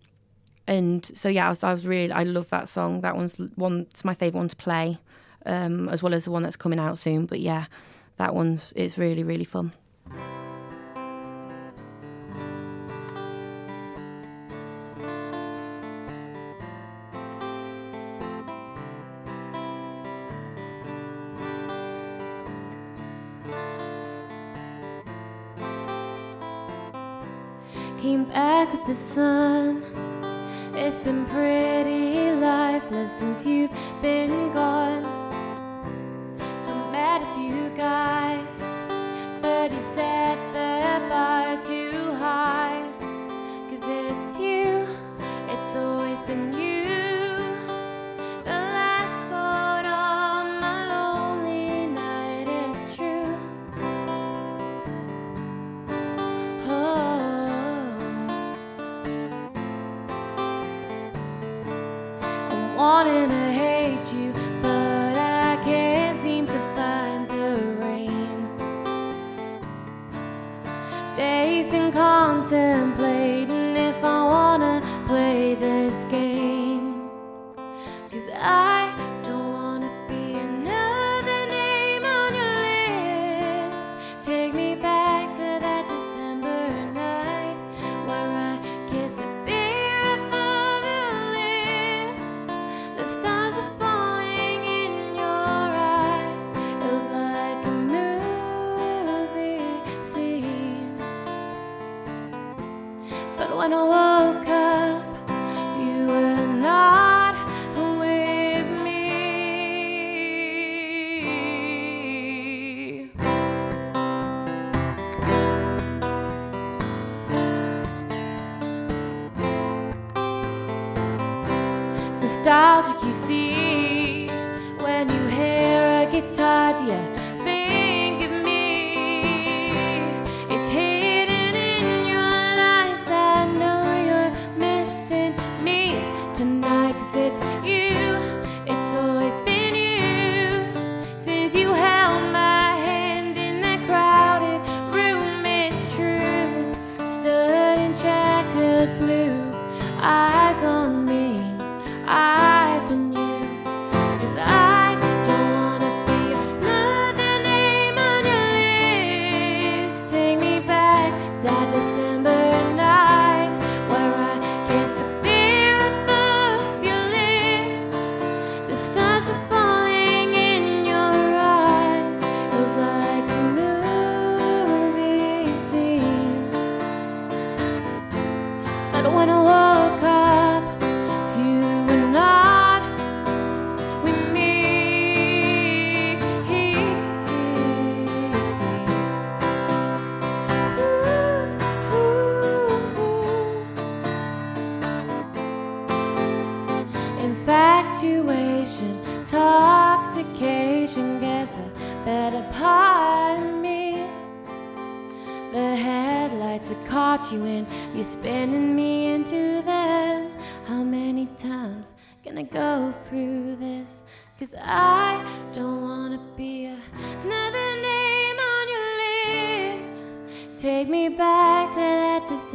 and 0.66 1.04
so 1.14 1.28
yeah 1.28 1.46
I 1.46 1.50
was, 1.50 1.62
I 1.62 1.72
was 1.72 1.86
really 1.86 2.12
I 2.12 2.24
love 2.24 2.50
that 2.50 2.68
song. 2.68 3.00
That 3.02 3.16
one's 3.16 3.36
one 3.56 3.86
it's 3.90 4.04
my 4.04 4.14
favorite 4.14 4.38
one 4.38 4.48
to 4.48 4.56
play 4.56 4.98
um 5.46 5.88
as 5.88 6.02
well 6.02 6.14
as 6.14 6.24
the 6.24 6.30
one 6.30 6.42
that's 6.42 6.56
coming 6.56 6.78
out 6.78 6.98
soon. 6.98 7.26
But 7.26 7.40
yeah 7.40 7.66
that 8.16 8.34
one's 8.34 8.72
it's 8.76 8.98
really 8.98 9.22
really 9.22 9.44
fun 9.44 9.72
the 28.86 28.94
sun. 28.94 29.82
It's 30.72 30.96
been 30.98 31.26
pretty 31.26 32.30
lifeless 32.36 33.10
since 33.18 33.44
you've 33.44 33.72
been 34.00 34.52
gone. 34.52 34.75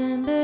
December 0.02 0.41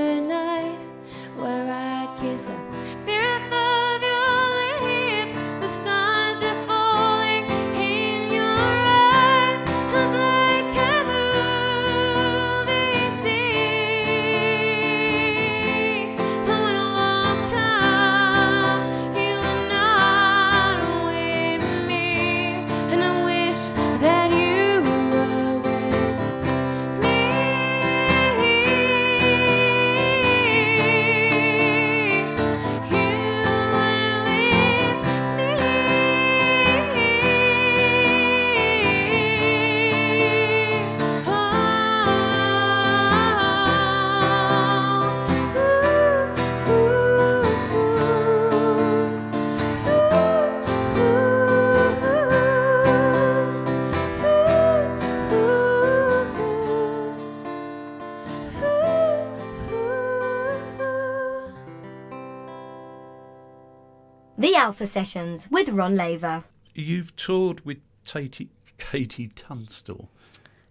Alpha 64.68 64.86
Sessions 64.86 65.50
with 65.50 65.70
Ron 65.70 65.96
Laver. 65.96 66.44
You've 66.76 67.16
toured 67.16 67.66
with 67.66 67.78
KT, 68.04 68.48
KT 68.78 69.34
Tunstall. 69.34 70.10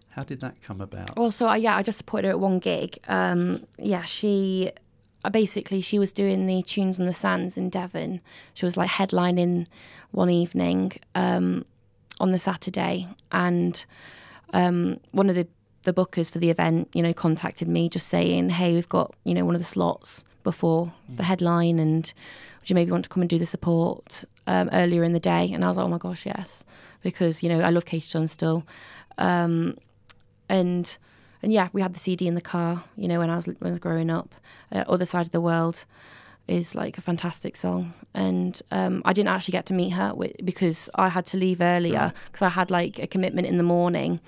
How 0.09 0.21
did 0.21 0.39
that 0.41 0.61
come 0.61 0.81
about? 0.81 1.17
Well, 1.17 1.31
so 1.31 1.47
I, 1.47 1.57
yeah, 1.57 1.75
I 1.75 1.81
just 1.81 1.97
supported 1.97 2.27
her 2.27 2.33
at 2.33 2.39
one 2.39 2.59
gig. 2.59 2.99
Um, 3.07 3.65
yeah, 3.79 4.03
she 4.03 4.71
uh, 5.25 5.31
basically 5.31 5.81
she 5.81 5.97
was 5.97 6.11
doing 6.11 6.45
the 6.45 6.61
tunes 6.61 6.99
on 6.99 7.07
the 7.07 7.11
sands 7.11 7.57
in 7.57 7.71
Devon. 7.71 8.21
She 8.53 8.65
was 8.65 8.77
like 8.77 8.87
headlining 8.87 9.65
one 10.11 10.29
evening 10.29 10.91
um, 11.15 11.65
on 12.19 12.29
the 12.29 12.37
Saturday, 12.37 13.07
and 13.31 13.83
um, 14.53 14.99
one 15.09 15.27
of 15.27 15.33
the 15.33 15.47
the 15.85 15.93
bookers 15.93 16.29
for 16.29 16.37
the 16.37 16.51
event, 16.51 16.87
you 16.93 17.01
know, 17.01 17.13
contacted 17.13 17.67
me 17.67 17.89
just 17.89 18.09
saying, 18.09 18.49
"Hey, 18.49 18.75
we've 18.75 18.89
got 18.89 19.15
you 19.23 19.33
know 19.33 19.43
one 19.43 19.55
of 19.55 19.61
the 19.61 19.65
slots 19.65 20.23
before 20.43 20.93
the 21.09 21.23
headline, 21.23 21.79
and 21.79 22.13
would 22.67 22.71
you 22.71 22.75
maybe 22.75 22.91
want 22.91 23.05
to 23.05 23.09
come 23.09 23.21
and 23.21 23.29
do 23.29 23.39
the 23.39 23.45
support 23.45 24.25
um, 24.45 24.69
earlier 24.73 25.01
in 25.01 25.13
the 25.13 25.21
day?" 25.21 25.49
And 25.53 25.63
I 25.63 25.69
was 25.69 25.77
like, 25.77 25.85
"Oh 25.85 25.89
my 25.89 25.97
gosh, 25.97 26.25
yes," 26.25 26.65
because 27.01 27.41
you 27.41 27.47
know 27.47 27.61
I 27.61 27.69
love 27.69 27.85
KT 27.85 28.11
Tunstall. 28.11 28.63
Um, 29.17 29.77
and 30.49 30.97
and 31.41 31.53
yeah, 31.53 31.69
we 31.71 31.81
had 31.81 31.93
the 31.93 31.99
CD 31.99 32.27
in 32.27 32.35
the 32.35 32.41
car. 32.41 32.83
You 32.97 33.07
know, 33.07 33.19
when 33.19 33.29
I 33.29 33.37
was 33.37 33.45
when 33.45 33.57
I 33.61 33.69
was 33.69 33.79
growing 33.79 34.09
up, 34.09 34.35
uh, 34.73 34.83
"Other 34.89 35.05
Side 35.05 35.25
of 35.25 35.31
the 35.31 35.39
World" 35.39 35.85
is 36.49 36.75
like 36.75 36.97
a 36.97 37.01
fantastic 37.01 37.55
song, 37.55 37.93
and 38.13 38.61
um, 38.71 39.01
I 39.05 39.13
didn't 39.13 39.29
actually 39.29 39.53
get 39.53 39.65
to 39.67 39.73
meet 39.73 39.91
her 39.91 40.13
because 40.43 40.89
I 40.95 41.07
had 41.07 41.25
to 41.27 41.37
leave 41.37 41.61
earlier 41.61 42.11
because 42.25 42.41
I 42.41 42.49
had 42.49 42.69
like 42.69 42.99
a 42.99 43.07
commitment 43.07 43.47
in 43.47 43.55
the 43.55 43.63
morning. 43.63 44.19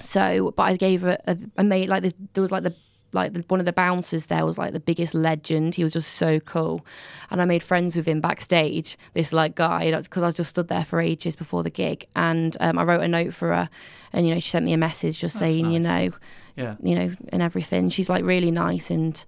So, 0.00 0.52
but 0.56 0.64
I 0.64 0.74
gave 0.74 1.02
her, 1.02 1.18
a, 1.28 1.38
I 1.56 1.62
made 1.62 1.88
like 1.88 2.02
this, 2.02 2.14
there 2.32 2.42
was 2.42 2.50
like 2.50 2.64
the 2.64 2.74
like 3.14 3.32
the, 3.32 3.44
one 3.48 3.60
of 3.60 3.66
the 3.66 3.72
bouncers 3.72 4.26
there 4.26 4.44
was 4.44 4.58
like 4.58 4.72
the 4.72 4.80
biggest 4.80 5.14
legend. 5.14 5.74
He 5.74 5.82
was 5.82 5.92
just 5.92 6.12
so 6.14 6.40
cool, 6.40 6.84
and 7.30 7.40
I 7.40 7.44
made 7.44 7.62
friends 7.62 7.96
with 7.96 8.06
him 8.06 8.20
backstage. 8.20 8.98
This 9.14 9.32
like 9.32 9.54
guy, 9.54 9.90
because 10.00 10.22
I 10.22 10.26
was 10.26 10.34
just 10.34 10.50
stood 10.50 10.68
there 10.68 10.84
for 10.84 11.00
ages 11.00 11.36
before 11.36 11.62
the 11.62 11.70
gig, 11.70 12.06
and 12.16 12.56
um, 12.60 12.78
I 12.78 12.84
wrote 12.84 13.02
a 13.02 13.08
note 13.08 13.32
for 13.34 13.48
her, 13.48 13.68
and 14.12 14.26
you 14.26 14.34
know 14.34 14.40
she 14.40 14.50
sent 14.50 14.64
me 14.64 14.72
a 14.72 14.78
message 14.78 15.18
just 15.18 15.34
That's 15.38 15.52
saying, 15.52 15.70
you 15.70 15.80
know, 15.80 16.10
Yeah. 16.56 16.76
you 16.82 16.94
know, 16.94 17.14
and 17.30 17.40
everything. 17.42 17.88
She's 17.90 18.08
like 18.10 18.24
really 18.24 18.50
nice 18.50 18.90
and, 18.90 19.24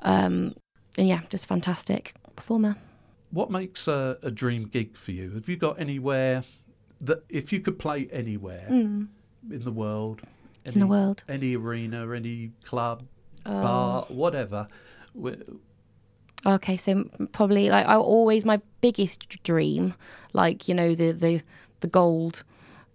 um, 0.00 0.54
and 0.98 1.08
yeah, 1.08 1.20
just 1.28 1.46
fantastic 1.46 2.14
performer. 2.36 2.76
What 3.30 3.50
makes 3.50 3.88
a, 3.88 4.18
a 4.22 4.30
dream 4.30 4.68
gig 4.68 4.96
for 4.96 5.10
you? 5.12 5.30
Have 5.32 5.48
you 5.48 5.56
got 5.56 5.80
anywhere 5.80 6.44
that 7.00 7.24
if 7.28 7.52
you 7.52 7.60
could 7.60 7.78
play 7.78 8.08
anywhere 8.12 8.66
in 8.68 9.08
the 9.50 9.72
world, 9.72 10.22
Mm. 10.66 10.72
In 10.72 10.78
the 10.80 10.86
world. 10.88 11.22
any 11.28 11.54
arena, 11.56 12.10
any 12.12 12.50
club, 12.64 13.04
Oh. 13.46 13.62
bar, 13.62 14.04
whatever, 14.08 14.68
wh- 15.20 15.32
Okay, 16.46 16.76
so 16.76 17.04
probably 17.32 17.68
like 17.70 17.86
I 17.86 17.96
always 17.96 18.44
my 18.44 18.60
biggest 18.80 19.42
dream, 19.42 19.94
like 20.32 20.68
you 20.68 20.74
know 20.74 20.94
the 20.94 21.10
the 21.12 21.42
the 21.80 21.88
gold 21.88 22.44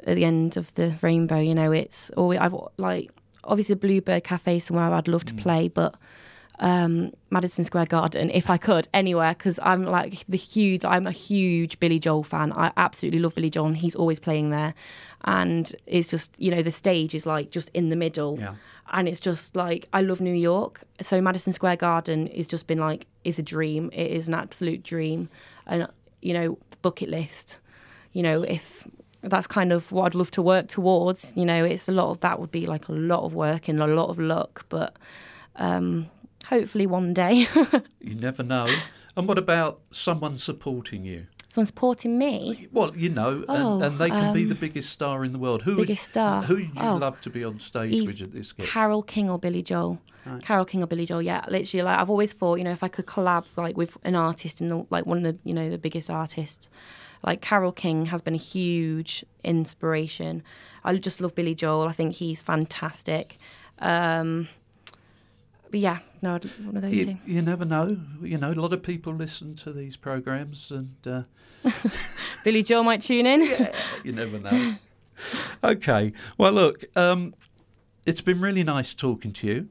at 0.06 0.16
the 0.16 0.24
end 0.24 0.56
of 0.58 0.74
the 0.76 0.96
rainbow. 1.02 1.40
You 1.40 1.54
know, 1.56 1.72
it's 1.74 2.10
always 2.12 2.40
I've 2.40 2.56
like 2.78 3.12
obviously 3.44 3.76
Bluebird 3.76 4.24
Cafe 4.24 4.60
somewhere 4.60 4.94
I'd 4.94 5.08
love 5.10 5.26
to 5.26 5.34
play, 5.34 5.68
but 5.68 5.96
um, 6.60 7.12
Madison 7.30 7.66
Square 7.66 7.88
Garden 7.88 8.30
if 8.30 8.50
I 8.50 8.58
could 8.58 8.88
anywhere 8.94 9.34
because 9.34 9.60
I'm 9.64 9.84
like 9.84 10.24
the 10.30 10.38
huge 10.38 10.86
I'm 10.86 11.06
a 11.08 11.12
huge 11.12 11.78
Billy 11.82 12.00
Joel 12.00 12.24
fan. 12.24 12.54
I 12.54 12.72
absolutely 12.78 13.20
love 13.20 13.36
Billy 13.36 13.50
Joel. 13.50 13.68
And 13.68 13.78
he's 13.78 13.96
always 13.96 14.20
playing 14.20 14.52
there, 14.52 14.76
and 15.26 15.74
it's 15.88 16.08
just 16.08 16.32
you 16.38 16.52
know 16.52 16.62
the 16.62 16.72
stage 16.72 17.14
is 17.16 17.26
like 17.26 17.50
just 17.52 17.70
in 17.74 17.90
the 17.90 17.98
middle, 17.98 18.38
Yeah. 18.40 18.56
And 18.92 19.08
it's 19.08 19.20
just 19.20 19.56
like 19.56 19.88
I 19.94 20.02
love 20.02 20.22
New 20.22 20.34
York. 20.34 20.82
So 21.02 21.22
Madison 21.22 21.54
Square 21.54 21.78
Garden 21.78 22.28
has 22.28 22.48
just 22.48 22.68
been 22.68 22.80
like 22.80 23.08
is 23.24 23.40
a 23.40 23.44
dream. 23.44 23.90
It 23.94 24.12
is 24.12 24.28
an 24.28 24.34
absolute 24.34 24.84
dream, 24.84 25.30
and 25.66 25.88
you 26.22 26.34
know 26.34 26.58
bucket 26.82 27.10
list. 27.10 27.60
You 28.14 28.24
know 28.24 28.44
if 28.44 28.88
that's 29.24 29.48
kind 29.48 29.72
of 29.72 29.92
what 29.92 30.08
I'd 30.08 30.16
love 30.16 30.32
to 30.32 30.42
work 30.42 30.68
towards. 30.68 31.34
You 31.36 31.46
know, 31.46 31.64
it's 31.64 31.88
a 31.88 31.92
lot 31.92 32.10
of 32.10 32.20
that 32.22 32.40
would 32.40 32.52
be 32.52 32.66
like 32.66 32.88
a 32.88 32.94
lot 32.94 33.24
of 33.24 33.34
work 33.34 33.68
and 33.68 33.82
a 33.82 33.88
lot 33.88 34.10
of 34.10 34.20
luck, 34.20 34.66
but 34.70 34.96
um, 35.56 36.10
hopefully 36.46 36.88
one 36.88 37.14
day 37.14 37.48
You 38.02 38.16
never 38.16 38.44
know. 38.44 38.68
And 39.16 39.28
what 39.28 39.38
about 39.38 39.82
someone 39.92 40.38
supporting 40.38 41.04
you? 41.04 41.28
Someone 41.52 41.66
supporting 41.66 42.18
me. 42.18 42.70
Well, 42.72 42.96
you 42.96 43.10
know, 43.10 43.44
Oh, 43.50 43.74
and, 43.74 43.84
and 43.84 44.00
they 44.00 44.10
can 44.10 44.34
be 44.34 44.44
um, 44.44 44.48
the 44.50 44.56
biggest 44.56 44.90
star 44.90 45.26
in 45.26 45.34
the 45.34 45.38
world. 45.38 45.64
Who 45.64 45.76
biggest 45.76 46.06
star? 46.06 46.44
Who 46.44 46.56
would 46.56 46.64
you 46.64 46.72
Oh. 46.78 46.96
love 46.96 47.20
to 47.22 47.30
be 47.30 47.44
on 47.44 47.60
stage 47.60 47.92
Eve- 47.92 48.08
with 48.08 48.22
at 48.22 48.32
this 48.32 48.54
gig? 48.54 48.68
Carole 48.68 49.04
King 49.04 49.30
or 49.30 49.38
Billy 49.38 49.62
Joel. 49.62 50.00
Carole 50.44 50.64
King 50.64 50.82
or 50.82 50.88
Billy 50.88 51.06
Joel. 51.06 51.22
Yeah, 51.22 51.44
literally. 51.50 51.84
Like 51.84 52.00
I've 52.00 52.10
always 52.10 52.32
thought, 52.32 52.56
you 52.60 52.64
know, 52.64 52.72
if 52.72 52.84
I 52.84 52.88
could 52.88 53.06
collab 53.06 53.44
like 53.58 53.76
with 53.76 53.98
an 54.04 54.16
artist 54.16 54.62
in 54.62 54.70
the 54.70 54.86
like 54.90 55.06
one 55.06 55.18
of 55.18 55.24
the 55.24 55.38
you 55.44 55.54
know 55.54 55.70
the 55.70 55.78
biggest 55.78 56.10
artists, 56.10 56.70
like 57.22 57.42
Carole 57.42 57.74
King 57.74 58.06
has 58.06 58.22
been 58.22 58.34
a 58.36 58.38
huge 58.38 59.26
inspiration. 59.44 60.44
I 60.86 60.96
just 60.96 61.20
love 61.20 61.36
Billy 61.36 61.54
Joel. 61.54 61.88
I 61.88 61.92
think 61.92 62.14
he's 62.14 62.42
fantastic. 62.42 63.38
Um, 63.80 64.48
but 64.48 64.61
yeah, 65.80 66.00
no, 66.22 66.40
one 66.64 66.76
of 66.78 66.82
those 66.82 66.92
You, 66.98 67.06
two. 67.06 67.18
you 67.26 67.42
never 67.42 67.66
know. 67.66 67.98
You 68.22 68.38
know, 68.38 68.52
a 68.52 68.54
lot 68.54 68.74
of 68.74 68.84
people 68.84 69.14
listen 69.14 69.56
to 69.58 69.72
these 69.72 69.96
programs, 69.98 70.72
and 70.72 70.96
uh, 71.08 71.24
Billy 72.44 72.64
Joel 72.64 72.84
might 72.84 73.02
tune 73.02 73.26
in. 73.26 73.42
you 74.04 74.12
never 74.12 74.40
know. 74.40 74.76
okay. 75.64 76.14
Well, 76.38 76.52
look, 76.52 76.86
um, 76.98 77.34
it's 78.06 78.22
been 78.22 78.42
really 78.42 78.64
nice 78.64 78.94
talking 78.94 79.32
to 79.34 79.48
you. 79.48 79.70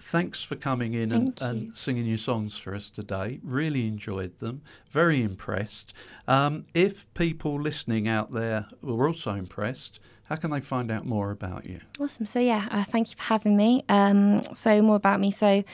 Thanks 0.00 0.44
for 0.44 0.54
coming 0.54 0.94
in 0.94 1.10
and, 1.10 1.42
and 1.42 1.76
singing 1.76 2.06
your 2.06 2.18
songs 2.18 2.56
for 2.56 2.74
us 2.74 2.88
today. 2.88 3.40
Really 3.42 3.88
enjoyed 3.88 4.38
them. 4.38 4.62
Very 4.90 5.22
impressed. 5.22 5.92
Um, 6.28 6.66
if 6.72 7.12
people 7.14 7.60
listening 7.60 8.06
out 8.06 8.32
there 8.32 8.66
were 8.80 9.08
also 9.08 9.34
impressed, 9.34 9.98
how 10.28 10.36
can 10.36 10.50
they 10.50 10.60
find 10.60 10.90
out 10.90 11.04
more 11.04 11.30
about 11.30 11.66
you? 11.66 11.80
Awesome. 11.98 12.24
So 12.26 12.38
yeah, 12.38 12.68
uh, 12.70 12.84
thank 12.84 13.10
you 13.10 13.16
for 13.16 13.24
having 13.24 13.56
me. 13.56 13.84
Um, 13.88 14.42
so 14.54 14.80
more 14.82 14.96
about 14.96 15.20
me. 15.20 15.30
So 15.30 15.64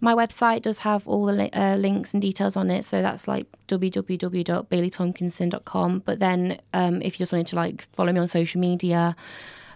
my 0.00 0.14
website 0.14 0.62
does 0.62 0.78
have 0.80 1.06
all 1.06 1.26
the 1.26 1.34
li- 1.34 1.50
uh, 1.52 1.76
links 1.76 2.14
and 2.14 2.22
details 2.22 2.56
on 2.56 2.70
it. 2.70 2.84
So 2.84 3.02
that's 3.02 3.28
like 3.28 3.46
www.baileytomkinson.com. 3.68 6.02
But 6.04 6.18
then 6.18 6.60
um, 6.72 7.02
if 7.02 7.14
you 7.14 7.18
just 7.18 7.32
wanted 7.32 7.46
to 7.48 7.56
like 7.56 7.82
follow 7.92 8.12
me 8.12 8.20
on 8.20 8.26
social 8.26 8.60
media, 8.60 9.14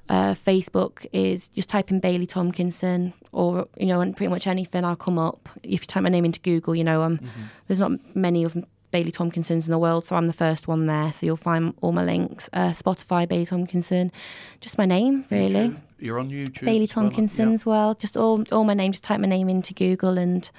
uh, 0.08 0.34
Facebook 0.34 1.06
is 1.12 1.48
just 1.48 1.68
type 1.68 1.90
in 1.90 2.00
Bailey 2.00 2.26
Tomkinson 2.26 3.12
or 3.32 3.68
you 3.78 3.86
know 3.86 4.00
and 4.00 4.16
pretty 4.16 4.30
much 4.30 4.46
anything 4.46 4.84
I'll 4.84 4.96
come 4.96 5.18
up. 5.18 5.48
If 5.62 5.82
you 5.82 5.86
type 5.86 6.02
my 6.02 6.08
name 6.08 6.24
into 6.24 6.40
Google, 6.40 6.74
you 6.74 6.84
know 6.84 7.02
um, 7.02 7.20
there's 7.66 7.80
not 7.80 7.92
many 8.14 8.44
of 8.44 8.56
Bailey 8.90 9.10
Tomkinsons 9.10 9.66
in 9.66 9.72
the 9.72 9.78
world, 9.78 10.04
so 10.04 10.14
I'm 10.14 10.28
the 10.28 10.32
first 10.32 10.68
one 10.68 10.86
there. 10.86 11.10
So 11.12 11.26
you'll 11.26 11.36
find 11.36 11.74
all 11.80 11.90
my 11.92 12.04
links. 12.04 12.48
Uh, 12.52 12.70
Spotify, 12.70 13.26
Bailey 13.26 13.46
Tomkinson, 13.46 14.12
just 14.60 14.78
my 14.78 14.86
name 14.86 15.24
really. 15.30 15.70
YouTube? 15.70 15.80
You're 15.98 16.18
on 16.18 16.30
YouTube. 16.30 16.66
Bailey 16.66 16.84
as 16.84 16.94
well, 17.64 17.76
yeah. 17.76 17.86
well. 17.86 17.94
Just 17.94 18.16
all 18.16 18.44
all 18.52 18.64
my 18.64 18.74
name. 18.74 18.92
Just 18.92 19.04
type 19.04 19.20
my 19.20 19.26
name 19.26 19.48
into 19.48 19.72
Google 19.72 20.18
and 20.18 20.50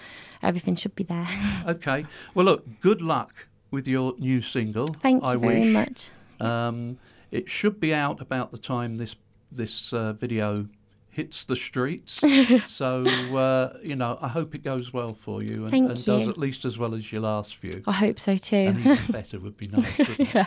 everything 0.42 0.76
should 0.76 0.96
be 0.96 1.04
there. 1.04 1.28
Okay. 1.68 2.06
Well, 2.34 2.46
look, 2.46 2.66
good 2.82 3.02
luck 3.02 3.34
with 3.72 3.88
your 3.88 4.16
new 4.20 4.42
single. 4.42 4.88
Thank 5.02 5.24
you 5.24 5.30
I 5.30 5.36
very 5.36 5.60
wish. 5.62 5.74
much. 5.74 6.12
Um, 6.40 6.98
it 7.32 7.50
should 7.50 7.80
be 7.80 7.94
out 7.94 8.22
about 8.22 8.52
the 8.52 8.58
time 8.58 8.98
this 8.98 9.16
this 9.52 9.94
uh, 9.94 10.14
video 10.14 10.68
hits 11.16 11.46
the 11.46 11.56
streets. 11.56 12.22
so 12.68 13.06
uh, 13.06 13.78
you 13.82 13.96
know, 13.96 14.20
I 14.22 14.28
hope 14.28 14.54
it 14.54 14.64
goes 14.64 14.94
well 14.94 15.14
for 15.14 15.42
you 15.42 15.64
and, 15.64 15.72
Thank 15.72 15.90
and 15.90 16.06
does 16.06 16.28
at 16.28 16.38
least 16.38 16.66
as 16.66 16.78
well 16.78 16.94
as 16.94 17.12
your 17.12 17.22
last 17.22 17.56
few. 17.56 17.84
I 17.88 17.94
hope 17.94 18.20
so 18.20 18.38
too. 18.38 18.56
and 18.56 18.80
even 18.80 19.00
better 19.10 19.40
would 19.40 19.58
be 19.58 19.68
nice. 19.68 20.10
yeah. 20.20 20.46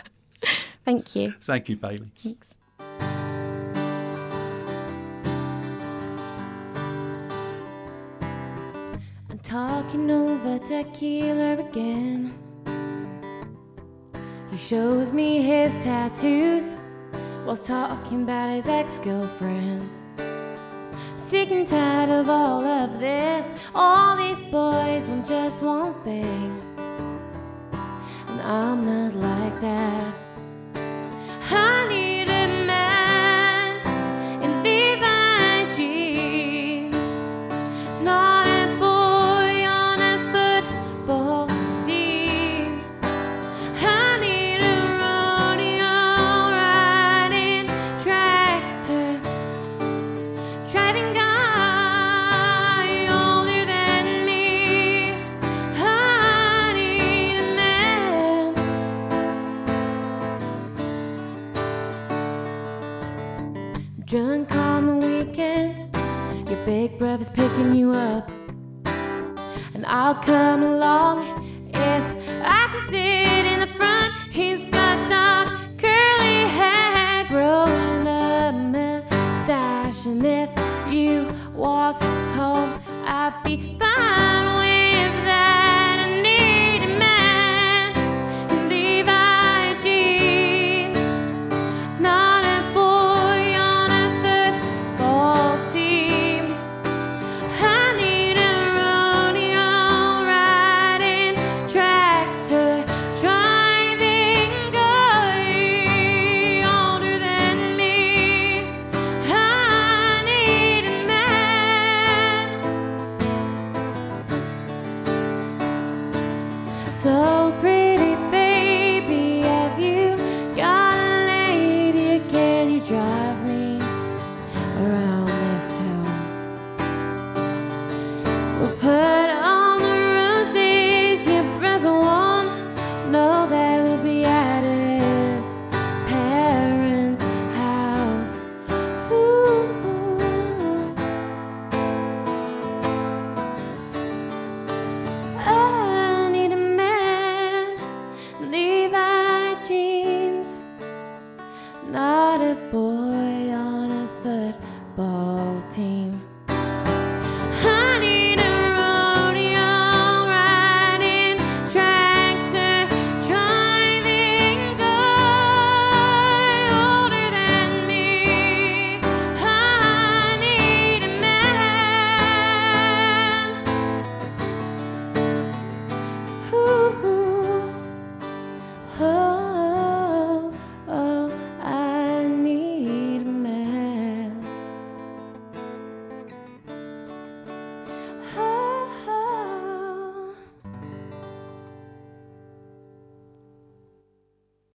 Thank 0.85 1.15
you. 1.15 1.33
Thank 1.41 1.69
you, 1.69 1.75
Bailey. 1.75 2.11
Thanks. 2.23 2.47
I'm 9.29 9.39
talking 9.41 10.11
over 10.11 10.59
tequila 10.59 11.57
again. 11.57 12.35
He 14.51 14.57
shows 14.57 15.11
me 15.11 15.41
his 15.41 15.71
tattoos 15.83 16.78
while 17.49 17.57
talking 17.57 18.21
about 18.21 18.55
his 18.55 18.67
ex 18.67 18.99
girlfriends. 18.99 19.91
Sick 21.17 21.49
and 21.49 21.67
tired 21.67 22.11
of 22.11 22.29
all 22.29 22.63
of 22.63 22.99
this. 22.99 23.43
All 23.73 24.15
these 24.15 24.39
boys 24.51 25.07
want 25.07 25.25
just 25.25 25.59
one 25.63 25.95
thing. 26.03 26.61
And 28.27 28.39
I'm 28.41 28.85
not 28.85 29.15
like 29.15 29.61
that. 29.61 30.08